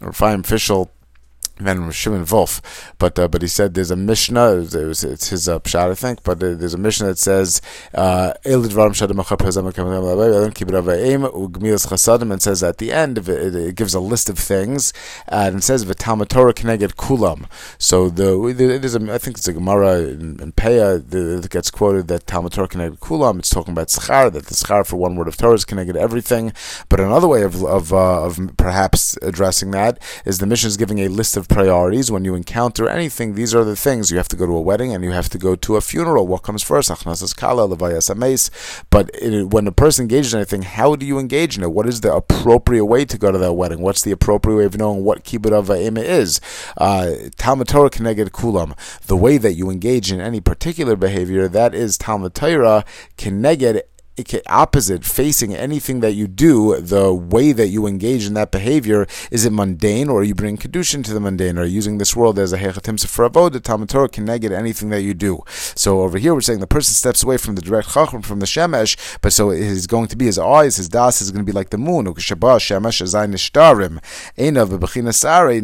or 0.00 0.12
Chaim 0.12 0.42
Fischel 0.42 0.88
Van 1.60 1.90
Shimon 1.90 2.26
Wolf, 2.30 2.94
but 2.98 3.18
uh, 3.18 3.28
but 3.28 3.42
he 3.42 3.48
said 3.48 3.74
there's 3.74 3.90
a 3.90 3.96
Mishnah. 3.96 4.52
It 4.52 4.74
was, 4.74 5.04
it's 5.04 5.28
his 5.28 5.48
uh, 5.48 5.58
pshat, 5.60 5.90
I 5.90 5.94
think. 5.94 6.22
But 6.22 6.42
uh, 6.42 6.54
there's 6.54 6.74
a 6.74 6.78
Mishnah 6.78 7.08
that 7.08 7.18
says 7.18 7.60
uh, 7.94 8.32
and 8.42 8.64
says 12.42 12.62
at 12.62 12.78
the 12.78 12.92
end 12.92 13.18
it, 13.18 13.28
it, 13.28 13.74
gives 13.74 13.94
a 13.94 14.00
list 14.00 14.28
of 14.28 14.38
things 14.38 14.92
and 15.28 15.56
it 15.56 15.62
says 15.62 15.84
v'talmud 15.84 16.28
Torah 16.28 16.54
keneged 16.54 16.94
kulam. 16.94 17.46
So 17.78 18.08
the 18.08 18.54
there's 18.56 18.94
a, 18.94 19.12
I 19.12 19.18
think 19.18 19.38
it's 19.38 19.48
a 19.48 19.52
Gemara 19.52 20.00
in, 20.00 20.40
in 20.40 20.52
Peah 20.52 21.08
that 21.10 21.50
gets 21.50 21.70
quoted 21.70 22.08
that 22.08 22.26
Talmud 22.26 22.52
Torah 22.52 22.68
keneged 22.68 22.98
kulam. 22.98 23.38
It's 23.38 23.50
talking 23.50 23.72
about 23.72 23.88
schar 23.88 24.32
that 24.32 24.46
the 24.46 24.54
schar 24.54 24.86
for 24.86 24.96
one 24.96 25.16
word 25.16 25.28
of 25.28 25.36
Torah 25.36 25.54
is 25.54 25.64
keneged 25.64 25.96
everything. 25.96 26.52
But 26.88 27.00
another 27.00 27.28
way 27.28 27.42
of 27.42 27.64
of, 27.64 27.92
uh, 27.92 28.24
of 28.24 28.38
perhaps 28.56 29.18
addressing 29.22 29.70
that 29.72 29.98
is 30.24 30.38
the 30.38 30.46
Mishnah 30.46 30.68
is 30.68 30.76
giving 30.76 31.00
a 31.00 31.08
list 31.08 31.36
of 31.36 31.48
priorities. 31.50 32.10
When 32.10 32.24
you 32.24 32.34
encounter 32.34 32.88
anything, 32.88 33.34
these 33.34 33.54
are 33.54 33.64
the 33.64 33.76
things. 33.76 34.10
You 34.10 34.16
have 34.16 34.28
to 34.28 34.36
go 34.36 34.46
to 34.46 34.52
a 34.52 34.60
wedding 34.60 34.94
and 34.94 35.04
you 35.04 35.10
have 35.10 35.28
to 35.30 35.38
go 35.38 35.56
to 35.56 35.76
a 35.76 35.80
funeral. 35.80 36.26
What 36.26 36.42
comes 36.42 36.62
first? 36.62 36.90
Achnasas 36.90 37.36
kala, 37.36 37.68
levayas. 37.68 38.10
But 38.88 39.10
it, 39.14 39.48
when 39.48 39.66
a 39.66 39.72
person 39.72 40.04
engages 40.04 40.32
in 40.32 40.38
anything, 40.38 40.62
how 40.62 40.96
do 40.96 41.04
you 41.04 41.18
engage 41.18 41.58
in 41.58 41.62
it? 41.62 41.72
What 41.72 41.86
is 41.86 42.00
the 42.00 42.14
appropriate 42.14 42.86
way 42.86 43.04
to 43.04 43.18
go 43.18 43.30
to 43.30 43.38
that 43.38 43.52
wedding? 43.52 43.80
What's 43.80 44.02
the 44.02 44.12
appropriate 44.12 44.56
way 44.56 44.64
of 44.64 44.78
knowing 44.78 45.04
what 45.04 45.24
kibbut 45.24 45.52
of 45.52 45.70
is? 45.70 46.40
Uh, 46.76 47.12
Talmud 47.36 47.68
Torah 47.68 47.90
keneged 47.90 48.30
kulam. 48.30 48.76
The 49.06 49.16
way 49.16 49.36
that 49.36 49.54
you 49.54 49.70
engage 49.70 50.10
in 50.12 50.20
any 50.20 50.40
particular 50.40 50.96
behavior, 50.96 51.48
that 51.48 51.74
is 51.74 51.98
Talmud 51.98 52.34
Torah 52.34 52.84
keneged 53.18 53.82
opposite 54.46 55.04
facing 55.04 55.54
anything 55.54 56.00
that 56.00 56.12
you 56.12 56.26
do, 56.26 56.80
the 56.80 57.12
way 57.12 57.52
that 57.52 57.68
you 57.68 57.86
engage 57.86 58.26
in 58.26 58.34
that 58.34 58.50
behavior, 58.50 59.06
is 59.30 59.44
it 59.44 59.52
mundane 59.52 60.08
or 60.08 60.20
are 60.20 60.24
you 60.24 60.34
bring 60.34 60.56
kedushin 60.56 61.04
to 61.04 61.14
the 61.14 61.20
mundane? 61.20 61.58
Are 61.58 61.64
you 61.64 61.74
using 61.74 61.98
this 61.98 62.16
world 62.16 62.38
as 62.38 62.52
a 62.52 62.58
hechatim 62.58 62.98
sefer 62.98 63.28
avodah? 63.28 63.62
Talmud 63.62 63.88
Torah 63.88 64.08
keneged 64.08 64.50
anything 64.50 64.90
that 64.90 65.02
you 65.02 65.14
do. 65.14 65.42
So 65.46 66.00
over 66.02 66.18
here 66.18 66.34
we're 66.34 66.40
saying 66.40 66.60
the 66.60 66.66
person 66.66 66.94
steps 66.94 67.22
away 67.22 67.36
from 67.36 67.54
the 67.54 67.62
direct 67.62 67.90
chacham 67.90 68.22
from 68.22 68.40
the 68.40 68.46
shemesh, 68.46 69.18
but 69.20 69.32
so 69.32 69.50
he's 69.50 69.86
going 69.86 70.08
to 70.08 70.16
be 70.16 70.26
his 70.26 70.38
eyes, 70.38 70.76
his 70.76 70.88
das 70.88 71.20
is 71.20 71.30
going 71.30 71.44
to 71.44 71.50
be 71.50 71.56
like 71.56 71.70
the 71.70 71.78
moon. 71.78 72.04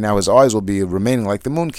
Now 0.00 0.16
his 0.16 0.28
eyes 0.28 0.54
will 0.54 0.60
be 0.60 0.82
remaining 0.82 1.26
like 1.26 1.42
the 1.42 1.50
moon 1.50 1.70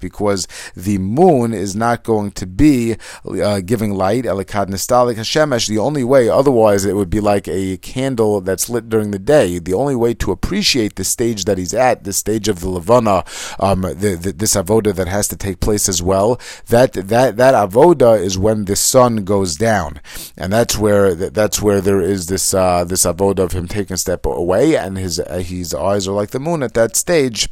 because 0.00 0.48
the 0.76 0.98
moon 0.98 1.52
is 1.54 1.76
not 1.76 2.02
going 2.02 2.30
to 2.32 2.46
be 2.46 2.96
uh, 3.24 3.60
giving 3.60 3.94
light 3.94 4.26
nistalik 4.68 5.16
hashemesh. 5.16 5.68
The 5.68 5.78
only 5.78 6.04
way, 6.04 6.28
otherwise, 6.28 6.84
it 6.84 6.96
would 6.96 7.10
be 7.10 7.20
like 7.20 7.48
a 7.48 7.76
candle 7.78 8.40
that's 8.40 8.68
lit 8.68 8.88
during 8.88 9.10
the 9.10 9.18
day. 9.18 9.58
The 9.58 9.74
only 9.74 9.96
way 9.96 10.14
to 10.14 10.32
appreciate 10.32 10.96
the 10.96 11.04
stage 11.04 11.44
that 11.44 11.58
he's 11.58 11.74
at, 11.74 12.04
the 12.04 12.12
stage 12.12 12.48
of 12.48 12.60
the 12.60 12.68
levana, 12.68 13.24
um, 13.60 13.82
the, 13.82 14.18
the, 14.20 14.32
this 14.32 14.54
avoda 14.54 14.94
that 14.94 15.08
has 15.08 15.28
to 15.28 15.36
take 15.36 15.60
place 15.60 15.88
as 15.88 16.02
well. 16.02 16.40
That 16.68 16.92
that 16.92 17.36
that 17.36 17.54
avoda 17.54 18.20
is 18.20 18.38
when 18.38 18.64
the 18.64 18.76
sun 18.76 19.24
goes 19.24 19.56
down, 19.56 20.00
and 20.36 20.52
that's 20.52 20.78
where 20.78 21.14
that's 21.14 21.62
where 21.62 21.80
there 21.80 22.00
is 22.00 22.26
this 22.26 22.54
uh, 22.54 22.84
this 22.84 23.04
avoda 23.04 23.40
of 23.40 23.52
him 23.52 23.68
taking 23.68 23.94
a 23.94 23.98
step 23.98 24.26
away, 24.26 24.76
and 24.76 24.98
his 24.98 25.20
uh, 25.20 25.38
his 25.38 25.74
eyes 25.74 26.08
are 26.08 26.12
like 26.12 26.30
the 26.30 26.40
moon 26.40 26.62
at 26.62 26.74
that 26.74 26.96
stage 26.96 27.48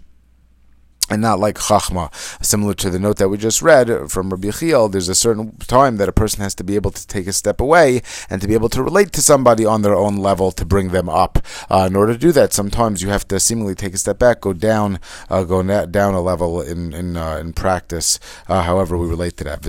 and 1.11 1.20
not 1.20 1.40
like 1.40 1.59
chachma. 1.59 2.12
Similar 2.44 2.75
to 2.75 2.90
the 2.90 2.99
note 2.99 3.16
that 3.18 3.29
we 3.29 3.38
just 3.38 3.62
read 3.62 4.11
from 4.11 4.31
Rabbi 4.31 4.49
Yechiel, 4.49 4.90
there's 4.90 5.09
a 5.09 5.14
certain 5.14 5.57
time 5.59 5.96
that 5.96 6.09
a 6.09 6.12
person 6.12 6.42
has 6.42 6.55
to 6.57 6.64
be 6.64 6.77
able 6.77 6.90
to 6.92 7.07
take 7.07 7.27
a 7.27 7.33
step 7.33 7.61
away 7.61 8.03
and 8.29 8.40
to 8.40 8.49
be 8.49 8.55
able 8.55 8.68
to 8.70 8.83
relate 8.83 9.12
to 9.12 9.23
somebody 9.23 9.64
on 9.64 9.83
their 9.83 9.94
own 9.94 10.16
level 10.16 10.53
to 10.53 10.64
bring 10.64 10.88
them 10.88 11.09
up. 11.09 11.38
Uh, 11.70 11.87
in 11.88 11.96
order 11.96 12.12
to 12.12 12.18
do 12.18 12.33
that, 12.33 12.53
sometimes 12.53 13.03
you 13.03 13.09
have 13.09 13.27
to 13.29 13.40
seemingly 13.40 13.75
take 13.75 13.94
a 13.94 13.99
step 13.99 14.18
back, 14.18 14.40
go 14.40 14.53
down, 14.53 14.99
uh, 15.29 15.44
go 15.44 15.62
na- 15.62 15.87
down 15.87 16.14
a 16.14 16.20
level 16.20 16.61
in 16.61 16.92
in, 16.92 17.16
uh, 17.16 17.37
in 17.37 17.53
practice. 17.53 18.18
Uh, 18.49 18.62
however, 18.62 18.96
we 18.96 19.07
relate 19.07 19.37
to 19.37 19.44
that. 19.44 19.64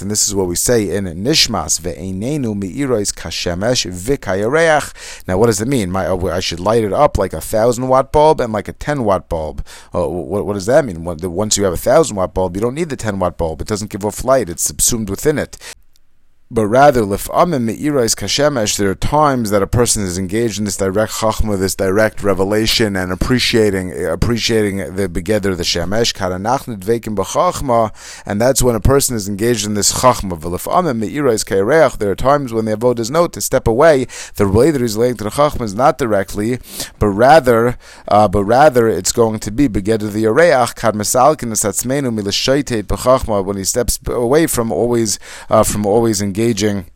And 0.00 0.10
this 0.10 0.28
is 0.28 0.34
what 0.34 0.46
we 0.46 0.56
say 0.56 0.94
in 0.94 1.04
Nishmas 1.04 1.80
ve'einenu 1.80 2.54
mi'irois 2.56 3.12
kashemesh 3.12 3.90
v'kayareach. 3.90 5.26
Now, 5.26 5.38
what 5.38 5.46
does 5.46 5.60
it 5.60 5.68
mean? 5.68 5.90
My, 5.90 6.08
I 6.08 6.40
should 6.40 6.60
light 6.60 6.84
it 6.84 6.92
up 6.92 7.18
like 7.18 7.32
a 7.32 7.40
thousand 7.40 7.88
watt 7.88 8.12
bulb 8.12 8.40
and 8.40 8.52
like 8.52 8.68
a 8.68 8.72
ten 8.72 9.04
watt 9.04 9.28
bulb. 9.28 9.64
Uh, 9.94 10.08
what, 10.08 10.46
what 10.46 10.54
does 10.60 10.66
that 10.66 10.84
mean? 10.84 11.04
Once 11.04 11.56
you 11.56 11.64
have 11.64 11.72
a 11.72 11.76
thousand 11.76 12.16
watt 12.16 12.34
bulb, 12.34 12.56
you 12.56 12.62
don't 12.62 12.74
need 12.74 12.90
the 12.90 12.96
ten 12.96 13.18
watt 13.18 13.36
bulb. 13.36 13.60
It 13.60 13.66
doesn't 13.66 13.90
give 13.90 14.04
off 14.04 14.24
light; 14.24 14.48
it's 14.48 14.62
subsumed 14.62 15.10
within 15.10 15.38
it 15.38 15.56
but 16.52 16.66
rather 16.66 17.02
lefamim 17.02 17.70
meirais 17.70 18.16
kashemesh. 18.16 18.76
There 18.76 18.90
are 18.90 18.96
times 18.96 19.50
that 19.50 19.62
a 19.62 19.68
person 19.68 20.02
is 20.02 20.18
engaged 20.18 20.58
in 20.58 20.64
this 20.64 20.76
direct 20.76 21.12
chachma, 21.12 21.56
this 21.56 21.76
direct 21.76 22.24
revelation, 22.24 22.96
and 22.96 23.12
appreciating 23.12 24.04
appreciating 24.04 24.78
the 24.96 25.08
begeder 25.08 25.56
the 25.56 25.62
shemesh 25.62 26.12
karanach 26.12 26.64
nidvekim 26.64 27.14
b'chachma, 27.14 27.94
and 28.26 28.40
that's 28.40 28.64
when 28.64 28.74
a 28.74 28.80
person 28.80 29.14
is 29.14 29.28
engaged 29.28 29.64
in 29.64 29.74
this 29.74 29.92
chachma. 30.00 30.36
V'lefamim 30.36 31.00
meirais 31.00 31.44
kaireach. 31.44 31.98
There 31.98 32.10
are 32.10 32.16
times 32.16 32.52
when 32.52 32.64
the 32.64 32.76
avodah 32.76 32.98
is 32.98 33.12
note 33.12 33.32
to 33.34 33.40
step 33.40 33.68
away. 33.68 34.08
The 34.34 34.48
way 34.48 34.72
that 34.72 34.80
he's 34.80 34.96
laying 34.96 35.18
to 35.18 35.24
the 35.24 35.30
chachma 35.30 35.62
is 35.62 35.74
not 35.76 35.98
directly, 35.98 36.58
but 36.98 37.08
rather, 37.10 37.78
uh, 38.08 38.26
but 38.26 38.42
rather 38.42 38.88
it's 38.88 39.12
going 39.12 39.38
to 39.38 39.52
be 39.52 39.68
begeder 39.68 40.10
the 40.10 40.24
yareach 40.24 40.74
kad 40.74 40.96
mesalkin 40.96 41.52
esatzmenu 41.52 42.12
milashaitet 42.12 42.84
b'chachma 42.84 43.44
when 43.44 43.56
he 43.56 43.62
steps 43.62 44.00
away 44.08 44.48
from 44.48 44.72
always 44.72 45.20
uh, 45.48 45.62
from 45.62 45.86
always 45.86 46.20
engaging 46.20 46.39
engaging 46.40 46.86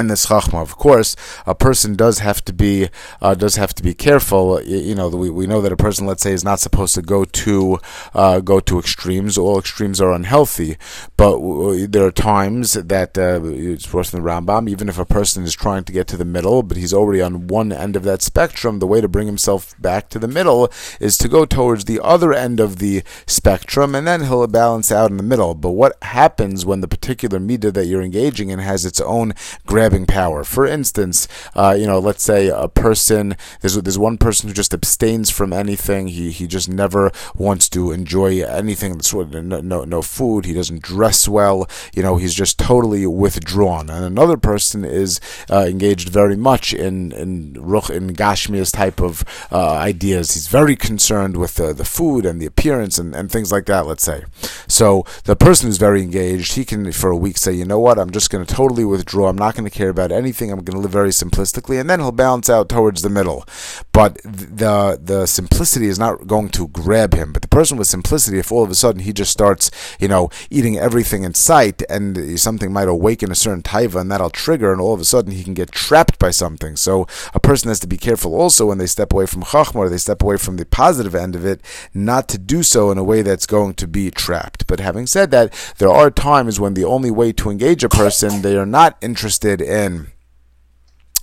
in 0.00 0.08
this 0.08 0.26
chachma. 0.26 0.60
Of 0.62 0.76
course, 0.76 1.14
a 1.46 1.54
person 1.54 1.94
does 1.94 2.18
have 2.18 2.44
to 2.46 2.52
be 2.52 2.88
uh, 3.20 3.34
does 3.34 3.56
have 3.56 3.74
to 3.74 3.82
be 3.82 3.94
careful. 3.94 4.60
You, 4.62 4.94
know, 4.94 5.08
we, 5.08 5.30
we 5.30 5.46
know 5.46 5.60
that 5.60 5.72
a 5.72 5.76
person, 5.76 6.06
let's 6.06 6.22
say, 6.22 6.32
is 6.32 6.44
not 6.44 6.58
supposed 6.58 6.94
to 6.96 7.02
go 7.02 7.24
to 7.24 7.78
uh, 8.14 8.40
go 8.40 8.58
to 8.60 8.78
extremes. 8.78 9.38
All 9.38 9.58
extremes 9.58 10.00
are 10.00 10.12
unhealthy, 10.12 10.76
but 11.16 11.32
w- 11.32 11.86
there 11.86 12.06
are 12.06 12.10
times 12.10 12.72
that 12.72 13.16
uh, 13.16 13.40
it's 13.44 13.92
worse 13.92 14.10
than 14.10 14.22
the 14.22 14.28
Rambam. 14.28 14.68
Even 14.68 14.88
if 14.88 14.98
a 14.98 15.04
person 15.04 15.44
is 15.44 15.54
trying 15.54 15.84
to 15.84 15.92
get 15.92 16.08
to 16.08 16.16
the 16.16 16.24
middle, 16.24 16.62
but 16.62 16.76
he's 16.76 16.94
already 16.94 17.22
on 17.22 17.46
one 17.46 17.72
end 17.72 17.94
of 17.94 18.02
that 18.04 18.22
spectrum, 18.22 18.78
the 18.78 18.86
way 18.86 19.00
to 19.00 19.08
bring 19.08 19.26
himself 19.26 19.74
back 19.80 20.08
to 20.08 20.18
the 20.18 20.28
middle 20.28 20.70
is 20.98 21.18
to 21.18 21.28
go 21.28 21.44
towards 21.44 21.84
the 21.84 22.00
other 22.02 22.32
end 22.32 22.58
of 22.60 22.78
the 22.78 23.02
spectrum, 23.26 23.94
and 23.94 24.06
then 24.06 24.22
he'll 24.22 24.46
balance 24.46 24.90
out 24.90 25.10
in 25.10 25.16
the 25.18 25.22
middle. 25.22 25.54
But 25.54 25.72
what 25.72 25.96
happens 26.02 26.64
when 26.64 26.80
the 26.80 26.88
particular 26.88 27.38
midah 27.38 27.74
that 27.74 27.86
you're 27.86 28.02
engaging 28.02 28.50
in 28.50 28.58
has 28.58 28.84
its 28.84 29.00
own 29.00 29.34
grab 29.66 29.89
power. 30.06 30.44
For 30.44 30.66
instance, 30.66 31.28
uh, 31.54 31.76
you 31.78 31.86
know, 31.86 31.98
let's 31.98 32.22
say 32.22 32.48
a 32.48 32.68
person 32.68 33.36
there's 33.60 33.74
there's 33.74 33.98
one 33.98 34.18
person 34.18 34.48
who 34.48 34.54
just 34.54 34.74
abstains 34.74 35.30
from 35.30 35.52
anything. 35.52 36.08
He 36.08 36.30
he 36.30 36.46
just 36.46 36.68
never 36.68 37.10
wants 37.34 37.68
to 37.70 37.92
enjoy 37.92 38.42
anything. 38.42 39.00
No 39.12 39.60
no 39.60 39.84
no 39.84 40.02
food. 40.02 40.44
He 40.44 40.52
doesn't 40.52 40.82
dress 40.82 41.28
well. 41.28 41.68
You 41.94 42.02
know, 42.02 42.16
he's 42.16 42.34
just 42.34 42.58
totally 42.58 43.06
withdrawn. 43.06 43.90
And 43.90 44.04
another 44.04 44.36
person 44.36 44.84
is 44.84 45.20
uh, 45.50 45.66
engaged 45.68 46.08
very 46.08 46.36
much 46.36 46.72
in 46.72 47.12
in 47.12 47.54
ruch 47.54 47.90
in 47.90 48.14
gashmias 48.14 48.72
type 48.72 49.00
of 49.00 49.24
uh, 49.50 49.72
ideas. 49.74 50.34
He's 50.34 50.46
very 50.48 50.76
concerned 50.76 51.36
with 51.36 51.54
the, 51.56 51.72
the 51.72 51.84
food 51.84 52.24
and 52.26 52.40
the 52.40 52.46
appearance 52.46 52.98
and, 52.98 53.14
and 53.14 53.30
things 53.30 53.52
like 53.52 53.66
that. 53.66 53.86
Let's 53.86 54.04
say. 54.04 54.24
So 54.68 55.04
the 55.24 55.36
person 55.36 55.68
who's 55.68 55.78
very 55.78 56.02
engaged, 56.02 56.54
he 56.54 56.64
can 56.64 56.92
for 56.92 57.10
a 57.10 57.16
week 57.16 57.38
say, 57.38 57.52
you 57.52 57.64
know 57.64 57.78
what, 57.78 57.98
I'm 57.98 58.10
just 58.10 58.30
going 58.30 58.44
to 58.44 58.54
totally 58.54 58.84
withdraw. 58.84 59.28
I'm 59.28 59.36
not 59.36 59.54
going 59.54 59.68
to 59.68 59.76
care 59.80 59.88
about 59.88 60.12
anything. 60.12 60.50
I'm 60.50 60.62
going 60.62 60.76
to 60.76 60.82
live 60.82 60.98
very 61.00 61.10
simplistically, 61.22 61.80
and 61.80 61.88
then 61.88 62.00
he'll 62.00 62.12
balance 62.12 62.50
out 62.50 62.68
towards 62.68 63.00
the 63.02 63.16
middle. 63.18 63.44
But 63.92 64.10
the 64.22 64.98
the 65.02 65.26
simplicity 65.26 65.86
is 65.86 65.98
not 65.98 66.26
going 66.26 66.50
to 66.50 66.68
grab 66.68 67.14
him. 67.14 67.32
But 67.32 67.42
the 67.42 67.56
person 67.58 67.78
with 67.78 67.88
simplicity, 67.88 68.38
if 68.38 68.52
all 68.52 68.64
of 68.64 68.70
a 68.70 68.74
sudden 68.74 69.02
he 69.02 69.12
just 69.12 69.32
starts, 69.32 69.70
you 69.98 70.08
know, 70.08 70.30
eating 70.50 70.76
everything 70.76 71.22
in 71.24 71.34
sight, 71.34 71.82
and 71.88 72.38
something 72.38 72.70
might 72.72 72.88
awaken 72.88 73.30
a 73.30 73.34
certain 73.44 73.62
taiva, 73.62 74.00
and 74.00 74.10
that'll 74.10 74.30
trigger, 74.44 74.70
and 74.72 74.80
all 74.80 74.94
of 74.94 75.00
a 75.00 75.10
sudden 75.14 75.32
he 75.32 75.42
can 75.42 75.54
get 75.54 75.72
trapped 75.72 76.18
by 76.18 76.30
something. 76.30 76.76
So 76.76 77.06
a 77.34 77.40
person 77.40 77.68
has 77.68 77.80
to 77.80 77.86
be 77.86 77.96
careful 77.96 78.34
also 78.34 78.66
when 78.66 78.78
they 78.78 78.86
step 78.86 79.12
away 79.12 79.26
from 79.26 79.42
chachma, 79.42 79.76
or 79.76 79.88
they 79.88 79.98
step 79.98 80.22
away 80.22 80.36
from 80.36 80.56
the 80.56 80.66
positive 80.66 81.14
end 81.14 81.34
of 81.34 81.44
it, 81.46 81.60
not 81.94 82.28
to 82.28 82.38
do 82.38 82.62
so 82.62 82.90
in 82.90 82.98
a 82.98 83.04
way 83.04 83.22
that's 83.22 83.46
going 83.46 83.74
to 83.74 83.86
be 83.88 84.10
trapped. 84.10 84.66
But 84.66 84.80
having 84.80 85.06
said 85.06 85.30
that, 85.30 85.46
there 85.78 85.96
are 86.00 86.10
times 86.10 86.60
when 86.60 86.74
the 86.74 86.84
only 86.84 87.10
way 87.10 87.32
to 87.32 87.50
engage 87.50 87.82
a 87.82 87.88
person, 87.88 88.42
they 88.42 88.56
are 88.56 88.66
not 88.66 88.96
interested 89.00 89.59
in 89.60 90.08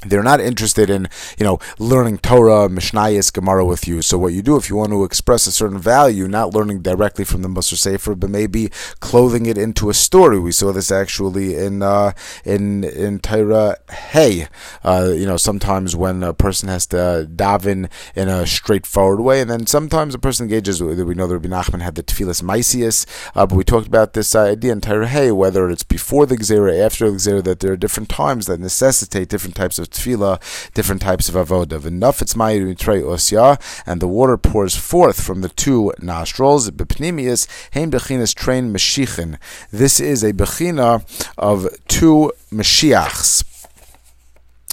they're 0.06 0.24
not 0.24 0.40
interested 0.40 0.90
in, 0.90 1.08
you 1.40 1.44
know, 1.44 1.60
learning 1.80 2.20
Torah, 2.20 2.70
Mishnayos, 2.70 3.34
Gemara 3.34 3.66
with 3.66 3.88
you. 3.88 4.02
So 4.02 4.18
what 4.18 4.34
you 4.34 4.42
do 4.44 4.56
if 4.56 4.70
you 4.70 4.76
want 4.76 4.92
to 4.92 5.04
express 5.04 5.48
a 5.48 5.52
certain 5.52 5.80
value, 5.80 6.28
not 6.28 6.54
learning 6.54 6.82
directly 6.82 7.26
from 7.26 7.42
the 7.42 7.50
Musar 7.50 7.78
Sefer, 7.78 8.14
but 8.14 8.30
maybe 8.30 8.70
clothing 9.00 9.48
it 9.48 9.58
into 9.58 9.90
a 9.90 9.94
story. 9.94 10.40
We 10.40 10.52
saw 10.52 10.72
this 10.72 10.92
actually 10.92 11.56
in 11.56 11.82
uh, 11.82 12.12
in 12.46 12.84
in 12.84 13.20
Torah 13.20 13.78
Hey. 13.90 14.48
Uh, 14.84 15.14
you 15.16 15.26
know, 15.26 15.38
sometimes 15.38 15.96
when 15.96 16.22
a 16.22 16.34
person 16.34 16.70
has 16.70 16.86
to 16.88 17.28
daven 17.34 17.90
in 18.16 18.30
a 18.30 18.46
straightforward 18.46 19.22
way, 19.22 19.42
and 19.42 19.50
then 19.50 19.66
sometimes 19.66 20.14
a 20.14 20.20
person 20.20 20.46
engages. 20.46 20.82
We 20.82 21.16
know 21.16 21.28
that 21.28 21.38
Rabbi 21.38 21.50
Nachman 21.50 21.82
had 21.82 21.96
the 21.96 22.04
Tefillas 22.04 22.44
Maisius, 22.44 23.06
uh, 23.36 23.48
but 23.48 23.56
we 23.56 23.64
talked 23.64 23.88
about 23.88 24.14
this 24.14 24.36
idea 24.36 24.74
in 24.74 24.82
Torah 24.82 25.08
Hey, 25.08 25.32
whether 25.32 25.70
it's 25.70 25.84
before 25.84 26.26
the 26.26 26.38
Gzera, 26.38 26.80
after 26.86 27.10
the 27.10 27.18
Gzera, 27.18 27.44
that 27.44 27.62
there 27.62 27.72
are 27.72 27.78
different 27.78 28.10
times 28.10 28.46
that 28.46 28.60
necessitate 28.60 29.30
different 29.30 29.56
types 29.56 29.80
of 29.80 29.87
tefillah, 29.88 30.40
different 30.74 31.02
types 31.02 31.30
of 31.30 31.36
avodah. 31.36 31.80
V'nafetz 31.80 32.36
mayim 32.36 32.74
mitrei 32.74 33.02
osya, 33.02 33.60
and 33.86 34.02
the 34.02 34.08
water 34.08 34.38
pours 34.38 34.76
forth 34.76 35.22
from 35.22 35.42
the 35.42 35.50
two 35.50 35.94
nostrils. 36.00 36.70
Bepnimius 36.72 37.48
heim 37.74 37.92
bechinas 37.92 38.36
train 38.36 38.74
meshichin. 38.74 39.38
This 39.72 40.00
is 40.00 40.24
a 40.24 40.34
bechina 40.34 41.04
of 41.38 41.68
two 41.88 42.32
Mashiachs. 42.52 43.44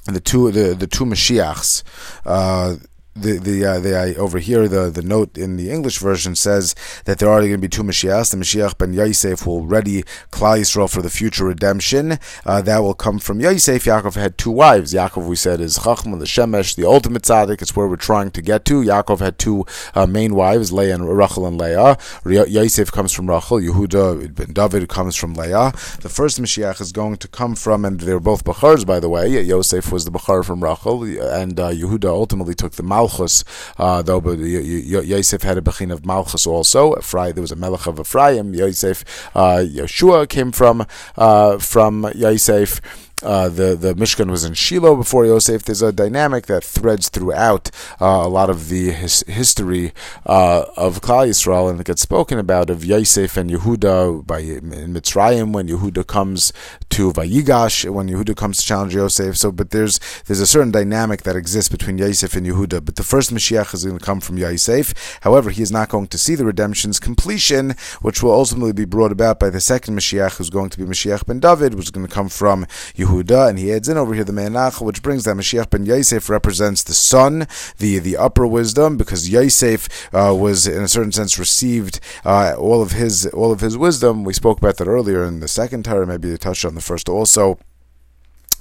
The 0.06 0.20
two 0.20 0.50
the, 0.50 0.74
the 0.74 0.86
two 0.86 1.04
Mashiachs. 1.04 1.82
Uh, 2.24 2.76
the 3.16 3.38
the 3.38 3.64
uh, 3.64 3.78
the 3.78 3.96
uh, 3.96 4.20
over 4.20 4.38
here 4.38 4.66
the 4.66 4.90
the 4.90 5.02
note 5.02 5.38
in 5.38 5.56
the 5.56 5.70
English 5.70 5.98
version 5.98 6.34
says 6.34 6.74
that 7.04 7.18
there 7.18 7.28
are 7.28 7.40
going 7.40 7.52
to 7.52 7.58
be 7.58 7.68
two 7.68 7.84
Mashiachs. 7.84 8.32
The 8.32 8.36
Mashiach 8.36 8.76
ben 8.76 8.92
Yosef 8.92 9.46
will 9.46 9.64
ready 9.64 10.02
Klal 10.32 10.58
Yisrael 10.58 10.90
for 10.90 11.00
the 11.00 11.10
future 11.10 11.44
redemption. 11.44 12.18
Uh, 12.44 12.60
that 12.62 12.78
will 12.78 12.94
come 12.94 13.18
from 13.18 13.40
Yosef. 13.40 13.84
Yaakov 13.84 14.14
had 14.14 14.36
two 14.36 14.50
wives. 14.50 14.92
Yaakov 14.92 15.26
we 15.26 15.36
said 15.36 15.60
is 15.60 15.78
Chachma 15.78 16.18
the 16.18 16.24
Shemesh, 16.24 16.74
the 16.74 16.86
ultimate 16.86 17.22
tzaddik. 17.22 17.62
It's 17.62 17.76
where 17.76 17.86
we're 17.86 17.96
trying 17.96 18.32
to 18.32 18.42
get 18.42 18.64
to. 18.66 18.82
Yaakov 18.82 19.20
had 19.20 19.38
two 19.38 19.64
uh, 19.94 20.06
main 20.06 20.34
wives, 20.34 20.72
Leah 20.72 20.96
and 20.96 21.16
Rachel 21.16 21.46
and 21.46 21.56
Leah. 21.56 21.96
Yosef 22.24 22.90
comes 22.90 23.12
from 23.12 23.30
Rachel. 23.30 23.58
Yehuda 23.58 24.34
ben 24.34 24.52
David 24.52 24.88
comes 24.88 25.14
from 25.14 25.34
Leah. 25.34 25.72
The 26.00 26.08
first 26.08 26.40
Mashiach 26.40 26.80
is 26.80 26.90
going 26.90 27.16
to 27.18 27.28
come 27.28 27.54
from, 27.54 27.84
and 27.84 28.00
they're 28.00 28.18
both 28.18 28.44
Bachars 28.44 28.84
by 28.84 28.98
the 28.98 29.08
way. 29.08 29.40
Yosef 29.40 29.92
was 29.92 30.04
the 30.04 30.10
Bachar 30.10 30.44
from 30.44 30.64
Rachel, 30.64 31.04
and 31.04 31.60
uh, 31.60 31.70
Yehuda 31.70 32.06
ultimately 32.06 32.54
took 32.54 32.72
the 32.72 32.82
Mal 32.82 33.03
Malchus, 33.04 33.44
uh, 33.76 34.00
though, 34.00 34.20
but 34.20 34.38
Yosef 34.38 35.42
had 35.42 35.58
a 35.58 35.62
bechin 35.62 35.92
of 35.92 36.06
Malchus 36.06 36.46
also. 36.46 36.96
Ephraim, 36.96 37.34
there 37.34 37.42
was 37.42 37.52
a 37.52 37.56
Melech 37.56 37.86
of 37.86 38.00
Ephraim. 38.00 38.54
Yosef, 38.54 39.04
uh, 39.36 39.58
Yeshua 39.58 40.26
came 40.26 40.52
from 40.52 40.86
uh, 41.16 41.58
from 41.58 42.10
Yosef. 42.14 42.80
Uh, 43.24 43.48
the 43.48 43.74
the 43.74 43.94
Mishkan 43.94 44.30
was 44.30 44.44
in 44.44 44.52
Shiloh 44.54 44.96
before 44.96 45.24
Yosef. 45.24 45.62
There's 45.62 45.80
a 45.80 45.92
dynamic 45.92 46.46
that 46.46 46.62
threads 46.62 47.08
throughout 47.08 47.70
uh, 48.00 48.04
a 48.04 48.28
lot 48.28 48.50
of 48.50 48.68
the 48.68 48.90
his, 48.90 49.24
history 49.26 49.92
uh, 50.26 50.64
of 50.76 51.00
Klal 51.00 51.26
Yisrael, 51.26 51.70
and 51.70 51.80
it 51.80 51.86
gets 51.86 52.02
spoken 52.02 52.38
about 52.38 52.68
of 52.68 52.84
Yosef 52.84 53.38
and 53.38 53.50
Yehuda 53.50 54.26
by 54.26 54.40
in 54.40 54.92
Mitzrayim 54.92 55.52
when 55.52 55.68
Yehuda 55.68 56.06
comes 56.06 56.52
to 56.90 57.12
Vayigash 57.12 57.88
when 57.90 58.08
Yehuda 58.08 58.36
comes 58.36 58.58
to 58.58 58.66
challenge 58.66 58.94
Yosef. 58.94 59.38
So, 59.38 59.50
but 59.50 59.70
there's 59.70 59.98
there's 60.26 60.40
a 60.40 60.46
certain 60.46 60.70
dynamic 60.70 61.22
that 61.22 61.34
exists 61.34 61.70
between 61.70 61.96
Yosef 61.96 62.34
and 62.34 62.46
Yehuda. 62.46 62.84
But 62.84 62.96
the 62.96 63.02
first 63.02 63.32
Mashiach 63.32 63.72
is 63.72 63.84
going 63.84 63.98
to 63.98 64.04
come 64.04 64.20
from 64.20 64.36
Yosef. 64.36 65.18
However, 65.22 65.48
he 65.48 65.62
is 65.62 65.72
not 65.72 65.88
going 65.88 66.08
to 66.08 66.18
see 66.18 66.34
the 66.34 66.44
redemption's 66.44 67.00
completion, 67.00 67.74
which 68.02 68.22
will 68.22 68.32
ultimately 68.32 68.72
be 68.72 68.84
brought 68.84 69.12
about 69.12 69.40
by 69.40 69.48
the 69.48 69.60
second 69.60 69.96
Mashiach, 69.96 70.36
who's 70.36 70.50
going 70.50 70.68
to 70.68 70.78
be 70.78 70.84
Mashiach 70.84 71.24
ben 71.24 71.40
David, 71.40 71.74
which 71.74 71.86
is 71.86 71.90
going 71.90 72.06
to 72.06 72.12
come 72.12 72.28
from 72.28 72.66
Yehuda. 72.94 73.13
Yehuda, 73.14 73.48
and 73.48 73.58
he 73.58 73.72
adds 73.72 73.88
in 73.88 73.96
over 73.96 74.14
here 74.14 74.24
the 74.24 74.32
Me'anach, 74.32 74.80
which 74.80 75.02
brings 75.02 75.24
that 75.24 75.36
Mashiach 75.36 75.70
ben 75.70 75.86
Yosef 75.86 76.28
represents 76.28 76.82
the 76.82 76.94
son, 76.94 77.46
the 77.78 77.98
the 77.98 78.16
upper 78.16 78.46
wisdom, 78.46 78.96
because 78.96 79.28
Yosef 79.28 79.88
uh, 80.14 80.34
was 80.34 80.66
in 80.66 80.82
a 80.82 80.88
certain 80.88 81.12
sense 81.12 81.38
received 81.38 82.00
uh, 82.24 82.54
all 82.58 82.82
of 82.82 82.92
his 82.92 83.26
all 83.26 83.52
of 83.52 83.60
his 83.60 83.76
wisdom. 83.76 84.24
We 84.24 84.32
spoke 84.32 84.58
about 84.58 84.76
that 84.78 84.88
earlier 84.88 85.24
in 85.24 85.40
the 85.40 85.48
second 85.48 85.84
Torah, 85.84 86.06
maybe 86.06 86.28
they 86.28 86.36
touched 86.36 86.64
on 86.64 86.74
the 86.74 86.80
first 86.80 87.08
also 87.08 87.58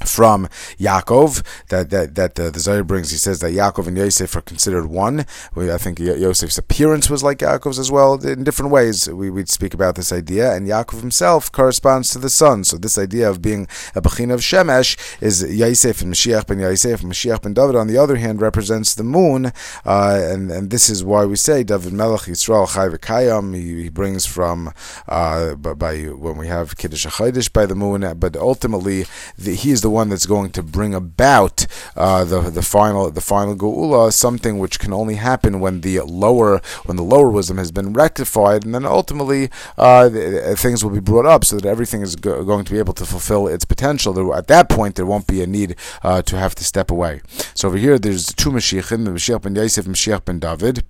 from 0.05 0.47
Yaakov 0.77 1.43
that 1.69 1.89
that 1.89 2.15
that 2.15 2.39
uh, 2.39 2.49
the 2.49 2.59
Zohar 2.59 2.83
brings. 2.83 3.11
He 3.11 3.17
says 3.17 3.39
that 3.39 3.53
Yaakov 3.53 3.87
and 3.87 3.97
Yosef 3.97 4.35
are 4.35 4.41
considered 4.41 4.87
one. 4.87 5.25
We, 5.55 5.71
I 5.71 5.77
think 5.77 5.99
Yosef's 5.99 6.57
appearance 6.57 7.09
was 7.09 7.23
like 7.23 7.39
Yaakov's 7.39 7.79
as 7.79 7.91
well. 7.91 8.13
In 8.25 8.43
different 8.43 8.71
ways, 8.71 9.09
we 9.09 9.29
would 9.29 9.49
speak 9.49 9.73
about 9.73 9.95
this 9.95 10.11
idea, 10.11 10.53
and 10.53 10.67
Yaakov 10.67 11.01
himself 11.01 11.51
corresponds 11.51 12.09
to 12.09 12.19
the 12.19 12.29
sun. 12.29 12.63
So 12.63 12.77
this 12.77 12.97
idea 12.97 13.29
of 13.29 13.41
being 13.41 13.67
a 13.95 14.01
bechin 14.01 14.31
of 14.31 14.41
Shemesh 14.41 14.97
is 15.21 15.43
Yosef 15.43 16.01
and 16.01 16.13
Mashiach 16.13 16.47
ben 16.47 16.59
Yosef. 16.59 17.01
Mashiach 17.01 17.41
ben 17.41 17.53
David, 17.53 17.75
on 17.75 17.87
the 17.87 17.97
other 17.97 18.17
hand, 18.17 18.41
represents 18.41 18.95
the 18.95 19.03
moon, 19.03 19.51
uh, 19.85 20.19
and 20.23 20.51
and 20.51 20.69
this 20.69 20.89
is 20.89 21.03
why 21.03 21.25
we 21.25 21.35
say 21.35 21.63
David 21.63 21.93
Melech 21.93 22.21
Yisrael 22.21 22.73
Chai 22.73 22.89
v'Kayam. 22.89 23.55
He, 23.55 23.83
he 23.83 23.89
brings 23.89 24.25
from 24.25 24.73
uh, 25.07 25.55
by, 25.55 25.73
by 25.73 25.97
when 26.03 26.37
we 26.37 26.47
have 26.47 26.77
Kiddush 26.77 27.05
Chaydish 27.05 27.51
by 27.51 27.65
the 27.65 27.75
moon, 27.75 28.01
but 28.17 28.35
ultimately 28.35 29.05
the, 29.37 29.55
he 29.55 29.71
is 29.71 29.81
the 29.81 29.89
one 29.93 30.09
that's 30.09 30.25
going 30.25 30.51
to 30.51 30.63
bring 30.63 30.93
about 30.93 31.65
uh, 31.95 32.23
the 32.25 32.39
the 32.49 32.61
final 32.61 33.09
the 33.11 33.21
final 33.21 33.55
geula, 33.55 34.11
something 34.11 34.59
which 34.59 34.79
can 34.79 34.91
only 34.91 35.15
happen 35.15 35.59
when 35.59 35.81
the 35.81 35.99
lower 36.01 36.61
when 36.85 36.97
the 36.97 37.03
lower 37.03 37.29
wisdom 37.29 37.57
has 37.57 37.71
been 37.71 37.93
rectified, 37.93 38.65
and 38.65 38.73
then 38.75 38.85
ultimately 38.85 39.49
uh, 39.77 40.09
uh 40.09 40.55
things 40.55 40.83
will 40.83 40.91
be 40.91 40.99
brought 41.11 41.25
up 41.25 41.45
so 41.45 41.55
that 41.55 41.65
everything 41.65 42.01
is 42.01 42.15
go- 42.15 42.43
going 42.43 42.65
to 42.65 42.71
be 42.71 42.79
able 42.79 42.93
to 42.93 43.05
fulfill 43.05 43.47
its 43.47 43.65
potential. 43.65 44.13
There, 44.13 44.33
at 44.33 44.47
that 44.47 44.69
point, 44.69 44.95
there 44.95 45.05
won't 45.05 45.27
be 45.27 45.41
a 45.41 45.47
need 45.47 45.75
uh, 46.03 46.21
to 46.23 46.37
have 46.37 46.55
to 46.55 46.63
step 46.63 46.91
away. 46.91 47.21
So 47.53 47.67
over 47.67 47.77
here, 47.77 47.97
there's 47.99 48.25
two 48.33 48.51
Mashiachim, 48.51 49.05
the 49.05 49.11
Mashiach 49.11 49.41
ben 49.43 49.55
Yosef, 49.55 49.85
and 49.85 49.95
Mashiach 49.95 50.25
ben 50.25 50.39
David 50.39 50.83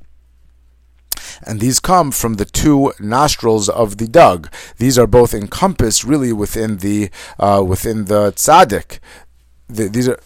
and 1.46 1.60
these 1.60 1.80
come 1.80 2.12
from 2.12 2.36
the 2.36 2.46
two 2.46 2.94
nostrils 3.00 3.70
of 3.70 3.98
the 3.98 4.08
dog. 4.08 4.52
These 4.78 4.98
are 4.98 5.08
both 5.08 5.34
encompassed 5.34 6.04
really 6.04 6.34
within 6.34 6.78
the 6.78 7.10
uh, 7.40 7.64
within 7.66 8.06
the 8.06 8.32
tzaddik. 8.34 9.00
The, 9.68 9.88
these 9.88 10.08
are 10.08 10.20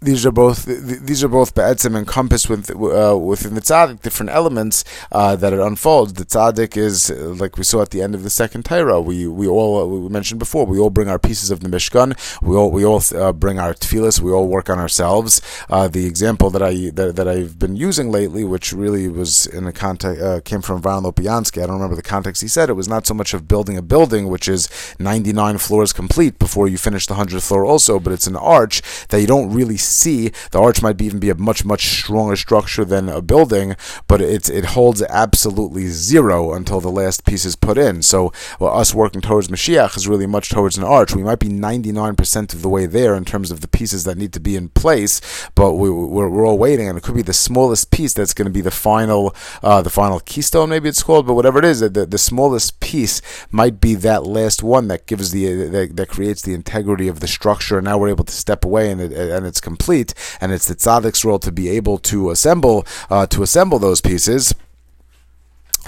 these 0.00 0.26
are 0.26 0.32
both 0.32 0.66
these 0.66 1.24
are 1.24 1.28
both 1.28 1.54
be'etzim 1.54 1.96
encompassed 1.96 2.50
with, 2.50 2.70
uh, 2.70 3.16
within 3.18 3.54
the 3.54 3.62
tzaddik 3.62 4.02
different 4.02 4.30
elements 4.30 4.84
uh, 5.10 5.34
that 5.36 5.54
it 5.54 5.58
unfolds. 5.58 6.12
The 6.12 6.26
tzaddik 6.26 6.76
is 6.76 7.10
uh, 7.10 7.34
like 7.38 7.56
we 7.56 7.64
saw 7.64 7.80
at 7.80 7.90
the 7.90 8.02
end 8.02 8.14
of 8.14 8.22
the 8.22 8.30
second 8.30 8.66
Torah. 8.66 9.00
We 9.00 9.26
we 9.26 9.48
all 9.48 9.82
uh, 9.82 9.86
we 9.86 10.08
mentioned 10.08 10.38
before. 10.38 10.66
We 10.66 10.78
all 10.78 10.90
bring 10.90 11.08
our 11.08 11.18
pieces 11.18 11.50
of 11.50 11.60
the 11.60 11.68
Mishkan. 11.68 12.14
We 12.42 12.54
all 12.56 12.70
we 12.70 12.84
all 12.84 13.02
uh, 13.14 13.32
bring 13.32 13.58
our 13.58 13.72
tefillas. 13.72 14.20
We 14.20 14.32
all 14.32 14.48
work 14.48 14.68
on 14.68 14.78
ourselves. 14.78 15.40
Uh, 15.70 15.88
the 15.88 16.06
example 16.06 16.50
that 16.50 16.62
I 16.62 16.90
that, 16.90 17.16
that 17.16 17.26
I've 17.26 17.58
been 17.58 17.74
using 17.74 18.10
lately, 18.10 18.44
which 18.44 18.74
really 18.74 19.08
was 19.08 19.46
in 19.46 19.66
a 19.66 19.72
context 19.72 20.44
came 20.44 20.60
from 20.60 20.82
Van 20.82 21.04
Lopiansky. 21.04 21.62
I 21.62 21.66
don't 21.66 21.76
remember 21.76 21.96
the 21.96 22.02
context 22.02 22.42
he 22.42 22.48
said. 22.48 22.68
It 22.68 22.74
was 22.74 22.88
not 22.88 23.06
so 23.06 23.14
much 23.14 23.32
of 23.32 23.48
building 23.48 23.78
a 23.78 23.82
building, 23.82 24.28
which 24.28 24.46
is 24.46 24.68
99 24.98 25.58
floors 25.58 25.92
complete 25.92 26.38
before 26.38 26.68
you 26.68 26.76
finish 26.76 27.06
the 27.06 27.14
hundredth 27.14 27.44
floor, 27.44 27.64
also, 27.64 27.98
but 27.98 28.12
it's 28.12 28.26
an 28.26 28.36
arch 28.36 28.82
that 29.08 29.20
you 29.20 29.26
don't 29.26 29.52
really 29.52 29.78
see, 29.88 30.30
the 30.50 30.60
arch 30.60 30.82
might 30.82 30.96
be 30.96 31.06
even 31.06 31.18
be 31.18 31.30
a 31.30 31.34
much 31.34 31.64
much 31.64 31.86
stronger 32.00 32.36
structure 32.36 32.84
than 32.84 33.08
a 33.08 33.22
building, 33.22 33.76
but 34.08 34.20
it 34.20 34.48
it 34.48 34.66
holds 34.66 35.02
absolutely 35.02 35.88
zero 35.88 36.52
until 36.52 36.80
the 36.80 36.90
last 36.90 37.24
piece 37.24 37.44
is 37.44 37.56
put 37.56 37.78
in. 37.78 38.02
So 38.02 38.32
well, 38.58 38.76
us 38.76 38.94
working 38.94 39.20
towards 39.20 39.48
Mashiach 39.48 39.96
is 39.96 40.08
really 40.08 40.26
much 40.26 40.48
towards 40.48 40.76
an 40.76 40.84
arch. 40.84 41.14
We 41.14 41.22
might 41.22 41.38
be 41.38 41.48
99% 41.48 42.54
of 42.54 42.62
the 42.62 42.68
way 42.68 42.86
there 42.86 43.14
in 43.14 43.24
terms 43.24 43.50
of 43.50 43.60
the 43.60 43.68
pieces 43.68 44.04
that 44.04 44.18
need 44.18 44.32
to 44.32 44.40
be 44.40 44.56
in 44.56 44.68
place, 44.70 45.20
but 45.54 45.74
we, 45.74 45.90
we're, 45.90 46.28
we're 46.28 46.46
all 46.46 46.58
waiting, 46.58 46.88
and 46.88 46.98
it 46.98 47.04
could 47.04 47.14
be 47.14 47.22
the 47.22 47.32
smallest 47.32 47.90
piece 47.90 48.12
that's 48.12 48.34
going 48.34 48.46
to 48.46 48.52
be 48.52 48.60
the 48.60 48.70
final 48.70 49.34
uh, 49.62 49.82
the 49.82 49.90
final 49.90 50.20
keystone, 50.20 50.70
maybe 50.70 50.88
it's 50.88 51.02
called, 51.02 51.26
but 51.26 51.34
whatever 51.34 51.58
it 51.58 51.64
is, 51.64 51.80
the, 51.80 51.88
the 51.88 52.18
smallest 52.18 52.80
piece 52.80 53.20
might 53.50 53.80
be 53.80 53.94
that 53.94 54.24
last 54.24 54.62
one 54.62 54.88
that 54.88 55.06
gives 55.06 55.30
the 55.30 55.68
that, 55.68 55.96
that 55.96 56.08
creates 56.08 56.42
the 56.42 56.54
integrity 56.54 57.08
of 57.08 57.20
the 57.20 57.28
structure. 57.28 57.78
And 57.78 57.84
now 57.84 57.98
we're 57.98 58.08
able 58.08 58.24
to 58.24 58.32
step 58.32 58.64
away, 58.64 58.90
and 58.90 59.00
it, 59.00 59.12
and 59.12 59.46
it's 59.46 59.60
complete 59.60 59.75
complete, 59.76 60.14
and 60.40 60.52
it's 60.52 60.66
the 60.66 60.74
tzaddik's 60.74 61.24
role 61.24 61.38
to 61.38 61.52
be 61.52 61.68
able 61.68 61.98
to 61.98 62.30
assemble 62.30 62.86
uh, 63.10 63.26
to 63.26 63.42
assemble 63.42 63.78
those 63.78 64.00
pieces. 64.00 64.54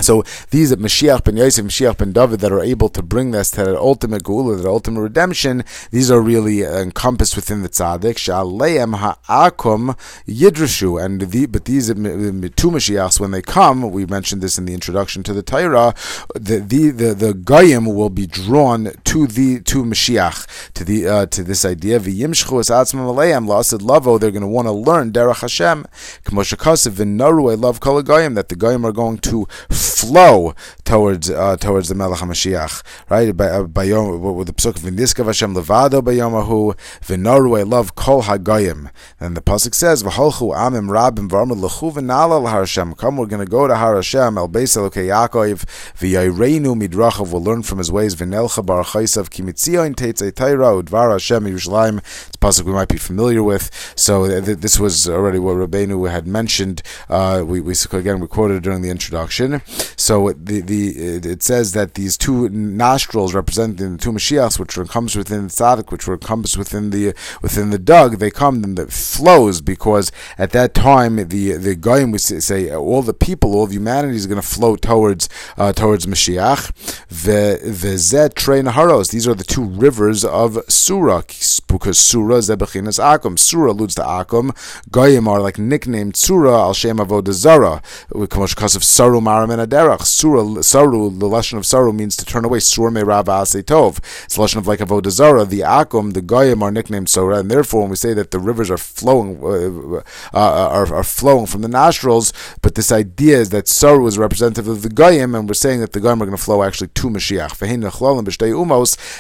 So 0.01 0.23
these 0.51 0.73
Mashiach 0.75 1.25
ben 1.25 1.37
Yosef, 1.37 1.65
Mashiach 1.65 1.99
ben 1.99 2.13
David 2.13 2.41
that 2.41 2.53
are 2.53 2.61
able 2.61 2.89
to 2.91 3.03
bring 3.03 3.35
us 3.35 3.51
to 3.53 3.65
that 3.65 3.77
ultimate 3.77 4.23
geula, 4.23 4.57
that 4.63 4.69
ultimate 4.69 5.01
redemption, 5.01 5.65
these 5.91 6.11
are 6.11 6.21
really 6.21 6.63
encompassed 6.63 7.37
within 7.37 7.63
the 7.63 7.69
tzaddik. 7.69 8.17
Sha'aleim 8.17 8.97
ha'akum 8.97 9.97
yidrashu, 10.27 11.03
and 11.05 11.23
the, 11.23 11.47
but 11.47 11.65
these 11.65 11.89
two 11.89 11.95
Mashiachs 11.95 13.21
when 13.21 13.33
they 13.33 13.43
come, 13.43 13.91
we 13.91 14.07
mentioned 14.07 14.41
this 14.41 14.59
in 14.59 14.65
the 14.67 14.75
introduction 14.75 15.23
to 15.25 15.33
the 15.33 15.43
Torah, 15.43 15.95
the 16.35 16.59
the 16.59 16.91
the, 16.91 17.15
the 17.15 17.35
goyim 17.35 17.87
will 17.87 18.11
be 18.11 18.27
drawn 18.27 18.93
to 19.05 19.27
the 19.27 19.61
to 19.61 19.85
Mashiach 19.85 20.73
to 20.75 20.85
the 20.85 21.09
uh, 21.09 21.27
to 21.27 21.43
this 21.43 21.65
idea. 21.65 21.99
V'yimshchu 21.99 22.61
es 22.61 22.71
atzmam 22.71 23.13
aleim 23.15 23.47
la'asid 23.47 23.83
lavo. 23.83 24.19
They're 24.19 24.31
going 24.31 24.43
to 24.43 24.49
want 24.49 24.67
to 24.67 24.73
learn 24.73 25.13
derech 25.13 25.41
Hashem. 25.41 25.87
K'moshakasev 26.25 26.93
v'naru. 26.93 27.51
I 27.51 27.55
love 27.55 27.81
kol 27.81 28.03
that 28.03 28.49
the 28.49 28.57
goyim 28.57 28.87
are 28.87 28.93
going 28.93 29.19
to 29.19 29.47
flow 29.89 30.55
towards 30.85 31.31
uh, 31.31 31.57
towards 31.57 31.89
the 31.89 31.95
Melech 31.95 32.21
HaMashiach, 32.21 32.83
right? 33.09 33.37
By, 33.37 33.47
uh, 33.47 33.63
by 33.65 33.85
Yom, 33.85 34.21
with 34.21 34.47
the 34.47 34.53
pasuk 34.53 34.79
V'niskav 34.79 35.27
Hashem 35.27 35.55
levado 35.55 36.01
bayomahu 36.01 36.77
v'noru 37.03 37.69
love 37.69 37.95
kol 37.95 38.23
hagoyim. 38.23 38.91
And 39.21 39.37
the 39.37 39.41
pasuk 39.41 39.75
says 39.75 40.03
V'holchu 40.03 40.55
amim 40.55 40.89
rabim 40.89 41.29
v'armud 41.29 41.61
lechu 41.61 41.93
v'nala 41.93 42.43
l'har. 42.43 42.95
Come, 42.97 43.17
we're 43.17 43.27
going 43.27 43.45
to 43.45 43.51
go 43.51 43.67
to 43.67 43.75
Har 43.75 43.95
Hashem 43.97 44.37
El 44.37 44.49
Beis 44.49 44.77
Elokei 44.77 45.07
Yaakov 45.09 45.65
v'yayreinu 45.99 46.77
midrachav. 46.81 47.33
We'll 47.33 47.43
learn 47.43 47.63
from 47.63 47.79
his 47.79 47.91
ways. 47.91 48.15
V'nelcha 48.15 48.65
bar 48.65 48.85
chaysav 48.85 49.29
kimitzion 49.31 49.95
teitzei 49.95 50.35
Torah 50.35 50.83
udvar 50.83 51.13
Hashem 51.13 51.45
Yerushalayim. 51.45 51.99
It's 51.99 52.37
a 52.37 52.39
pasuk 52.39 52.65
we 52.65 52.73
might 52.73 52.89
be 52.89 52.99
familiar 52.99 53.43
with. 53.43 53.71
So 53.97 54.25
uh, 54.25 54.41
th- 54.41 54.59
this 54.59 54.79
was 54.79 55.09
already 55.09 55.39
what 55.39 55.57
Rabbeinu 55.57 56.11
had 56.11 56.27
mentioned. 56.27 56.83
Uh, 57.09 57.43
we, 57.47 57.61
we 57.61 57.75
again 57.93 58.21
we 58.21 58.27
quoted 58.27 58.63
during 58.63 58.83
the 58.83 58.91
introduction. 58.91 59.63
So 59.97 60.33
the 60.33 60.61
the 60.61 60.89
it, 61.17 61.43
says 61.43 61.73
that 61.73 61.95
these 61.95 62.17
two 62.17 62.49
nostrils 62.49 63.35
representing 63.35 63.93
the 63.93 63.99
two 63.99 64.13
Mashiachs, 64.13 64.59
which 64.59 64.77
encompassed 64.77 65.17
within 65.17 65.49
the 65.49 65.53
tzaddik, 65.53 65.91
which 65.91 66.07
were 66.07 66.15
encompassed 66.15 66.57
within 66.57 66.91
the 66.91 67.15
within 67.43 67.71
the 67.71 67.79
dug, 67.79 68.19
they 68.19 68.31
come 68.31 68.63
and 68.65 68.79
it 68.79 68.93
flows 68.93 69.61
because 69.61 70.13
at 70.39 70.53
that 70.53 70.75
time 70.75 71.17
the 71.17 71.53
the 71.57 71.75
goyim 71.75 72.11
we 72.13 72.19
say 72.19 72.73
all 72.75 73.03
the 73.03 73.13
people, 73.15 73.55
all 73.55 73.65
of 73.65 73.73
humanity 73.73 74.17
is 74.17 74.27
going 74.27 74.41
to 74.41 74.47
flow 74.47 74.77
towards 74.77 75.29
uh, 75.57 75.73
towards 75.73 76.07
Mashiach. 76.07 76.73
The 77.09 77.59
the 77.63 78.33
train 78.35 78.67
haros. 78.67 79.09
These 79.09 79.27
are 79.27 79.35
the 79.35 79.45
two 79.45 79.65
rivers 79.65 80.25
of 80.25 80.59
Surah 80.69 81.23
because 81.67 81.99
Surah 81.99 82.39
zebechinas 82.39 82.99
akum. 82.99 83.39
Surah 83.39 83.73
alludes 83.73 83.95
to 83.97 84.03
akum. 84.03 84.55
Goyim 84.91 85.29
are 85.29 85.41
like 85.41 85.59
nicknamed 85.59 86.17
Surah 86.17 86.61
al 86.67 86.75
shem 86.75 86.99
avodah 86.99 87.33
zara. 87.33 87.83
Because 88.13 88.77
of 88.77 88.85
saru 88.85 89.21
maram 89.21 89.58
and 89.59 89.71
aderach. 89.71 90.03
Surah 90.03 90.63
saru 90.63 91.11
the 91.11 91.27
lesson 91.27 91.59
of 91.59 91.67
saru 91.67 91.93
means 91.93 92.17
to 92.17 92.25
turn 92.25 92.45
away. 92.45 92.61
Surah 92.61 92.91
me 92.91 93.03
rav 93.03 93.27
tov. 93.27 93.99
It's 94.25 94.37
a 94.37 94.41
lesson 94.41 94.59
of 94.59 94.67
like 94.67 94.81
avodah 94.81 95.11
zara. 95.11 95.45
The 95.45 95.61
akum, 95.61 96.15
the 96.15 96.23
goyim 96.23 96.63
are 96.63 96.71
nicknamed 96.71 97.09
Surah, 97.09 97.39
and 97.39 97.51
therefore 97.51 97.83
when 97.83 97.91
we 97.91 97.97
say 97.97 98.15
that 98.15 98.31
the 98.31 98.39
rivers 98.39 98.71
are 98.71 98.79
flowing 98.79 99.43
uh, 99.43 99.99
uh, 99.99 100.03
are, 100.33 100.95
are 100.95 101.05
flowing 101.05 101.47
from 101.47 101.63
the 101.63 101.69
nostrils, 101.69 102.33
but 102.63 102.75
this 102.75 102.93
idea 102.93 103.39
is 103.39 103.51
that 103.51 103.69
saru 103.69 104.07
is 104.07 104.19
representative 104.19 104.69
of 104.69 104.83
the 104.83 104.89
goyim, 104.89 105.35
and 105.35 105.49
we're 105.49 105.55
saying 105.55 105.81
that 105.81 105.93
the 105.93 106.01
goyim 106.01 106.23
are 106.23 106.27
going 106.27 106.37
to 106.37 106.43
flow 106.43 106.63
actually 106.63 106.89
to 106.89 107.09
Mashiach. 107.09 107.59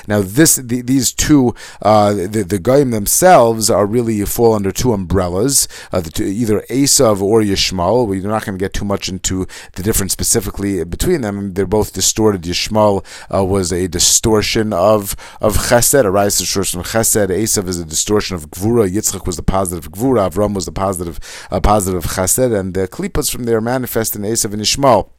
Now 0.08 0.20
this 0.22 0.56
the, 0.56 0.80
these 0.82 1.12
two 1.12 1.54
uh, 1.82 2.12
the 2.12 2.44
the 2.46 2.58
goyim 2.58 2.90
themselves 2.90 3.70
are 3.70 3.86
really 3.86 4.24
fall 4.24 4.54
under 4.54 4.72
two 4.72 4.92
umbrellas, 4.92 5.68
uh, 5.92 6.00
two, 6.00 6.24
either 6.24 6.60
Esav 6.70 7.20
or 7.20 7.40
Yishmael. 7.40 8.06
We're 8.06 8.22
not 8.22 8.44
going 8.44 8.58
to 8.58 8.62
get 8.62 8.72
too 8.72 8.84
much 8.84 9.08
into 9.08 9.46
the 9.74 9.82
difference 9.82 10.14
specifically 10.28 10.84
between 10.84 11.20
them. 11.22 11.54
They're 11.54 11.66
both 11.66 11.92
distorted. 11.92 12.42
Yishmael 12.42 12.96
uh, 13.34 13.44
was 13.44 13.72
a 13.72 13.88
distortion 13.88 14.72
of 14.72 15.16
of 15.40 15.56
Chesed, 15.68 16.04
a 16.04 16.10
rise 16.10 16.36
distortion 16.38 16.80
of 16.80 16.86
Chesed. 16.86 17.28
Esav 17.28 17.66
is 17.66 17.78
a 17.80 17.84
distortion 17.84 18.36
of 18.36 18.50
Gvura. 18.50 18.84
Yitzchak 18.94 19.26
was 19.26 19.36
the 19.36 19.42
positive 19.42 19.90
Gvura. 19.90 20.30
Avram 20.30 20.54
was 20.54 20.66
the 20.66 20.72
positive 20.72 21.18
uh, 21.50 21.60
positive 21.60 22.04
Chesed, 22.04 22.52
and 22.58 22.74
the 22.74 22.86
klipas 22.88 23.30
from 23.32 23.44
there 23.44 23.60
manifest 23.60 24.14
in 24.16 24.22
Esav 24.22 24.52
and 24.52 24.62
Yishmael. 24.62 25.10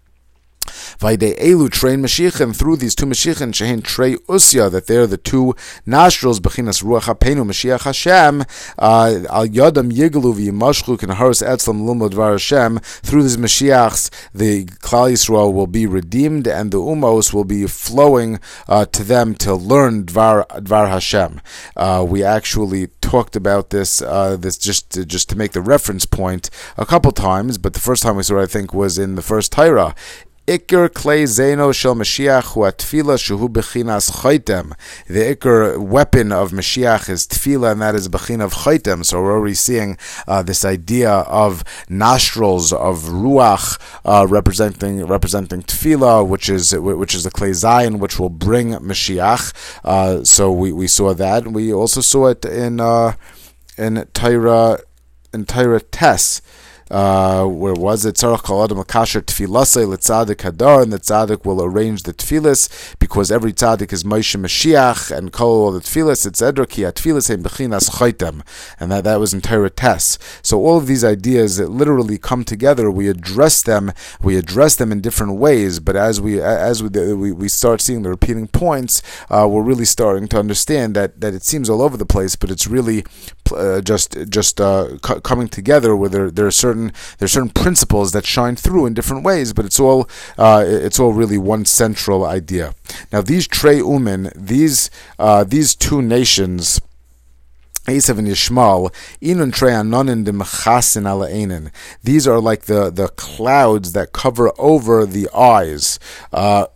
Vaide 0.99 1.37
Elu 1.39 1.69
train 1.69 2.01
Mashiachim 2.01 2.55
through 2.55 2.77
these 2.77 2.95
two 2.95 3.05
Mashiachim 3.05 3.51
Shehin 3.51 3.83
Trey 3.83 4.15
Usya 4.15 4.71
that 4.71 4.87
they're 4.87 5.07
the 5.07 5.17
two 5.17 5.55
nostrils 5.85 6.39
Bechinas 6.39 6.83
Ruach 6.83 7.03
Hapenu 7.03 7.45
Mashiach 7.45 7.83
Hashem 7.83 8.41
uh, 8.77 9.19
Al 9.29 9.47
Yadam 9.47 9.91
Yiglu 9.91 10.33
V'Yimashchu 10.33 10.99
Can 10.99 11.09
Haros 11.09 11.41
Etzlam 11.41 11.83
Lumod 11.83 12.13
Var 12.13 12.31
Hashem 12.31 12.79
through 12.79 13.23
these 13.23 13.37
Mashiachs 13.37 14.09
the 14.33 14.65
Klal 14.65 15.11
Yisrael 15.11 15.53
will 15.53 15.67
be 15.67 15.85
redeemed 15.85 16.47
and 16.47 16.71
the 16.71 16.77
Umos 16.77 17.33
will 17.33 17.45
be 17.45 17.67
flowing 17.67 18.39
uh, 18.67 18.85
to 18.85 19.03
them 19.03 19.35
to 19.35 19.53
learn 19.55 20.05
Dvar 20.05 20.47
Dvar 20.47 20.89
Hashem. 20.89 21.41
Uh, 21.75 22.05
we 22.07 22.23
actually 22.23 22.87
talked 23.01 23.35
about 23.35 23.69
this 23.69 24.01
uh, 24.01 24.37
this 24.37 24.57
just 24.57 24.91
to, 24.91 25.05
just 25.05 25.29
to 25.29 25.35
make 25.35 25.51
the 25.51 25.61
reference 25.61 26.05
point 26.05 26.49
a 26.77 26.85
couple 26.85 27.11
times, 27.11 27.57
but 27.57 27.73
the 27.73 27.79
first 27.79 28.03
time 28.03 28.15
we 28.15 28.23
saw 28.23 28.39
it 28.39 28.43
I 28.43 28.45
think 28.45 28.73
was 28.73 28.97
in 28.97 29.15
the 29.15 29.21
first 29.21 29.51
Torah 29.51 29.95
Iker 30.49 30.89
Klei 30.89 31.27
Zeno 31.27 31.71
Shel 31.71 31.93
Mashiach 31.93 32.53
Hu 32.55 32.61
Atfila 32.61 33.19
Shuhu 33.19 33.49
Bechinas 33.49 34.09
Chaitem. 34.09 34.73
The 35.05 35.35
Iker 35.35 35.77
weapon 35.77 36.31
of 36.31 36.49
Mashiach 36.49 37.07
is 37.07 37.27
Tfila, 37.27 37.73
and 37.73 37.81
that 37.83 37.93
is 37.93 38.09
Bechin 38.09 38.41
of 38.41 38.55
Chaitem. 38.55 39.05
So 39.05 39.21
we're 39.21 39.33
already 39.33 39.53
seeing 39.53 39.95
uh, 40.27 40.41
this 40.41 40.65
idea 40.65 41.11
of 41.11 41.63
nostrils 41.87 42.73
of 42.73 43.03
Ruach 43.03 43.79
uh, 44.03 44.25
representing 44.25 45.05
representing 45.05 45.61
Tfila, 45.61 46.27
which 46.27 46.49
is 46.49 46.75
which 46.75 47.13
is 47.13 47.25
the 47.25 47.29
Klei 47.29 47.51
Zayin, 47.51 47.99
which 47.99 48.17
will 48.17 48.31
bring 48.31 48.71
Mashiach. 48.71 49.53
Uh, 49.83 50.23
so 50.23 50.51
we, 50.51 50.71
we 50.71 50.87
saw 50.87 51.13
that. 51.13 51.47
We 51.47 51.71
also 51.71 52.01
saw 52.01 52.25
it 52.25 52.43
in 52.43 52.79
uh, 52.79 53.13
in 53.77 54.03
Torah 54.15 54.79
in 55.31 55.45
Torah 55.45 55.79
Tess 55.79 56.41
uh, 56.89 57.45
where 57.45 57.73
was 57.73 58.05
it? 58.05 58.15
Tzarach 58.15 58.43
kol 58.43 58.63
adam 58.63 58.79
akasher 58.79 59.21
tfilasei 59.21 59.85
letzadik 59.85 60.37
hadar, 60.37 60.81
and 60.81 60.91
the 60.91 60.99
tzadik 60.99 61.45
will 61.45 61.63
arrange 61.63 62.03
the 62.03 62.13
tfilas 62.13 62.97
because 62.99 63.31
every 63.31 63.53
tzadik 63.53 63.93
is 63.93 64.03
Moshe 64.03 64.39
Mashiach 64.39 65.15
and 65.15 65.31
kol 65.31 65.71
the 65.71 65.79
tfilas 65.81 66.25
etc. 66.25 66.65
Ki 66.65 66.81
atfilas 66.81 67.27
heim 67.27 67.43
bechinas 67.43 67.89
and 68.79 68.91
that 68.91 69.03
that 69.03 69.19
was 69.19 69.33
in 69.33 69.41
Torah 69.41 69.69
Tess. 69.69 70.17
So 70.41 70.59
all 70.65 70.77
of 70.77 70.87
these 70.87 71.03
ideas 71.03 71.57
that 71.57 71.69
literally 71.69 72.17
come 72.17 72.43
together, 72.43 72.89
we 72.89 73.07
address 73.07 73.61
them, 73.61 73.91
we 74.21 74.35
address 74.35 74.75
them 74.75 74.91
in 74.91 75.01
different 75.01 75.35
ways. 75.35 75.79
But 75.79 75.95
as 75.95 76.19
we 76.19 76.41
as 76.41 76.81
we 76.81 76.89
we, 77.13 77.31
we 77.31 77.49
start 77.49 77.81
seeing 77.81 78.01
the 78.01 78.09
repeating 78.09 78.47
points, 78.47 79.01
uh, 79.29 79.47
we're 79.49 79.61
really 79.61 79.85
starting 79.85 80.27
to 80.29 80.39
understand 80.39 80.95
that 80.95 81.21
that 81.21 81.33
it 81.33 81.43
seems 81.43 81.69
all 81.69 81.81
over 81.81 81.97
the 81.97 82.05
place, 82.05 82.35
but 82.35 82.49
it's 82.49 82.67
really 82.67 83.03
uh, 83.51 83.81
just 83.81 84.17
just 84.29 84.59
uh, 84.59 84.97
coming 85.01 85.47
together 85.47 85.95
where 85.95 86.09
there, 86.09 86.31
there 86.31 86.47
are 86.47 86.51
certain 86.51 86.78
there 86.87 87.25
are 87.25 87.27
certain 87.27 87.49
principles 87.49 88.11
that 88.11 88.25
shine 88.25 88.55
through 88.55 88.85
in 88.85 88.93
different 88.93 89.23
ways, 89.23 89.53
but 89.53 89.65
it's 89.65 89.79
all 89.79 90.09
uh, 90.37 90.63
it's 90.65 90.99
all 90.99 91.13
really 91.13 91.37
one 91.37 91.65
central 91.65 92.25
idea. 92.25 92.73
Now 93.11 93.21
these 93.21 93.47
Trey 93.47 93.79
Umen, 93.79 94.31
these 94.35 94.89
uh, 95.17 95.43
these 95.43 95.75
two 95.75 96.01
nations. 96.01 96.81
Inun 99.21 99.51
These 102.03 102.27
are 102.27 102.39
like 102.39 102.61
the, 102.63 102.89
the 102.91 103.07
clouds 103.07 103.93
that 103.93 104.11
cover 104.11 104.51
over 104.59 105.05
the 105.05 105.27
eyes. 105.33 105.99
Uh, 106.31 106.67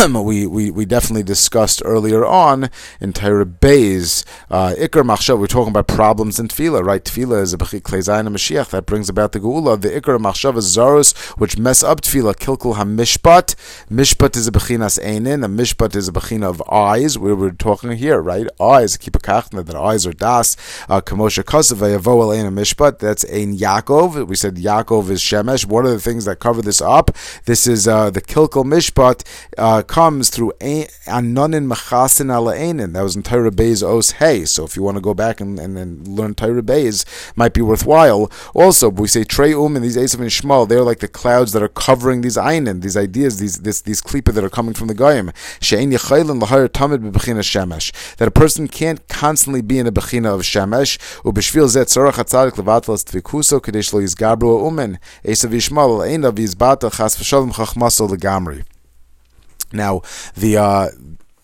we, 0.08 0.46
we, 0.46 0.70
we 0.70 0.86
definitely 0.86 1.22
discussed 1.22 1.82
earlier 1.84 2.24
on 2.24 2.70
in 3.00 3.12
Torah 3.12 3.44
Bays. 3.44 4.24
Uh, 4.50 4.72
Ikar 4.78 5.02
Machshav, 5.02 5.38
we're 5.38 5.46
talking 5.46 5.70
about 5.70 5.88
problems 5.88 6.38
in 6.38 6.48
Tefillah, 6.48 6.82
right? 6.82 7.04
Tefillah 7.04 7.42
is 7.42 7.52
a 7.52 7.58
Bechik 7.58 7.82
Klezayin 7.82 8.26
Mashiach 8.28 8.70
that 8.70 8.86
brings 8.86 9.10
about 9.10 9.32
the 9.32 9.40
Geula. 9.40 9.78
The 9.78 9.88
Ikar 9.88 10.18
Machshav 10.18 10.56
is 10.56 10.74
Zaros, 10.74 11.14
which 11.38 11.58
mess 11.58 11.82
up 11.82 12.00
Tefillah. 12.00 12.34
Kilkul 12.34 12.76
HaMishpat. 12.76 13.54
Mishpat 13.90 14.36
is 14.36 14.48
a 14.48 14.52
Bechinas 14.52 14.98
Einin. 15.04 15.44
A 15.44 15.48
Mishpat 15.48 15.94
is 15.94 16.08
a 16.08 16.12
Bechina 16.12 16.48
of 16.48 16.62
eyes. 16.70 17.18
We 17.18 17.34
were 17.34 17.50
talking 17.50 17.92
here, 17.92 18.22
right? 18.22 18.46
Eyes, 18.58 18.96
keep 18.96 19.16
a 19.16 19.18
kachna, 19.18 19.66
that 19.66 19.76
eyes 19.76 20.06
are 20.06 20.14
Das. 20.14 20.56
Uh, 20.88 21.02
Kamosha 21.02 21.44
Kasav, 21.44 21.76
Yavo 21.76 22.22
Alein 22.22 22.50
Mishpat. 22.54 23.00
That's 23.00 23.24
Ein 23.24 23.58
Yaakov. 23.58 24.28
We 24.28 24.36
said 24.36 24.54
Yaakov 24.54 25.10
is 25.10 25.20
Shemesh. 25.20 25.66
What 25.66 25.84
are 25.84 25.90
the 25.90 26.00
things 26.00 26.24
that 26.24 26.38
cover 26.38 26.62
this 26.62 26.80
up? 26.80 27.10
This 27.44 27.66
is 27.66 27.86
uh, 27.86 28.08
the 28.08 28.22
Kilkul 28.22 28.64
Mishpat. 28.64 29.24
Uh, 29.58 29.82
comes 29.90 30.30
through 30.30 30.52
Anonin 30.60 31.66
Machasin 31.66 32.32
Ala 32.32 32.54
Einin. 32.54 32.92
That 32.92 33.02
was 33.02 33.16
in 33.16 33.24
Torah 33.24 33.50
Beis 33.50 33.82
Os 33.82 34.12
Hey. 34.12 34.44
So 34.44 34.64
if 34.64 34.76
you 34.76 34.84
want 34.84 34.98
to 34.98 35.00
go 35.00 35.14
back 35.14 35.40
and, 35.40 35.58
and, 35.58 35.76
and 35.76 36.06
learn 36.06 36.34
Torah 36.34 36.62
Beis, 36.62 37.04
might 37.34 37.52
be 37.52 37.60
worthwhile. 37.60 38.30
Also, 38.54 38.88
we 38.88 39.08
say 39.08 39.24
Trey 39.24 39.52
Um 39.52 39.74
and 39.74 39.84
these 39.84 39.96
Esav 39.96 40.20
and 40.20 40.30
Yishmael, 40.30 40.68
they're 40.68 40.84
like 40.84 41.00
the 41.00 41.08
clouds 41.08 41.50
that 41.54 41.62
are 41.64 41.68
covering 41.68 42.20
these 42.20 42.36
Einin, 42.36 42.82
these 42.82 42.96
ideas, 42.96 43.40
these 43.40 43.62
this, 43.62 43.80
these 43.80 44.00
klipa 44.00 44.32
that 44.32 44.44
are 44.44 44.48
coming 44.48 44.74
from 44.74 44.86
the 44.86 44.94
Goyim. 44.94 45.32
She'en 45.60 45.90
Yechaylin 45.90 46.40
Lahar 46.40 46.68
Tamid 46.68 46.98
Bebechina 46.98 47.42
Shemesh. 47.42 47.90
That 48.18 48.28
a 48.28 48.30
person 48.30 48.68
can't 48.68 49.06
constantly 49.08 49.60
be 49.60 49.80
in 49.80 49.88
a 49.88 49.92
Bechina 49.92 50.32
of 50.32 50.42
Shemesh. 50.42 50.98
Ubeshvil 51.24 51.66
Zet 51.66 51.88
Tzorach 51.88 52.12
HaTzadik 52.12 52.52
Levatlas 52.52 53.02
Tvikuso 53.02 53.60
Kadesh 53.60 53.92
Lo 53.92 54.00
Yizgabru 54.00 54.70
Umen. 54.70 55.00
Esav 55.24 55.50
Yishmael 55.50 56.06
Einav 56.06 56.36
Yizbata 56.36 56.96
Chas 56.96 57.16
V'Shalom 57.16 57.50
Chachmaso 57.50 58.08
Legamri. 58.08 58.64
Now, 59.72 60.02
the 60.36 60.56
uh, 60.56 60.88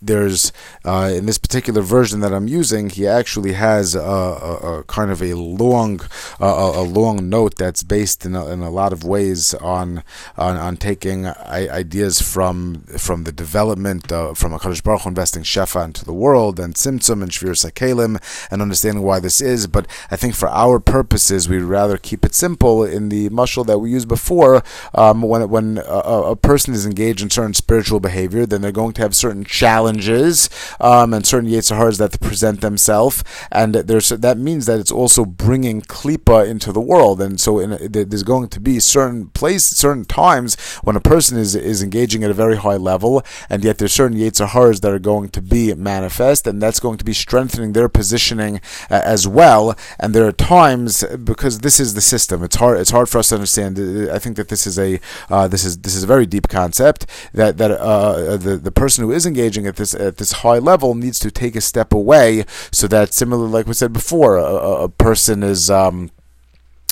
there's 0.01 0.53
uh, 0.85 1.11
in 1.15 1.27
this 1.27 1.39
particular 1.39 1.83
version 1.83 2.21
that 2.21 2.33
I'm 2.33 2.49
using, 2.49 2.91
he 2.91 3.07
actually 3.07 3.55
has 3.55 3.95
a, 3.95 4.01
a, 4.01 4.79
a 4.81 4.85
kind 4.85 5.11
of 5.11 5.23
a 5.23 5.35
long 5.35 6.01
a, 6.39 6.83
long 6.83 7.29
note 7.29 7.57
that's 7.57 7.83
based 7.83 8.25
in 8.25 8.35
a, 8.35 8.47
in 8.49 8.61
a 8.61 8.71
lot 8.71 8.93
of 8.93 9.05
ways 9.05 9.55
on 9.55 10.03
on, 10.37 10.57
on 10.57 10.77
taking 10.77 11.27
ideas 11.27 12.21
from 12.21 12.83
from 12.99 13.25
the 13.25 13.33
development 13.33 14.13
uh, 14.13 14.35
from 14.35 14.53
Hakadosh 14.53 14.83
Baruch 14.83 15.03
Hu 15.03 15.09
investing 15.09 15.43
shefa 15.43 15.85
into 15.85 16.05
the 16.05 16.13
world 16.13 16.61
and 16.61 16.75
Tzimtzum 16.75 17.23
and 17.23 17.31
Shvir 17.31 17.57
Sakalim 17.57 18.21
and 18.51 18.63
understanding 18.63 19.03
why 19.03 19.21
this 19.21 19.41
is. 19.41 19.67
But 19.67 19.87
I 20.11 20.17
think 20.17 20.35
for 20.35 20.49
our 20.49 20.79
purposes, 20.79 21.49
we'd 21.49 21.63
rather 21.63 21.97
keep 21.97 22.25
it 22.25 22.35
simple 22.35 22.85
in 22.85 23.09
the 23.09 23.31
mashal 23.31 23.67
that 23.67 23.79
we 23.79 23.91
used 23.91 24.09
before. 24.09 24.63
Um, 24.95 25.23
when 25.23 25.49
when 25.49 25.79
a, 25.79 26.33
a 26.33 26.37
person 26.37 26.75
is 26.75 26.87
engaged 26.87 27.23
in 27.23 27.31
certain 27.31 27.55
spiritual 27.55 28.01
behavior, 28.01 28.47
then 28.47 28.61
they're 28.61 28.73
going 28.73 28.93
to 28.95 29.03
have 29.03 29.15
certain 29.15 29.45
challenges 29.45 29.86
challenges 29.87 30.51
um, 30.81 31.15
and 31.15 31.27
certain 31.27 31.49
Yetzirahs 31.49 31.99
that 31.99 32.21
present 32.21 32.61
themselves, 32.61 33.23
and 33.51 33.75
there's 33.75 34.09
that 34.09 34.39
means 34.39 34.67
that 34.67 34.81
it's 34.81 34.93
also 34.93 35.25
bringing 35.25 35.83
klipa 35.83 36.47
into 36.47 36.73
the 36.73 36.81
world, 36.81 37.21
and 37.21 37.41
so 37.41 37.65
there's 37.67 38.23
going 38.23 38.49
to 38.49 38.61
be 38.61 38.81
certain 38.81 39.29
place, 39.29 39.65
certain 39.65 40.05
times 40.05 40.57
when 40.83 40.97
a 40.97 41.01
person 41.01 41.39
is 41.39 41.55
is 41.55 41.83
engaging 41.83 42.25
at 42.25 42.31
a 42.31 42.35
very 42.35 42.57
high 42.57 42.77
level, 42.77 43.23
and 43.49 43.65
yet 43.65 43.79
there's 43.79 43.93
certain 43.93 44.19
Yetzirahs 44.19 44.81
that 44.81 44.93
are 44.93 44.99
going 44.99 45.29
to 45.31 45.41
be 45.41 45.75
manifest, 45.75 46.47
and 46.47 46.61
that's 46.61 46.81
going 46.81 46.99
to 46.99 47.05
be 47.05 47.13
strengthening 47.13 47.73
their 47.73 47.89
positioning 47.89 48.61
uh, 48.91 49.01
as 49.05 49.27
well. 49.29 49.77
And 49.99 50.15
there 50.15 50.27
are 50.27 50.33
times 50.33 51.05
because 51.25 51.61
this 51.61 51.81
is 51.81 51.95
the 51.95 52.01
system. 52.01 52.43
It's 52.43 52.57
hard. 52.57 52.81
It's 52.81 52.91
hard 52.91 53.09
for 53.09 53.19
us 53.19 53.29
to 53.29 53.37
understand. 53.37 53.79
I 54.11 54.19
think 54.19 54.37
that 54.37 54.49
this 54.49 54.67
is 54.67 54.79
a 54.79 55.01
uh, 55.31 55.49
this 55.49 55.65
is 55.65 55.79
this 55.79 55.95
is 55.95 56.03
a 56.03 56.07
very 56.07 56.27
deep 56.27 56.49
concept 56.49 57.07
that 57.33 57.59
that 57.59 57.71
uh, 57.71 58.37
the 58.37 58.57
the 58.57 58.73
person 58.73 59.05
who 59.05 59.13
is 59.13 59.27
engaging 59.27 59.67
at 59.67 59.76
this 59.77 59.95
at 59.95 60.17
this 60.17 60.33
high 60.33 60.59
level 60.59 60.95
needs 60.95 61.19
to 61.21 61.31
take 61.31 61.57
a 61.57 61.61
step 61.61 61.93
away 61.93 62.45
so 62.71 62.87
that 62.89 63.13
similar 63.13 63.47
like 63.47 63.67
we 63.67 63.75
said 63.75 63.93
before, 63.93 64.37
a, 64.37 64.85
a 64.85 64.89
person 64.89 65.43
is. 65.43 65.71
Um, 65.71 66.11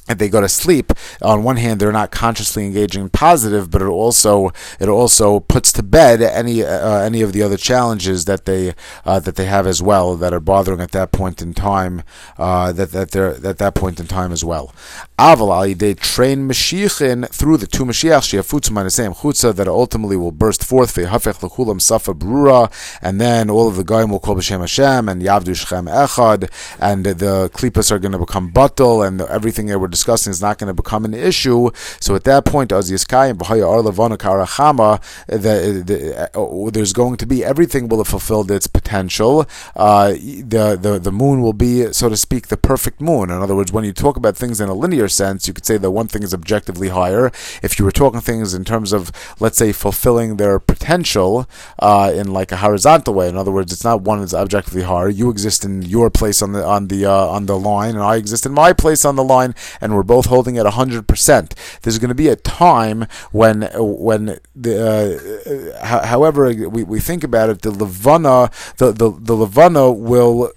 and 0.09 0.19
they 0.19 0.29
go 0.29 0.41
to 0.41 0.49
sleep, 0.49 0.93
on 1.23 1.43
one 1.43 1.57
hand 1.57 1.81
they're 1.81 1.93
not 1.93 2.11
consciously 2.11 2.65
engaging 2.67 3.03
in 3.03 3.09
positive, 3.09 3.71
but 3.71 3.81
it 3.81 3.87
also 3.87 4.51
it 4.79 4.89
also 4.89 5.41
puts 5.41 5.73
to 5.73 5.83
bed 5.83 6.21
any 6.21 6.63
uh, 6.63 6.99
any 7.01 7.23
of 7.23 7.33
the 7.33 7.43
other 7.43 7.57
challenges 7.57 8.25
that 8.27 8.45
they 8.45 8.75
uh, 9.05 9.19
that 9.21 9.37
they 9.37 9.47
have 9.47 9.67
as 9.67 9.83
well 9.83 10.17
that 10.17 10.33
are 10.33 10.41
bothering 10.41 10.81
at 10.81 10.93
that 10.93 11.13
point 11.13 11.41
in 11.41 11.55
time 11.55 12.03
uh, 12.39 12.73
that 12.73 12.93
that 12.93 13.13
they're 13.13 13.47
at 13.47 13.59
that 13.59 13.75
point 13.75 13.99
in 13.99 14.07
time 14.07 14.33
as 14.33 14.45
well. 14.45 14.75
Aval 15.19 15.77
they 15.79 15.95
train 15.95 16.49
Mashiachin 16.49 17.29
through 17.31 17.57
the 17.57 17.67
two 17.67 17.85
Mashiach 17.85 18.25
Shiafutzu 18.29 18.91
same 18.91 19.13
chutza 19.13 19.55
that 19.55 19.69
ultimately 19.69 20.17
will 20.17 20.33
burst 20.33 20.65
forth 20.65 20.95
Hafech 20.97 21.41
Lekulam 21.41 21.81
Safa 21.81 22.15
Brura, 22.15 22.71
and 23.01 23.21
then 23.21 23.49
all 23.49 23.69
of 23.69 23.77
the 23.77 23.85
Goyim 23.85 24.11
will 24.11 24.21
call 24.21 24.37
B'Shem 24.37 24.61
Hashem 24.61 25.09
and 25.09 25.23
Yavdu 25.23 25.57
Shechem 25.57 25.87
Echad, 25.87 26.51
and 26.79 27.05
the 27.05 27.51
Klipas 27.55 27.91
are 27.91 27.99
going 27.99 28.13
to 28.13 28.19
become 28.19 28.51
bottle, 28.51 29.03
and 29.03 29.21
everything 29.23 29.67
they 29.67 29.77
were 29.77 29.89
discussing 29.97 30.31
is 30.31 30.43
not 30.47 30.59
going 30.59 30.69
to 30.69 30.75
become 30.83 31.05
an 31.05 31.15
issue. 31.15 31.71
So 32.01 32.15
at 32.19 32.25
that 32.25 32.45
point, 32.45 32.71
Levana 32.71 34.17
Karachama, 34.25 34.91
uh, 35.31 36.71
there's 36.71 36.93
going 36.93 37.17
to 37.17 37.27
be 37.27 37.45
everything 37.45 37.89
will 37.89 37.99
have 37.99 38.09
fulfilled 38.09 38.51
its 38.51 38.67
potential. 38.67 39.47
Uh, 39.77 40.11
the 40.55 40.79
the 40.81 40.93
the 40.99 41.13
moon 41.13 41.43
will 41.43 41.53
be, 41.53 41.93
so 41.93 42.09
to 42.09 42.17
speak, 42.17 42.49
the 42.49 42.57
perfect 42.57 43.01
moon. 43.01 43.31
In 43.31 43.41
other 43.45 43.57
words, 43.59 43.73
when 43.73 43.85
you 43.85 43.93
talk 43.93 44.17
about 44.17 44.37
things 44.37 44.61
in 44.61 44.69
a 44.69 44.75
linear 44.75 45.09
sense, 45.09 45.47
you 45.47 45.55
could 45.55 45.67
say 45.67 45.77
that 45.77 45.91
one 45.91 46.09
thing 46.09 46.23
is 46.23 46.35
objectively 46.35 46.89
higher. 46.89 47.27
If 47.63 47.79
you 47.79 47.85
were 47.85 47.93
talking 47.93 48.21
things 48.21 48.55
in 48.55 48.65
terms 48.65 48.93
of, 48.93 49.13
let's 49.41 49.59
say, 49.59 49.73
fulfilling 49.73 50.37
their 50.37 50.59
potential 50.59 51.49
uh, 51.79 52.13
in 52.15 52.33
like 52.33 52.51
a 52.53 52.59
horizontal 52.59 53.15
way, 53.15 53.29
in 53.29 53.37
other 53.37 53.53
words, 53.53 53.73
it's 53.73 53.85
not 53.85 54.03
one 54.03 54.21
that's 54.21 54.35
objectively 54.35 54.83
higher. 54.83 55.09
You 55.09 55.31
exist 55.31 55.65
in 55.65 55.83
your 55.83 56.11
place 56.11 56.43
on 56.43 56.53
the 56.53 56.65
on 56.65 56.89
the 56.89 57.07
uh, 57.07 57.27
on 57.37 57.47
the 57.47 57.59
line, 57.59 57.95
and 57.95 58.03
I 58.03 58.17
exist 58.17 58.47
in 58.47 58.53
my 58.53 58.73
place 58.73 59.05
on 59.05 59.17
the 59.17 59.25
line, 59.25 59.55
and 59.85 59.95
we're 59.95 60.03
both 60.03 60.27
holding 60.27 60.57
at 60.57 60.67
hundred 60.67 61.07
percent. 61.07 61.55
There's 61.83 61.99
going 61.99 62.09
to 62.09 62.15
be 62.15 62.29
a 62.29 62.37
time 62.37 63.07
when 63.33 63.69
when 63.75 64.41
the 64.57 65.77
uh, 65.79 65.85
however 65.85 66.47
we, 66.47 66.83
we 66.83 67.01
think 67.01 67.23
about 67.23 67.51
it, 67.51 67.61
the 67.61 67.71
levana 67.71 68.51
the 68.79 68.93
the, 68.93 69.11
the 69.11 69.35
levana 69.35 69.93
will 69.93 70.51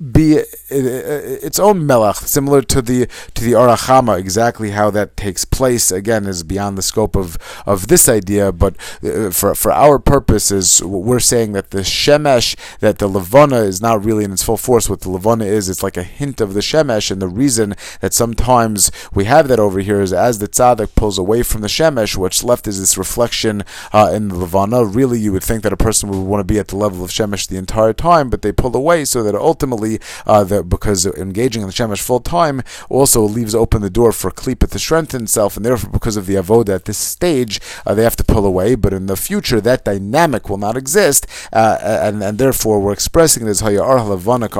be 0.00 0.40
its 0.70 1.58
own 1.58 1.86
melech, 1.86 2.16
similar 2.16 2.62
to 2.62 2.82
the 2.82 3.06
to 3.34 3.44
the 3.44 3.52
arachama. 3.52 4.18
Exactly 4.18 4.70
how 4.70 4.90
that 4.90 5.16
takes 5.16 5.44
place 5.44 5.90
again 5.90 6.26
is 6.26 6.42
beyond 6.42 6.78
the 6.78 6.82
scope 6.82 7.16
of, 7.16 7.36
of 7.66 7.88
this 7.88 8.08
idea. 8.08 8.52
But 8.52 8.76
uh, 9.02 9.30
for 9.30 9.54
for 9.54 9.72
our 9.72 9.98
purposes, 9.98 10.82
we're 10.82 11.20
saying 11.20 11.52
that 11.52 11.70
the 11.70 11.80
shemesh, 11.80 12.56
that 12.80 12.98
the 12.98 13.08
levana 13.08 13.56
is 13.56 13.80
not 13.80 14.04
really 14.04 14.24
in 14.24 14.32
its 14.32 14.42
full 14.42 14.56
force. 14.56 14.88
What 14.88 15.00
the 15.00 15.10
levana 15.10 15.44
is, 15.44 15.68
it's 15.68 15.82
like 15.82 15.96
a 15.96 16.02
hint 16.02 16.40
of 16.40 16.54
the 16.54 16.60
shemesh, 16.60 17.10
and 17.10 17.20
the 17.20 17.28
reason 17.28 17.74
that 18.00 18.14
sometimes 18.14 18.90
we 19.12 19.24
have 19.24 19.48
that 19.48 19.58
over 19.58 19.80
here 19.80 20.00
is 20.00 20.12
as 20.12 20.38
the 20.38 20.48
tzaddik 20.48 20.94
pulls 20.94 21.18
away 21.18 21.42
from 21.42 21.60
the 21.60 21.68
shemesh, 21.68 22.16
what's 22.16 22.44
left 22.44 22.66
is 22.66 22.80
this 22.80 22.96
reflection 22.98 23.62
uh, 23.92 24.10
in 24.12 24.28
the 24.28 24.36
levana. 24.36 24.84
Really, 24.84 25.18
you 25.18 25.32
would 25.32 25.44
think 25.44 25.62
that 25.62 25.72
a 25.72 25.76
person 25.76 26.10
would 26.10 26.20
want 26.20 26.40
to 26.40 26.44
be 26.44 26.58
at 26.58 26.68
the 26.68 26.76
level 26.76 27.04
of 27.04 27.10
shemesh 27.10 27.48
the 27.48 27.56
entire 27.56 27.92
time, 27.92 28.30
but 28.30 28.42
they 28.42 28.52
pull 28.52 28.76
away 28.76 29.04
so 29.04 29.22
that 29.22 29.34
ultimately 29.34 29.98
uh, 30.26 30.44
because 30.62 31.06
engaging 31.06 31.62
in 31.62 31.68
the 31.68 31.74
Shemesh 31.74 32.02
full 32.02 32.20
time 32.20 32.62
also 32.88 33.22
leaves 33.22 33.54
open 33.54 33.82
the 33.82 33.90
door 33.90 34.12
for 34.12 34.30
Klippa 34.30 34.70
to 34.70 34.78
strengthen 34.78 35.24
itself, 35.24 35.56
and 35.56 35.64
therefore, 35.64 35.90
because 35.90 36.16
of 36.16 36.26
the 36.26 36.34
Avoda 36.34 36.74
at 36.74 36.84
this 36.84 36.98
stage, 36.98 37.60
uh, 37.86 37.94
they 37.94 38.04
have 38.04 38.16
to 38.16 38.24
pull 38.24 38.46
away. 38.46 38.74
But 38.74 38.92
in 38.92 39.06
the 39.06 39.16
future, 39.16 39.60
that 39.60 39.84
dynamic 39.84 40.48
will 40.48 40.58
not 40.58 40.76
exist, 40.76 41.26
uh, 41.52 41.78
and, 41.80 42.22
and 42.22 42.38
therefore, 42.38 42.80
we're 42.80 42.92
expressing 42.92 43.46
this 43.46 43.62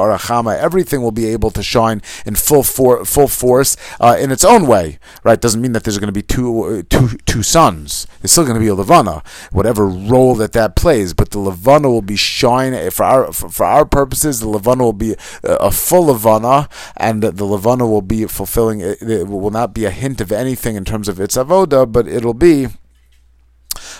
Arachama. 0.00 0.58
Everything 0.58 1.02
will 1.02 1.12
be 1.12 1.26
able 1.26 1.50
to 1.50 1.62
shine 1.62 2.02
in 2.26 2.34
full 2.34 2.62
for, 2.62 3.04
full 3.04 3.28
force 3.28 3.76
uh, 4.00 4.16
in 4.18 4.30
its 4.30 4.44
own 4.44 4.66
way. 4.66 4.98
Right? 5.24 5.40
Doesn't 5.40 5.60
mean 5.60 5.72
that 5.72 5.84
there's 5.84 5.98
going 5.98 6.08
to 6.08 6.12
be 6.12 6.22
two 6.22 6.62
uh, 6.62 6.82
two 6.88 7.16
two 7.26 7.42
suns. 7.42 8.06
There's 8.20 8.32
still 8.32 8.44
going 8.44 8.54
to 8.54 8.60
be 8.60 8.68
a 8.68 8.74
Levana, 8.74 9.22
whatever 9.50 9.86
role 9.86 10.34
that 10.36 10.52
that 10.52 10.76
plays. 10.76 11.14
But 11.14 11.30
the 11.30 11.38
Levana 11.38 11.90
will 11.90 12.02
be 12.02 12.16
shining 12.16 12.90
for 12.90 13.04
our 13.04 13.32
for, 13.32 13.48
for 13.48 13.64
our 13.64 13.84
purposes. 13.84 14.40
The 14.40 14.48
Levana 14.48 14.84
will 14.84 14.92
be 14.92 15.14
a 15.42 15.70
full 15.90 16.06
Levana, 16.06 16.68
and 16.96 17.20
the 17.20 17.44
Levana 17.44 17.84
will 17.84 18.00
be 18.00 18.24
fulfilling. 18.26 18.80
It, 18.80 19.26
will 19.26 19.50
not 19.50 19.74
be 19.74 19.86
a 19.86 19.90
hint 19.90 20.20
of 20.20 20.30
anything 20.30 20.76
in 20.76 20.84
terms 20.84 21.08
of 21.08 21.18
its 21.18 21.36
avoda, 21.36 21.90
but 21.90 22.06
it'll 22.06 22.40
be. 22.48 22.68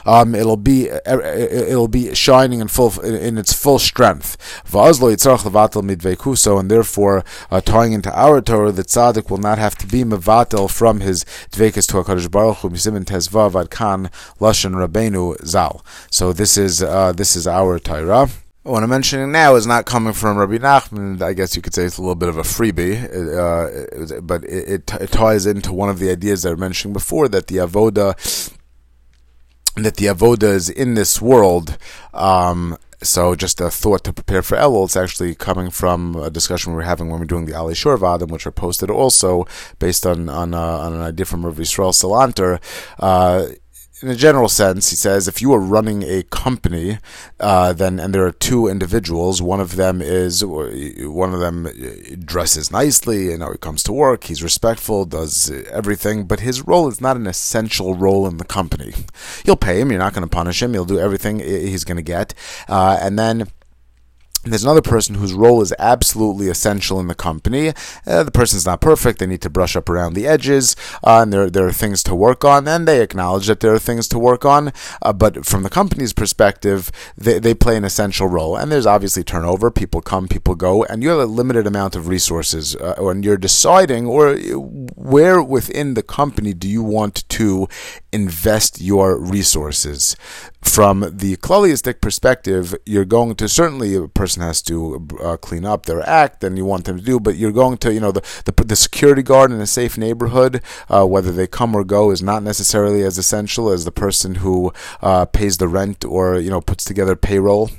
Um, 0.06 0.34
it'll 0.34 0.56
be 0.56 0.88
it'll 0.88 1.88
be 1.88 2.14
shining 2.14 2.60
in 2.60 2.68
full 2.68 2.98
in 3.00 3.36
its 3.36 3.52
full 3.52 3.78
strength. 3.78 4.36
And 4.72 6.70
therefore, 6.70 7.24
uh, 7.50 7.60
tying 7.60 7.92
into 7.92 8.18
our 8.18 8.40
Torah, 8.40 8.72
the 8.72 8.82
tzaddik 8.82 9.30
will 9.30 9.38
not 9.38 9.58
have 9.58 9.76
to 9.76 9.86
be 9.86 10.04
mevatel 10.04 10.70
from 10.70 11.00
his 11.00 11.24
dvekas 11.52 11.86
to 11.88 11.94
Hakadosh 11.94 12.30
Baruch 12.30 12.58
Hu 12.58 12.70
lashon 12.70 14.74
rabenu 14.82 15.44
zal. 15.44 15.84
So 16.10 16.32
this 16.32 16.56
is 16.56 16.82
uh, 16.82 17.12
this 17.12 17.36
is 17.36 17.46
our 17.46 17.78
Torah. 17.78 18.30
What 18.70 18.84
I'm 18.84 18.90
mentioning 18.90 19.32
now 19.32 19.56
is 19.56 19.66
not 19.66 19.84
coming 19.84 20.12
from 20.12 20.38
Rabbi 20.38 20.58
Nachman. 20.58 21.20
I 21.20 21.32
guess 21.32 21.56
you 21.56 21.60
could 21.60 21.74
say 21.74 21.82
it's 21.82 21.98
a 21.98 22.02
little 22.02 22.14
bit 22.14 22.28
of 22.28 22.38
a 22.38 22.42
freebie, 22.42 23.02
uh, 23.02 24.20
but 24.20 24.44
it, 24.44 24.68
it, 24.88 24.94
it, 25.00 25.10
ties 25.10 25.44
into 25.44 25.72
one 25.72 25.88
of 25.88 25.98
the 25.98 26.08
ideas 26.08 26.44
that 26.44 26.52
I 26.52 26.54
mentioned 26.54 26.94
before 26.94 27.26
that 27.30 27.48
the 27.48 27.56
avoda, 27.56 28.14
that 29.74 29.96
the 29.96 30.06
avoda 30.06 30.44
is 30.44 30.70
in 30.70 30.94
this 30.94 31.20
world. 31.20 31.78
Um, 32.14 32.78
so 33.02 33.34
just 33.34 33.60
a 33.60 33.70
thought 33.70 34.04
to 34.04 34.12
prepare 34.12 34.40
for 34.40 34.56
Elul. 34.56 34.84
It's 34.84 34.96
actually 34.96 35.34
coming 35.34 35.70
from 35.70 36.14
a 36.14 36.30
discussion 36.30 36.72
we 36.72 36.76
were 36.76 36.82
having 36.82 37.08
when 37.08 37.18
we 37.18 37.24
are 37.24 37.26
doing 37.26 37.46
the 37.46 37.54
Ali 37.54 37.74
Shur 37.74 37.96
Vadim, 37.96 38.30
which 38.30 38.46
are 38.46 38.52
posted 38.52 38.88
also 38.88 39.46
based 39.80 40.06
on 40.06 40.28
on, 40.28 40.54
uh, 40.54 40.60
on 40.60 40.92
an 40.92 41.00
idea 41.00 41.26
from 41.26 41.44
Rav 41.44 41.56
Yisrael 41.56 41.92
Salanter. 41.92 42.60
Uh, 43.00 43.48
in 44.02 44.08
a 44.08 44.14
general 44.14 44.48
sense, 44.48 44.90
he 44.90 44.96
says 44.96 45.28
if 45.28 45.42
you 45.42 45.52
are 45.52 45.60
running 45.60 46.02
a 46.02 46.22
company, 46.24 46.98
uh, 47.38 47.72
then 47.72 48.00
and 48.00 48.14
there 48.14 48.24
are 48.24 48.32
two 48.32 48.66
individuals, 48.66 49.42
one 49.42 49.60
of 49.60 49.76
them 49.76 50.00
is 50.00 50.44
one 50.44 51.34
of 51.34 51.40
them 51.40 51.68
dresses 52.24 52.70
nicely, 52.70 53.26
you 53.26 53.38
know, 53.38 53.52
he 53.52 53.58
comes 53.58 53.82
to 53.82 53.92
work, 53.92 54.24
he's 54.24 54.42
respectful, 54.42 55.04
does 55.04 55.50
everything, 55.70 56.24
but 56.24 56.40
his 56.40 56.66
role 56.66 56.88
is 56.88 57.00
not 57.00 57.16
an 57.16 57.26
essential 57.26 57.94
role 57.94 58.26
in 58.26 58.38
the 58.38 58.44
company. 58.44 58.94
You'll 59.44 59.56
pay 59.56 59.80
him, 59.80 59.90
you're 59.90 59.98
not 59.98 60.14
going 60.14 60.28
to 60.28 60.36
punish 60.36 60.62
him, 60.62 60.72
you'll 60.74 60.84
do 60.84 60.98
everything 60.98 61.40
he's 61.40 61.84
going 61.84 61.96
to 61.96 62.02
get, 62.02 62.34
uh, 62.68 62.98
and 63.00 63.18
then 63.18 63.48
there's 64.44 64.64
another 64.64 64.80
person 64.80 65.16
whose 65.16 65.34
role 65.34 65.60
is 65.60 65.74
absolutely 65.78 66.48
essential 66.48 66.98
in 66.98 67.08
the 67.08 67.14
company. 67.14 67.72
Uh, 68.06 68.22
the 68.22 68.30
person's 68.30 68.64
not 68.64 68.80
perfect. 68.80 69.18
They 69.18 69.26
need 69.26 69.42
to 69.42 69.50
brush 69.50 69.76
up 69.76 69.88
around 69.88 70.14
the 70.14 70.26
edges, 70.26 70.76
uh, 71.04 71.20
and 71.22 71.32
there, 71.32 71.50
there 71.50 71.66
are 71.66 71.72
things 71.72 72.02
to 72.04 72.14
work 72.14 72.44
on, 72.44 72.66
and 72.66 72.88
they 72.88 73.02
acknowledge 73.02 73.48
that 73.48 73.60
there 73.60 73.74
are 73.74 73.78
things 73.78 74.08
to 74.08 74.18
work 74.18 74.44
on. 74.44 74.72
Uh, 75.02 75.12
but 75.12 75.44
from 75.44 75.62
the 75.62 75.70
company's 75.70 76.14
perspective, 76.14 76.90
they, 77.16 77.38
they 77.38 77.52
play 77.52 77.76
an 77.76 77.84
essential 77.84 78.28
role. 78.28 78.56
And 78.56 78.72
there's 78.72 78.86
obviously 78.86 79.24
turnover. 79.24 79.70
People 79.70 80.00
come, 80.00 80.26
people 80.26 80.54
go, 80.54 80.84
and 80.84 81.02
you 81.02 81.10
have 81.10 81.18
a 81.18 81.26
limited 81.26 81.66
amount 81.66 81.94
of 81.94 82.08
resources. 82.08 82.74
Uh, 82.76 82.94
when 82.98 83.22
you're 83.22 83.36
deciding, 83.36 84.06
or 84.06 84.36
where 84.96 85.42
within 85.42 85.94
the 85.94 86.02
company 86.02 86.54
do 86.54 86.68
you 86.68 86.82
want 86.82 87.28
to 87.28 87.68
invest 88.12 88.80
your 88.80 89.18
resources? 89.18 90.16
From 90.62 91.00
the 91.00 91.36
klaliistic 91.36 92.00
perspective, 92.00 92.74
you're 92.84 93.04
going 93.04 93.34
to 93.36 93.48
certainly 93.48 93.94
a 93.94 94.08
person 94.08 94.42
has 94.42 94.60
to 94.62 95.08
uh, 95.22 95.36
clean 95.36 95.64
up 95.64 95.86
their 95.86 96.06
act, 96.08 96.44
and 96.44 96.56
you 96.56 96.64
want 96.64 96.84
them 96.84 96.98
to 96.98 97.04
do, 97.04 97.18
but 97.18 97.36
you're 97.36 97.52
going 97.52 97.78
to, 97.78 97.92
you 97.92 98.00
know, 98.00 98.12
the 98.12 98.22
the, 98.44 98.64
the 98.64 98.76
security 98.76 99.22
guard 99.22 99.50
in 99.50 99.60
a 99.60 99.66
safe 99.66 99.96
neighborhood, 99.96 100.62
uh, 100.88 101.06
whether 101.06 101.32
they 101.32 101.46
come 101.46 101.74
or 101.74 101.84
go, 101.84 102.10
is 102.10 102.22
not 102.22 102.42
necessarily 102.42 103.02
as 103.02 103.18
essential 103.18 103.70
as 103.70 103.84
the 103.84 103.92
person 103.92 104.36
who 104.36 104.72
uh, 105.02 105.24
pays 105.24 105.58
the 105.58 105.68
rent 105.68 106.04
or 106.04 106.38
you 106.38 106.50
know 106.50 106.60
puts 106.60 106.84
together 106.84 107.16
payroll 107.16 107.70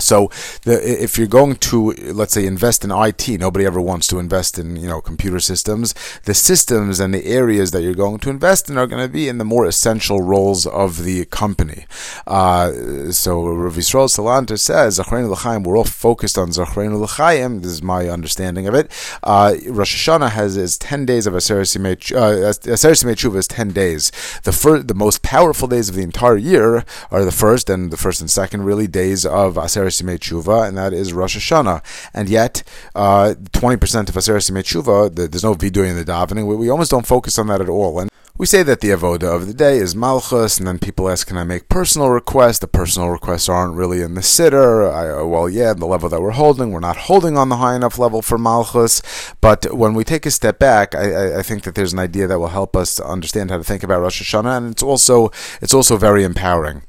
So, 0.00 0.30
the, 0.62 1.02
if 1.02 1.18
you're 1.18 1.26
going 1.26 1.56
to, 1.56 1.92
let's 2.12 2.34
say, 2.34 2.46
invest 2.46 2.84
in 2.84 2.90
IT, 2.90 3.28
nobody 3.28 3.64
ever 3.64 3.80
wants 3.80 4.06
to 4.08 4.18
invest 4.18 4.58
in, 4.58 4.76
you 4.76 4.88
know, 4.88 5.00
computer 5.00 5.40
systems. 5.40 5.94
The 6.24 6.34
systems 6.34 7.00
and 7.00 7.14
the 7.14 7.26
areas 7.26 7.70
that 7.70 7.82
you're 7.82 7.94
going 7.94 8.18
to 8.20 8.30
invest 8.30 8.68
in 8.68 8.78
are 8.78 8.86
going 8.86 9.02
to 9.02 9.12
be 9.12 9.28
in 9.28 9.38
the 9.38 9.44
more 9.44 9.66
essential 9.66 10.22
roles 10.22 10.66
of 10.66 11.04
the 11.04 11.24
company. 11.26 11.86
Uh, 12.26 13.10
so, 13.10 13.46
Rav 13.46 13.74
Yisrael 13.74 14.08
Salanter 14.08 14.58
says, 14.58 14.98
L'chaim, 14.98 15.62
we're 15.62 15.76
all 15.76 15.84
focused 15.84 16.38
on 16.38 16.50
Zachreinu 16.50 17.00
L'chaim. 17.00 17.60
This 17.60 17.72
is 17.72 17.82
my 17.82 18.08
understanding 18.08 18.66
of 18.66 18.74
it. 18.74 18.90
Uh, 19.22 19.54
Rosh 19.68 20.08
Hashanah 20.08 20.30
has 20.30 20.56
is 20.56 20.78
10 20.78 21.06
days 21.06 21.26
of 21.26 21.34
Aseret 21.34 21.66
Simei 21.66 22.00
uh, 22.14 23.36
is 23.36 23.48
10 23.48 23.72
days. 23.72 24.12
The, 24.44 24.52
first, 24.52 24.88
the 24.88 24.94
most 24.94 25.22
powerful 25.22 25.68
days 25.68 25.88
of 25.88 25.94
the 25.94 26.02
entire 26.02 26.36
year 26.36 26.84
are 27.10 27.24
the 27.24 27.32
first 27.32 27.70
and 27.70 27.90
the 27.90 27.96
first 27.96 28.20
and 28.20 28.30
second, 28.30 28.64
really, 28.64 28.86
days 28.86 29.24
of 29.24 29.54
Aseret 29.54 29.89
Simei 29.90 30.18
Tshuva, 30.18 30.66
and 30.66 30.76
that 30.76 30.92
is 30.92 31.12
Rosh 31.12 31.36
Hashanah. 31.36 31.82
And 32.14 32.28
yet, 32.28 32.62
uh, 32.94 33.34
20% 33.52 34.08
of 34.08 34.14
Aseret 34.14 34.50
Simei 34.50 34.62
Tshuva, 34.62 35.14
there's 35.14 35.44
no 35.44 35.54
vidui 35.54 35.88
in 35.88 35.96
the 35.96 36.04
davening. 36.04 36.46
We, 36.46 36.56
we 36.56 36.70
almost 36.70 36.90
don't 36.90 37.06
focus 37.06 37.38
on 37.38 37.46
that 37.48 37.60
at 37.60 37.68
all. 37.68 38.00
And 38.00 38.10
we 38.40 38.46
say 38.46 38.62
that 38.62 38.80
the 38.80 38.88
avoda 38.88 39.36
of 39.36 39.46
the 39.46 39.52
day 39.52 39.76
is 39.76 39.94
malchus, 39.94 40.56
and 40.56 40.66
then 40.66 40.78
people 40.78 41.10
ask, 41.10 41.26
"Can 41.26 41.36
I 41.36 41.44
make 41.44 41.68
personal 41.68 42.08
requests?" 42.08 42.60
The 42.60 42.68
personal 42.68 43.10
requests 43.10 43.50
aren't 43.50 43.74
really 43.74 44.00
in 44.00 44.14
the 44.14 44.22
sitter. 44.22 44.90
I, 44.90 45.22
well, 45.24 45.46
yeah, 45.46 45.74
the 45.74 45.84
level 45.84 46.08
that 46.08 46.22
we're 46.22 46.30
holding, 46.30 46.72
we're 46.72 46.80
not 46.80 46.96
holding 46.96 47.36
on 47.36 47.50
the 47.50 47.56
high 47.56 47.76
enough 47.76 47.98
level 47.98 48.22
for 48.22 48.38
malchus. 48.38 49.02
But 49.42 49.74
when 49.76 49.92
we 49.92 50.04
take 50.04 50.24
a 50.24 50.30
step 50.30 50.58
back, 50.58 50.94
I, 50.94 51.40
I 51.40 51.42
think 51.42 51.64
that 51.64 51.74
there's 51.74 51.92
an 51.92 51.98
idea 51.98 52.26
that 52.28 52.38
will 52.38 52.48
help 52.48 52.74
us 52.76 52.98
understand 52.98 53.50
how 53.50 53.58
to 53.58 53.64
think 53.64 53.82
about 53.82 54.00
Rosh 54.00 54.22
Hashanah, 54.22 54.56
and 54.56 54.70
it's 54.72 54.82
also 54.82 55.30
it's 55.60 55.74
also 55.74 55.98
very 55.98 56.24
empowering. 56.24 56.80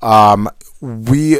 Um, 0.00 0.48
we 0.80 1.38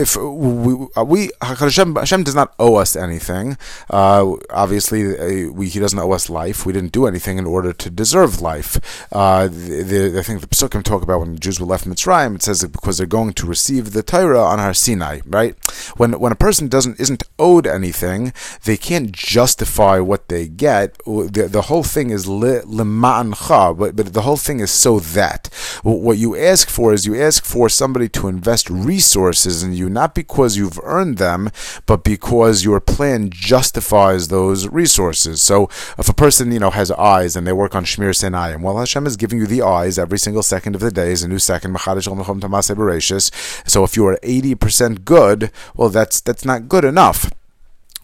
if 0.00 0.16
we, 0.16 0.86
uh, 0.96 1.04
we 1.04 1.30
Hashem, 1.42 1.96
Hashem 1.96 2.24
does 2.24 2.34
not 2.34 2.54
owe 2.58 2.76
us 2.76 2.96
anything. 2.96 3.56
Uh, 3.88 4.36
obviously, 4.50 5.18
uh, 5.18 5.52
we, 5.52 5.68
He 5.68 5.78
doesn't 5.78 5.98
owe 5.98 6.12
us 6.12 6.30
life. 6.30 6.66
We 6.66 6.72
didn't 6.72 6.92
do 6.92 7.06
anything 7.06 7.38
in 7.38 7.46
order 7.46 7.72
to 7.72 7.90
deserve 7.90 8.40
life. 8.40 9.06
Uh, 9.12 9.46
the, 9.46 9.82
the, 9.82 10.18
I 10.18 10.22
think 10.22 10.40
the 10.40 10.46
Pesukim 10.46 10.82
talk 10.82 11.02
about 11.02 11.20
when 11.20 11.34
the 11.34 11.38
Jews 11.38 11.60
were 11.60 11.66
left 11.66 11.86
Mitzrayim. 11.86 12.36
It 12.36 12.42
says 12.42 12.64
because 12.64 12.98
they're 12.98 13.06
going 13.06 13.34
to 13.34 13.46
receive 13.46 13.92
the 13.92 14.02
Torah 14.02 14.42
on 14.42 14.58
Har 14.58 14.74
Sinai. 14.74 15.20
Right? 15.26 15.54
When 15.96 16.18
when 16.18 16.32
a 16.32 16.36
person 16.36 16.68
doesn't 16.68 16.98
isn't 16.98 17.22
owed 17.38 17.66
anything, 17.66 18.32
they 18.64 18.76
can't 18.76 19.12
justify 19.12 19.98
what 19.98 20.28
they 20.28 20.48
get. 20.48 20.96
The, 21.04 21.48
the 21.50 21.62
whole 21.62 21.84
thing 21.84 22.10
is 22.10 22.26
lema'ancha, 22.26 23.78
but 23.78 23.96
but 23.96 24.12
the 24.12 24.22
whole 24.22 24.36
thing 24.36 24.60
is 24.60 24.70
so 24.70 25.00
that 25.00 25.48
what 25.82 26.18
you 26.18 26.36
ask 26.36 26.68
for 26.68 26.92
is 26.92 27.06
you 27.06 27.20
ask 27.20 27.44
for 27.44 27.68
somebody 27.68 28.08
to 28.08 28.28
invest 28.28 28.70
resources 28.70 29.62
in 29.62 29.74
you 29.74 29.89
not 29.92 30.14
because 30.14 30.56
you've 30.56 30.80
earned 30.82 31.18
them, 31.18 31.50
but 31.86 32.04
because 32.04 32.64
your 32.64 32.80
plan 32.80 33.30
justifies 33.30 34.28
those 34.28 34.68
resources. 34.68 35.42
So 35.42 35.64
if 35.98 36.08
a 36.08 36.14
person, 36.14 36.52
you 36.52 36.58
know, 36.58 36.70
has 36.70 36.90
eyes 36.92 37.36
and 37.36 37.46
they 37.46 37.52
work 37.52 37.74
on 37.74 37.84
Shmir 37.84 38.10
Senayim, 38.10 38.62
well, 38.62 38.78
Hashem 38.78 39.06
is 39.06 39.16
giving 39.16 39.38
you 39.38 39.46
the 39.46 39.62
eyes 39.62 39.98
every 39.98 40.18
single 40.18 40.42
second 40.42 40.74
of 40.74 40.80
the 40.80 40.90
day 40.90 41.12
is 41.12 41.22
a 41.22 41.28
new 41.28 41.38
second. 41.38 41.78
So 41.80 43.84
if 43.84 43.96
you 43.96 44.06
are 44.06 44.18
80% 44.22 45.04
good, 45.04 45.50
well, 45.74 45.88
that's 45.88 46.20
that's 46.20 46.44
not 46.44 46.68
good 46.68 46.84
enough 46.84 47.30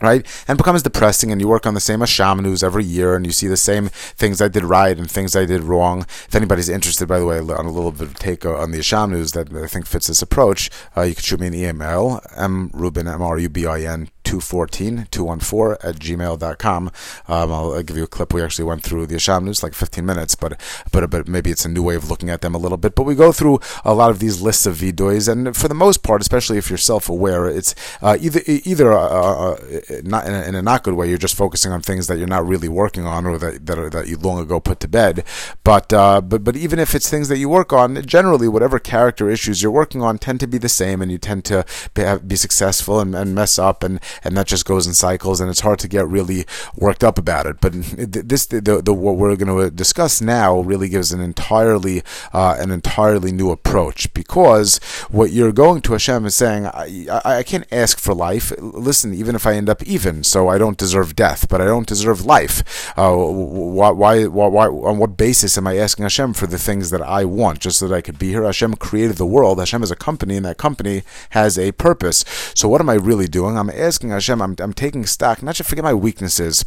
right? 0.01 0.27
And 0.47 0.59
becomes 0.59 0.83
depressing, 0.83 1.33
and 1.33 1.41
you 1.41 1.49
work 1.49 1.67
on 1.67 1.75
the 1.75 1.81
same 1.81 2.01
news 2.43 2.63
every 2.63 2.85
year, 2.85 3.15
and 3.15 3.25
you 3.25 3.33
see 3.33 3.49
the 3.49 3.57
same 3.57 3.89
things 3.89 4.41
I 4.41 4.49
did 4.49 4.65
right 4.65 4.97
and 4.97 5.11
things 5.11 5.35
I 5.35 5.45
did 5.45 5.63
wrong. 5.63 6.03
If 6.03 6.35
anybody's 6.35 6.69
interested, 6.69 7.09
by 7.09 7.19
the 7.19 7.27
way, 7.27 7.39
on 7.39 7.67
a 7.67 7.71
little 7.71 7.93
bit 7.93 8.09
of 8.09 8.15
take 8.19 8.45
on 8.45 8.71
the 8.71 9.07
news 9.09 9.33
that 9.33 9.53
I 9.55 9.67
think 9.67 9.87
fits 9.87 10.09
this 10.09 10.23
approach, 10.23 10.71
uh, 10.97 11.03
you 11.03 11.15
can 11.15 11.23
shoot 11.23 11.41
me 11.41 11.47
an 11.49 11.55
email, 11.55 12.21
mrubin, 12.37 13.13
M-R-U-B-I-N, 13.13 14.11
214 14.27 15.07
214 15.13 15.89
at 15.89 15.97
gmail.com. 15.97 16.91
Um, 17.29 17.53
I'll, 17.53 17.83
give 17.83 17.97
you 17.97 18.03
a 18.03 18.09
clip. 18.09 18.35
We 18.35 18.43
actually 18.43 18.65
went 18.65 18.83
through 18.83 19.07
the 19.07 19.15
Asham 19.15 19.45
News 19.45 19.63
like 19.63 19.73
15 19.73 20.05
minutes, 20.05 20.35
but, 20.35 20.61
but 20.91 21.09
but 21.09 21.29
maybe 21.29 21.51
it's 21.51 21.65
a 21.65 21.69
new 21.69 21.83
way 21.83 21.95
of 21.95 22.11
looking 22.11 22.29
at 22.29 22.41
them 22.41 22.55
a 22.55 22.59
little 22.59 22.77
bit. 22.77 22.97
But 22.97 23.05
we 23.05 23.15
go 23.15 23.31
through 23.31 23.61
a 23.85 23.95
lot 23.95 24.11
of 24.11 24.19
these 24.19 24.43
lists 24.43 24.67
of 24.67 24.77
vidois, 24.79 25.29
and 25.29 25.57
for 25.57 25.69
the 25.69 25.75
most 25.75 26.03
part, 26.03 26.21
especially 26.21 26.59
if 26.59 26.69
you're 26.69 26.77
self 26.77 27.09
aware, 27.09 27.47
it's 27.47 27.75
uh, 28.03 28.19
either 28.21 28.41
either 28.47 28.93
uh, 28.93 28.99
uh, 28.99 29.57
not 30.03 30.27
in 30.27 30.35
a, 30.35 30.43
in 30.43 30.55
a, 30.57 30.63
not 30.63 30.83
good 30.83 30.95
way. 30.95 31.09
You're 31.09 31.19
just 31.19 31.37
focusing 31.37 31.71
on 31.71 31.81
things 31.81 32.09
that 32.09 32.19
you're 32.19 32.27
not 32.27 32.45
really 32.45 32.69
working 32.69 33.07
on 33.07 33.27
or 33.27 33.39
that 33.39 33.67
that, 33.67 33.79
are, 33.79 33.91
that 33.91 34.09
you 34.09 34.17
long 34.17 34.41
ago 34.41 34.59
put 34.59 34.81
to 34.81 34.89
bed. 34.89 35.25
But 35.63 35.93
uh, 35.93 36.21
but 36.21 36.43
but 36.43 36.57
even 36.57 36.81
if 36.81 36.97
it's 36.97 37.09
things 37.09 37.29
that 37.29 37.39
you 37.39 37.49
work 37.49 37.73
on, 37.73 38.05
generally 38.05 38.49
whatever 38.49 38.81
character 38.81 39.31
issues 39.31 39.63
you're 39.63 39.71
working 39.71 40.03
on 40.03 40.19
tend 40.19 40.41
to 40.41 40.49
be 40.49 40.59
the 40.59 40.69
same, 40.69 41.01
and 41.01 41.13
you 41.13 41.19
tend 41.19 41.45
to 41.45 41.65
be, 41.95 42.05
be 42.27 42.37
successful 42.37 42.99
and, 42.99 43.15
and 43.15 43.37
mess 43.37 43.59
up 43.59 43.85
and 43.85 44.01
and 44.25 44.37
that 44.37 44.47
just 44.47 44.65
goes 44.65 44.87
in 44.87 44.95
cycles, 44.95 45.41
and 45.41 45.51
it's 45.51 45.61
hard 45.61 45.79
to 45.81 45.89
get 45.89 46.07
really 46.07 46.47
worked 46.77 47.05
up 47.05 47.19
about 47.19 47.47
it. 47.47 47.61
But 47.61 47.73
this, 47.73 48.47
the, 48.47 48.61
the, 48.61 48.83
the 48.83 48.95
what 48.95 49.17
we're 49.17 49.37
going 49.37 49.57
to 49.57 49.71
discuss 49.71 50.21
now, 50.21 50.61
really 50.61 50.89
gives 50.89 51.13
an 51.13 51.21
entirely 51.21 52.03
uh, 52.33 52.57
an 52.59 52.71
entirely 52.71 53.33
new 53.33 53.51
approach 53.51 54.13
because 54.15 54.79
what 55.11 55.31
you're 55.31 55.53
going 55.53 55.83
to 55.83 55.93
Hashem 55.93 56.27
is 56.27 56.35
saying, 56.35 56.67
I, 56.67 57.07
I, 57.25 57.37
I 57.37 57.43
can't 57.43 57.67
ask 57.73 57.99
for 57.99 58.15
life. 58.15 58.53
Listen, 58.59 59.15
even 59.15 59.35
if 59.35 59.47
I 59.47 59.55
end 59.55 59.69
up 59.69 59.83
even, 59.85 60.25
so 60.25 60.49
I 60.49 60.59
don't 60.59 60.79
deserve 60.79 61.17
death, 61.17 61.49
but 61.49 61.61
I 61.61 61.65
don't 61.65 61.87
deserve 61.87 62.25
life. 62.25 62.93
Uh, 62.99 63.15
why, 63.15 63.91
why, 63.91 64.27
why, 64.27 64.67
on 64.67 64.99
what 64.99 65.17
basis 65.17 65.57
am 65.57 65.67
I 65.67 65.77
asking 65.77 66.05
Hashem 66.05 66.35
for 66.35 66.47
the 66.47 66.59
things 66.59 66.91
that 66.91 67.03
I 67.03 67.25
want, 67.25 67.61
just 67.61 67.79
so 67.79 67.89
that 67.89 67.95
I 67.95 68.01
could 68.01 68.19
be 68.19 68.29
here? 68.29 68.45
Hashem 68.45 68.75
created 68.75 69.17
the 69.17 69.27
world. 69.27 69.59
Hashem 69.59 69.83
is 69.83 69.91
a 69.91 69.97
company, 69.97 70.37
and 70.37 70.45
that 70.45 70.59
company 70.59 71.03
has 71.31 71.59
a 71.59 71.73
purpose. 71.73 72.25
So 72.55 72.69
what 72.69 72.81
am 72.81 72.91
I 72.91 72.95
really 72.95 73.29
doing? 73.29 73.57
I'm 73.57 73.71
asking 73.71 74.06
asking 74.07 74.37
Hashem, 74.37 74.43
I'm, 74.43 74.57
I'm 74.61 74.73
taking 74.73 75.05
stock, 75.07 75.43
not 75.43 75.57
to 75.57 75.65
forget 75.65 75.85
my 75.85 75.95
weaknesses, 75.95 76.65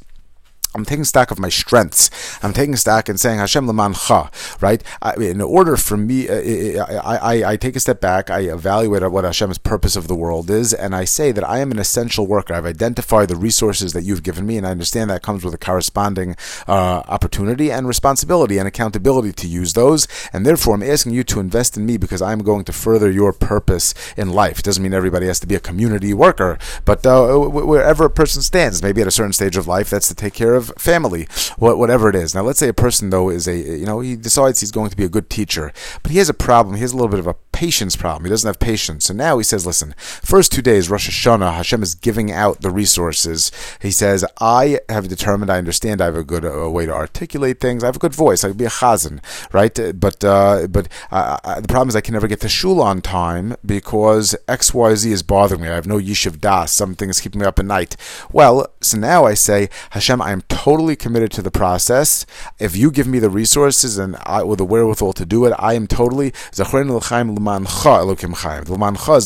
I'm 0.75 0.85
taking 0.85 1.03
stock 1.03 1.31
of 1.31 1.39
my 1.39 1.49
strengths. 1.49 2.11
I'm 2.43 2.53
taking 2.53 2.75
stock 2.75 3.09
and 3.09 3.19
saying 3.19 3.39
Hashem 3.39 3.65
lemancha, 3.65 4.29
right? 4.61 4.83
I, 5.01 5.15
in 5.15 5.41
order 5.41 5.75
for 5.77 5.97
me, 5.97 6.29
uh, 6.29 6.85
I, 6.85 7.17
I, 7.17 7.51
I, 7.51 7.57
take 7.57 7.75
a 7.75 7.79
step 7.79 7.99
back. 7.99 8.29
I 8.29 8.41
evaluate 8.41 9.09
what 9.11 9.23
Hashem's 9.23 9.57
purpose 9.57 9.95
of 9.95 10.07
the 10.07 10.13
world 10.13 10.51
is, 10.51 10.71
and 10.71 10.95
I 10.95 11.05
say 11.05 11.31
that 11.31 11.43
I 11.43 11.57
am 11.57 11.71
an 11.71 11.79
essential 11.79 12.27
worker. 12.27 12.53
I've 12.53 12.67
identified 12.67 13.29
the 13.29 13.35
resources 13.35 13.93
that 13.93 14.03
you've 14.03 14.21
given 14.21 14.45
me, 14.45 14.57
and 14.57 14.67
I 14.67 14.69
understand 14.69 15.09
that 15.09 15.23
comes 15.23 15.43
with 15.43 15.55
a 15.55 15.57
corresponding 15.57 16.35
uh, 16.67 17.01
opportunity 17.07 17.71
and 17.71 17.87
responsibility 17.87 18.59
and 18.59 18.67
accountability 18.67 19.33
to 19.33 19.47
use 19.47 19.73
those. 19.73 20.07
And 20.31 20.45
therefore, 20.45 20.75
I'm 20.75 20.83
asking 20.83 21.13
you 21.13 21.23
to 21.23 21.39
invest 21.39 21.77
in 21.77 21.85
me 21.87 21.97
because 21.97 22.21
I'm 22.21 22.43
going 22.43 22.63
to 22.65 22.73
further 22.73 23.09
your 23.09 23.33
purpose 23.33 23.95
in 24.15 24.29
life. 24.29 24.59
It 24.59 24.65
doesn't 24.65 24.83
mean 24.83 24.93
everybody 24.93 25.25
has 25.25 25.39
to 25.39 25.47
be 25.47 25.55
a 25.55 25.59
community 25.59 26.13
worker, 26.13 26.59
but 26.85 27.03
uh, 27.07 27.37
wherever 27.39 28.05
a 28.05 28.09
person 28.11 28.43
stands, 28.43 28.83
maybe 28.83 29.01
at 29.01 29.07
a 29.07 29.11
certain 29.11 29.33
stage 29.33 29.57
of 29.57 29.65
life, 29.65 29.89
that's 29.89 30.09
to 30.09 30.15
take 30.15 30.35
care 30.35 30.53
of 30.53 30.58
of 30.59 30.71
family, 30.77 31.27
whatever 31.57 32.09
it 32.09 32.15
is. 32.15 32.35
Now, 32.35 32.43
let's 32.43 32.59
say 32.59 32.69
a 32.69 32.73
person 32.73 33.09
though 33.09 33.29
is 33.29 33.47
a 33.47 33.57
you 33.57 33.85
know 33.85 33.99
he 33.99 34.15
decides 34.15 34.59
he's 34.59 34.71
going 34.71 34.91
to 34.91 34.97
be 34.97 35.05
a 35.05 35.09
good 35.09 35.29
teacher, 35.29 35.73
but 36.03 36.11
he 36.11 36.19
has 36.19 36.29
a 36.29 36.33
problem. 36.33 36.75
He 36.75 36.81
has 36.81 36.93
a 36.93 36.95
little 36.95 37.09
bit 37.09 37.19
of 37.19 37.27
a 37.27 37.35
patience 37.59 37.97
problem. 37.97 38.23
He 38.23 38.29
doesn't 38.29 38.47
have 38.47 38.59
patience. 38.59 39.05
So 39.05 39.13
now 39.13 39.37
he 39.37 39.43
says, 39.43 39.65
listen, 39.65 39.93
first 39.97 40.51
two 40.53 40.61
days, 40.61 40.89
Rosh 40.89 41.09
Hashanah, 41.09 41.55
Hashem 41.55 41.83
is 41.83 41.93
giving 41.93 42.31
out 42.31 42.61
the 42.61 42.71
resources. 42.71 43.51
He 43.81 43.91
says, 43.91 44.23
I 44.39 44.79
have 44.87 45.09
determined, 45.09 45.51
I 45.51 45.57
understand 45.57 45.99
I 45.99 46.05
have 46.05 46.15
a 46.15 46.23
good 46.23 46.45
uh, 46.45 46.69
way 46.69 46.85
to 46.85 46.93
articulate 46.93 47.59
things. 47.59 47.83
I 47.83 47.87
have 47.87 47.97
a 47.97 47.99
good 47.99 48.15
voice. 48.15 48.45
I 48.45 48.47
could 48.47 48.57
be 48.57 48.65
a 48.65 48.69
chazan, 48.69 49.19
right? 49.51 49.77
But 49.99 50.23
uh, 50.23 50.67
but 50.67 50.87
uh, 51.11 51.59
the 51.59 51.67
problem 51.67 51.89
is 51.89 51.95
I 51.97 52.01
can 52.01 52.13
never 52.13 52.27
get 52.27 52.39
to 52.41 52.49
shul 52.49 52.81
on 52.81 53.01
time 53.01 53.55
because 53.65 54.35
X, 54.47 54.73
Y, 54.73 54.95
Z 54.95 55.11
is 55.11 55.23
bothering 55.23 55.61
me. 55.61 55.67
I 55.67 55.75
have 55.75 55.87
no 55.87 55.97
yishuv 55.97 56.39
das. 56.39 56.71
Something 56.71 57.09
is 57.09 57.19
keeping 57.19 57.41
me 57.41 57.47
up 57.47 57.59
at 57.59 57.65
night. 57.65 57.97
Well, 58.31 58.67
so 58.79 58.97
now 58.97 59.25
I 59.25 59.33
say, 59.33 59.69
Hashem, 59.91 60.21
I 60.21 60.31
am 60.31 60.41
totally 60.49 60.95
committed 60.95 61.31
to 61.31 61.41
the 61.41 61.51
process. 61.51 62.25
If 62.59 62.75
you 62.75 62.91
give 62.91 63.07
me 63.07 63.19
the 63.19 63.29
resources 63.29 63.97
and 63.97 64.17
I, 64.23 64.43
with 64.43 64.57
the 64.57 64.65
wherewithal 64.65 65.13
to 65.13 65.25
do 65.25 65.45
it, 65.45 65.53
I 65.57 65.75
am 65.75 65.87
totally 65.87 66.33
is 66.51 66.57
the 66.57 66.65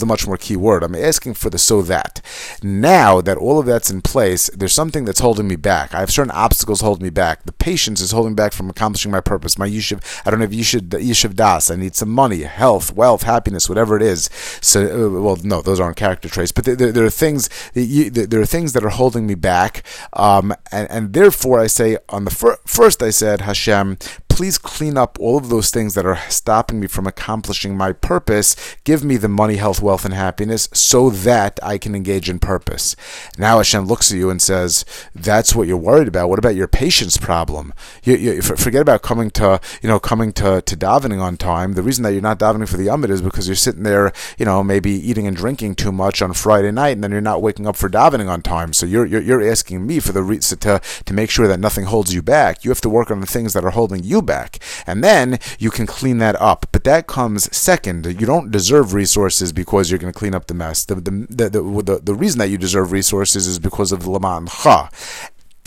much 0.06 0.28
more 0.28 0.38
key 0.38 0.56
word. 0.56 0.84
I'm 0.84 0.96
asking 0.96 1.34
for 1.34 1.50
the 1.50 1.58
so 1.58 1.82
that. 1.84 2.22
Now 2.62 3.22
that 3.22 3.38
all 3.38 3.60
of 3.60 3.66
that's 3.66 3.90
in 3.90 4.02
place, 4.02 4.50
there's 4.54 4.74
something 4.74 5.06
that's 5.06 5.22
holding 5.22 5.48
me 5.48 5.56
back. 5.56 5.96
I 5.96 6.02
have 6.02 6.12
certain 6.12 6.32
obstacles 6.32 6.82
holding 6.82 7.04
me 7.04 7.10
back. 7.10 7.44
The 7.44 7.52
patience 7.52 8.02
is 8.02 8.12
holding 8.12 8.36
back 8.36 8.54
from 8.54 8.70
accomplishing 8.70 9.12
my 9.12 9.22
purpose. 9.22 9.58
My 9.58 9.68
yishuv, 9.68 10.04
I 10.26 10.32
don't 10.32 10.42
have 10.42 10.52
yishuv 10.52 11.36
das. 11.36 11.72
I 11.72 11.76
need 11.76 11.96
some 11.96 12.10
money, 12.10 12.44
health, 12.44 12.94
wealth, 12.94 13.24
happiness, 13.24 13.70
whatever 13.70 13.96
it 13.96 14.02
is. 14.02 14.30
So, 14.62 14.84
uh, 14.84 15.22
well, 15.22 15.38
no, 15.44 15.62
those 15.62 15.80
aren't 15.80 15.98
character 15.98 16.30
traits, 16.30 16.52
but 16.52 16.66
there, 16.66 16.76
there, 16.76 16.92
there 16.92 17.06
are 17.06 17.10
things. 17.10 17.50
There 17.74 18.42
are 18.42 18.46
things 18.46 18.74
that 18.74 18.84
are 18.84 18.90
holding 18.90 19.26
me 19.26 19.36
back, 19.36 19.84
um, 20.14 20.54
and, 20.72 20.90
and 20.92 21.13
therefore 21.14 21.60
I 21.60 21.68
say 21.68 21.98
on 22.10 22.26
the 22.26 22.32
fir- 22.32 22.60
first 22.66 23.02
I 23.02 23.12
said 23.12 23.42
Hashem, 23.42 23.98
please 24.34 24.58
clean 24.58 24.98
up 24.98 25.16
all 25.20 25.38
of 25.38 25.50
those 25.50 25.70
things 25.70 25.94
that 25.94 26.08
are 26.08 26.18
stopping 26.28 26.80
me 26.80 26.88
from 26.88 27.06
accomplishing 27.06 27.78
my 27.78 27.92
purpose. 27.92 28.56
Give 28.84 29.04
me 29.04 29.16
the 29.16 29.28
money, 29.28 29.58
health, 29.58 29.80
wealth, 29.80 30.06
and 30.06 30.14
happiness 30.14 30.68
so 30.74 31.12
that 31.12 31.60
I 31.62 31.78
can 31.78 31.94
engage 31.94 32.32
in 32.32 32.40
purpose. 32.40 32.96
Now 33.38 33.58
Hashem 33.58 33.86
looks 33.86 34.12
at 34.12 34.18
you 34.18 34.32
and 34.32 34.42
says, 34.42 34.86
That's 35.14 35.54
what 35.54 35.68
you're 35.68 35.78
worried 35.78 36.08
about. 36.08 36.30
What 36.30 36.40
about 36.40 36.56
your 36.56 36.68
patience 36.68 37.16
problem? 37.16 37.76
You, 38.04 38.16
you, 38.16 38.42
forget 38.42 38.82
about 38.82 39.04
coming 39.04 39.30
to, 39.32 39.62
you 39.84 39.88
know, 39.88 40.00
coming 40.00 40.34
to, 40.34 40.64
to 40.64 40.76
davening 40.76 41.22
on 41.22 41.38
time. 41.38 41.74
The 41.74 41.84
reason 41.84 42.04
that 42.04 42.14
you're 42.14 42.22
not 42.22 42.40
davening 42.40 42.68
for 42.68 42.78
the 42.78 42.88
Yamid 42.88 43.12
is 43.12 43.22
because 43.22 43.48
you're 43.48 43.56
sitting 43.56 43.84
there, 43.84 44.12
you 44.40 44.46
know, 44.46 44.64
maybe 44.64 44.90
eating 44.90 45.28
and 45.28 45.38
drinking 45.38 45.76
too 45.76 45.92
much 45.92 46.24
on 46.24 46.34
Friday 46.34 46.72
night, 46.72 46.94
and 46.98 47.04
then 47.04 47.12
you're 47.12 47.22
not 47.22 47.44
waking 47.44 47.68
up 47.68 47.76
for 47.76 47.88
davening 47.88 48.30
on 48.30 48.42
time. 48.42 48.74
So 48.74 48.88
you're, 48.88 49.06
you're, 49.06 49.22
you're 49.22 49.48
asking 49.48 49.86
me 49.86 50.00
for 50.00 50.12
the 50.12 50.24
to, 50.62 50.82
to 51.06 51.14
make 51.14 51.30
sure 51.30 51.48
that 51.48 51.60
nothing 51.60 51.86
holds 51.86 52.16
you 52.16 52.24
back. 52.24 52.66
You 52.66 52.72
have 52.72 52.82
to 52.82 52.90
work 52.90 53.12
on 53.12 53.22
the 53.22 53.28
things 53.28 53.54
that 53.54 53.64
are 53.64 53.70
holding 53.70 54.04
you 54.04 54.23
back. 54.24 54.60
And 54.88 55.04
then 55.04 55.40
you 55.60 55.70
can 55.72 55.86
clean 55.86 56.18
that 56.20 56.40
up. 56.42 56.68
But 56.72 56.84
that 56.86 57.08
comes 57.08 57.56
second. 57.56 58.06
You 58.06 58.26
don't 58.26 58.52
deserve 58.52 58.94
resources 58.94 59.52
because 59.54 59.90
you're 59.90 60.00
going 60.00 60.14
to 60.14 60.18
clean 60.18 60.36
up 60.36 60.48
the 60.48 60.54
mess. 60.54 60.86
The, 60.86 60.96
the, 60.96 61.12
the, 61.30 61.50
the, 61.50 62.00
the 62.04 62.16
reason 62.16 62.40
that 62.40 62.50
you 62.50 62.58
deserve 62.58 62.92
resources 62.92 63.48
is 63.48 63.60
because 63.60 63.92
of 63.92 64.08
Laman 64.08 64.48
Cha. 64.48 64.90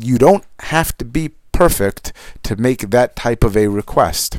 You 0.00 0.18
don't 0.18 0.44
have 0.60 0.96
to 0.98 1.04
be 1.04 1.30
perfect 1.52 2.12
to 2.42 2.56
make 2.56 2.90
that 2.90 3.16
type 3.16 3.42
of 3.42 3.56
a 3.56 3.68
request 3.68 4.38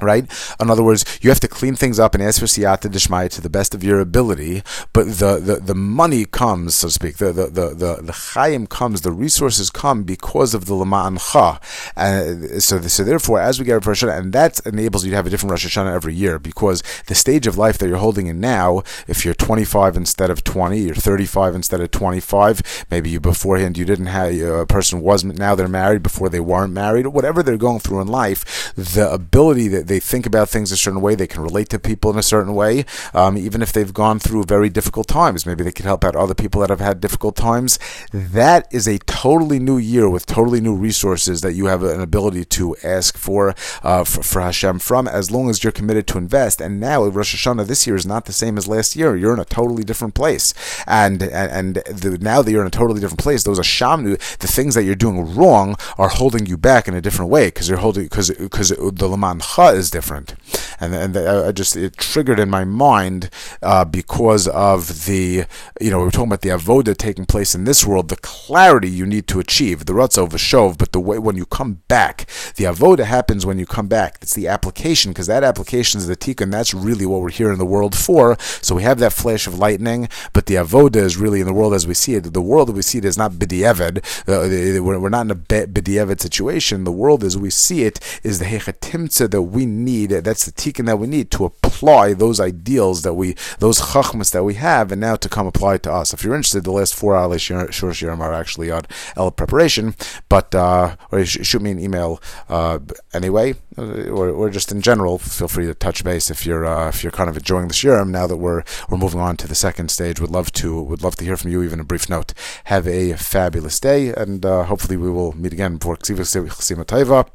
right? 0.00 0.26
In 0.60 0.70
other 0.70 0.82
words, 0.82 1.04
you 1.22 1.30
have 1.30 1.40
to 1.40 1.48
clean 1.48 1.76
things 1.76 2.00
up 2.00 2.14
and 2.14 2.22
ask 2.22 2.40
for 2.40 2.46
siyata 2.46 2.90
dishmaya 2.90 3.30
to 3.30 3.40
the 3.40 3.50
best 3.50 3.74
of 3.74 3.84
your 3.84 4.00
ability, 4.00 4.62
but 4.92 5.06
the, 5.06 5.38
the, 5.38 5.60
the 5.62 5.74
money 5.74 6.24
comes, 6.24 6.74
so 6.74 6.88
to 6.88 6.92
speak, 6.92 7.16
the 7.18 7.32
the 7.32 7.46
the 7.46 7.68
the, 7.68 8.02
the 8.02 8.12
chayim 8.12 8.68
comes, 8.68 9.02
the 9.02 9.12
resources 9.12 9.70
come 9.70 10.02
because 10.02 10.54
of 10.54 10.66
the 10.66 10.74
lama'an 10.74 11.18
cha. 11.32 11.60
Uh, 11.96 12.58
so, 12.58 12.80
so 12.80 13.04
therefore, 13.04 13.40
as 13.40 13.58
we 13.58 13.64
get 13.64 13.86
Rosh 13.86 14.02
Hashanah, 14.02 14.18
and 14.18 14.32
that 14.32 14.64
enables 14.66 15.04
you 15.04 15.10
to 15.10 15.16
have 15.16 15.26
a 15.26 15.30
different 15.30 15.52
Rosh 15.52 15.66
Hashanah 15.66 15.94
every 15.94 16.14
year, 16.14 16.38
because 16.38 16.82
the 17.06 17.14
stage 17.14 17.46
of 17.46 17.56
life 17.56 17.78
that 17.78 17.88
you're 17.88 17.98
holding 17.98 18.26
in 18.26 18.40
now, 18.40 18.82
if 19.06 19.24
you're 19.24 19.34
25 19.34 19.96
instead 19.96 20.30
of 20.30 20.42
20, 20.42 20.78
you're 20.78 20.94
35 20.94 21.54
instead 21.54 21.80
of 21.80 21.90
25, 21.90 22.86
maybe 22.90 23.10
you 23.10 23.20
beforehand 23.20 23.78
you 23.78 23.84
didn't 23.84 24.06
have, 24.06 24.32
a 24.40 24.66
person 24.66 25.00
wasn't, 25.00 25.38
now 25.38 25.54
they're 25.54 25.68
married 25.68 26.02
before 26.02 26.28
they 26.28 26.40
weren't 26.40 26.72
married, 26.72 27.06
whatever 27.06 27.42
they're 27.42 27.56
going 27.56 27.78
through 27.78 28.00
in 28.00 28.08
life, 28.08 28.72
the 28.74 29.10
ability 29.12 29.68
that 29.68 29.83
they 29.86 30.00
think 30.00 30.26
about 30.26 30.48
things 30.48 30.72
a 30.72 30.76
certain 30.76 31.00
way. 31.00 31.14
They 31.14 31.26
can 31.26 31.42
relate 31.42 31.68
to 31.70 31.78
people 31.78 32.10
in 32.10 32.18
a 32.18 32.22
certain 32.22 32.54
way, 32.54 32.84
um, 33.12 33.36
even 33.36 33.62
if 33.62 33.72
they've 33.72 33.92
gone 33.92 34.18
through 34.18 34.44
very 34.44 34.68
difficult 34.68 35.08
times. 35.08 35.46
Maybe 35.46 35.64
they 35.64 35.72
can 35.72 35.86
help 35.86 36.04
out 36.04 36.16
other 36.16 36.34
people 36.34 36.60
that 36.60 36.70
have 36.70 36.80
had 36.80 37.00
difficult 37.00 37.36
times. 37.36 37.78
That 38.12 38.68
is 38.70 38.86
a 38.86 38.98
totally 38.98 39.58
new 39.58 39.78
year 39.78 40.08
with 40.08 40.26
totally 40.26 40.60
new 40.60 40.74
resources 40.74 41.40
that 41.40 41.52
you 41.52 41.66
have 41.66 41.82
an 41.82 42.00
ability 42.00 42.44
to 42.44 42.76
ask 42.82 43.16
for, 43.16 43.54
uh, 43.82 44.04
for, 44.04 44.22
for 44.22 44.40
Hashem 44.40 44.78
from, 44.78 45.08
as 45.08 45.30
long 45.30 45.50
as 45.50 45.62
you're 45.62 45.72
committed 45.72 46.06
to 46.08 46.18
invest. 46.18 46.60
And 46.60 46.80
now 46.80 47.04
Rosh 47.04 47.34
Hashanah 47.34 47.66
this 47.66 47.86
year 47.86 47.96
is 47.96 48.06
not 48.06 48.24
the 48.26 48.32
same 48.32 48.58
as 48.58 48.68
last 48.68 48.96
year. 48.96 49.16
You're 49.16 49.34
in 49.34 49.40
a 49.40 49.44
totally 49.44 49.84
different 49.84 50.14
place, 50.14 50.54
and 50.86 51.22
and, 51.22 51.32
and 51.32 51.74
the, 51.86 52.18
now 52.20 52.42
that 52.42 52.50
you're 52.50 52.62
in 52.62 52.66
a 52.66 52.70
totally 52.70 53.00
different 53.00 53.20
place, 53.20 53.42
those 53.42 53.58
Hashamnu, 53.58 54.18
the 54.38 54.46
things 54.46 54.74
that 54.74 54.84
you're 54.84 54.94
doing 54.94 55.34
wrong 55.34 55.76
are 55.98 56.08
holding 56.08 56.46
you 56.46 56.56
back 56.56 56.88
in 56.88 56.94
a 56.94 57.00
different 57.00 57.30
way 57.30 57.48
because 57.48 57.68
you're 57.68 57.78
holding 57.78 58.04
because 58.04 58.30
because 58.30 58.68
the 58.70 59.08
Laman 59.08 59.40
Cha 59.40 59.73
is 59.74 59.90
different, 59.90 60.34
and 60.80 60.94
and 60.94 61.16
I 61.16 61.52
just 61.52 61.76
it 61.76 61.96
triggered 61.96 62.38
in 62.38 62.50
my 62.50 62.64
mind 62.64 63.30
uh, 63.62 63.84
because 63.84 64.48
of 64.48 65.06
the 65.06 65.44
you 65.80 65.90
know 65.90 66.00
we 66.00 66.08
are 66.08 66.10
talking 66.10 66.28
about 66.28 66.42
the 66.42 66.50
avoda 66.50 66.96
taking 66.96 67.26
place 67.26 67.54
in 67.54 67.64
this 67.64 67.84
world, 67.86 68.08
the 68.08 68.16
clarity 68.16 68.88
you 68.88 69.06
need 69.06 69.26
to 69.28 69.40
achieve, 69.40 69.86
the 69.86 69.92
ratzov 69.92 70.30
v'shov, 70.30 70.78
but 70.78 70.92
the 70.92 71.00
way 71.00 71.18
when 71.18 71.36
you 71.36 71.46
come 71.46 71.82
back, 71.88 72.26
the 72.56 72.64
avoda 72.64 73.04
happens 73.04 73.44
when 73.44 73.58
you 73.58 73.66
come 73.66 73.88
back. 73.88 74.18
It's 74.22 74.34
the 74.34 74.48
application 74.48 75.12
because 75.12 75.26
that 75.26 75.44
application 75.44 75.98
is 75.98 76.06
the 76.06 76.16
tikkun. 76.16 76.50
That's 76.50 76.74
really 76.74 77.06
what 77.06 77.20
we're 77.20 77.30
here 77.30 77.52
in 77.52 77.58
the 77.58 77.66
world 77.66 77.96
for. 77.96 78.36
So 78.40 78.74
we 78.74 78.82
have 78.82 78.98
that 78.98 79.12
flash 79.12 79.46
of 79.46 79.58
lightning, 79.58 80.08
but 80.32 80.46
the 80.46 80.54
avoda 80.54 80.96
is 80.96 81.16
really 81.16 81.40
in 81.40 81.46
the 81.46 81.54
world 81.54 81.74
as 81.74 81.86
we 81.86 81.94
see 81.94 82.14
it. 82.14 82.32
The 82.32 82.40
world 82.40 82.68
that 82.68 82.76
we 82.76 82.82
see 82.82 82.98
it 82.98 83.04
is 83.04 83.18
not 83.18 83.32
b'diavad. 83.32 83.98
Uh, 84.28 84.82
we're 84.82 85.08
not 85.08 85.26
in 85.26 85.30
a 85.30 85.36
b'diavad 85.36 86.20
situation. 86.20 86.84
The 86.84 86.92
world 86.92 87.24
as 87.24 87.36
we 87.36 87.50
see 87.50 87.84
it 87.84 88.00
is 88.22 88.38
the 88.38 88.44
hechatimtza 88.46 89.30
that 89.30 89.42
we 89.42 89.63
need. 89.66 90.10
That's 90.10 90.44
the 90.44 90.52
tikkun 90.52 90.86
that 90.86 90.98
we 90.98 91.06
need 91.06 91.30
to 91.32 91.44
apply 91.44 92.14
those 92.14 92.40
ideals 92.40 93.02
that 93.02 93.14
we, 93.14 93.34
those 93.58 93.80
chachmas 93.80 94.32
that 94.32 94.44
we 94.44 94.54
have, 94.54 94.92
and 94.92 95.00
now 95.00 95.16
to 95.16 95.28
come 95.28 95.46
apply 95.46 95.78
to 95.78 95.92
us. 95.92 96.12
If 96.12 96.24
you're 96.24 96.34
interested, 96.34 96.64
the 96.64 96.72
last 96.72 96.94
four 96.94 97.16
Ali 97.16 97.38
Shur 97.38 97.68
Shirim 97.68 98.20
are 98.20 98.32
actually 98.32 98.70
on 98.70 98.82
L 99.16 99.30
preparation, 99.30 99.94
but 100.28 100.54
uh, 100.54 100.96
or 101.10 101.24
shoot 101.24 101.62
me 101.62 101.70
an 101.70 101.80
email 101.80 102.20
uh, 102.48 102.78
anyway, 103.12 103.54
uh, 103.76 104.08
or, 104.08 104.28
or 104.30 104.50
just 104.50 104.72
in 104.72 104.80
general. 104.80 105.18
Feel 105.18 105.48
free 105.48 105.66
to 105.66 105.74
touch 105.74 106.04
base 106.04 106.30
if 106.30 106.46
you're 106.46 106.64
uh, 106.64 106.88
if 106.88 107.02
you're 107.02 107.12
kind 107.12 107.30
of 107.30 107.36
enjoying 107.36 107.68
the 107.68 107.74
shirim 107.74 108.10
now 108.10 108.26
that 108.26 108.36
we're 108.36 108.62
we're 108.88 108.98
moving 108.98 109.20
on 109.20 109.36
to 109.38 109.48
the 109.48 109.54
second 109.54 109.90
stage. 109.90 110.20
Would 110.20 110.30
love 110.30 110.52
to 110.52 110.82
would 110.82 111.02
love 111.02 111.16
to 111.16 111.24
hear 111.24 111.36
from 111.36 111.50
you, 111.50 111.62
even 111.62 111.80
a 111.80 111.84
brief 111.84 112.08
note. 112.08 112.34
Have 112.64 112.86
a 112.86 113.14
fabulous 113.14 113.80
day, 113.80 114.12
and 114.14 114.44
uh, 114.44 114.64
hopefully 114.64 114.96
we 114.96 115.10
will 115.10 115.32
meet 115.32 115.52
again 115.52 115.78
for 115.78 115.96
Ksiva 115.96 117.28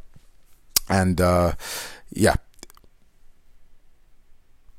And 0.89 1.21
uh, 1.21 1.53
yeah, 2.11 2.35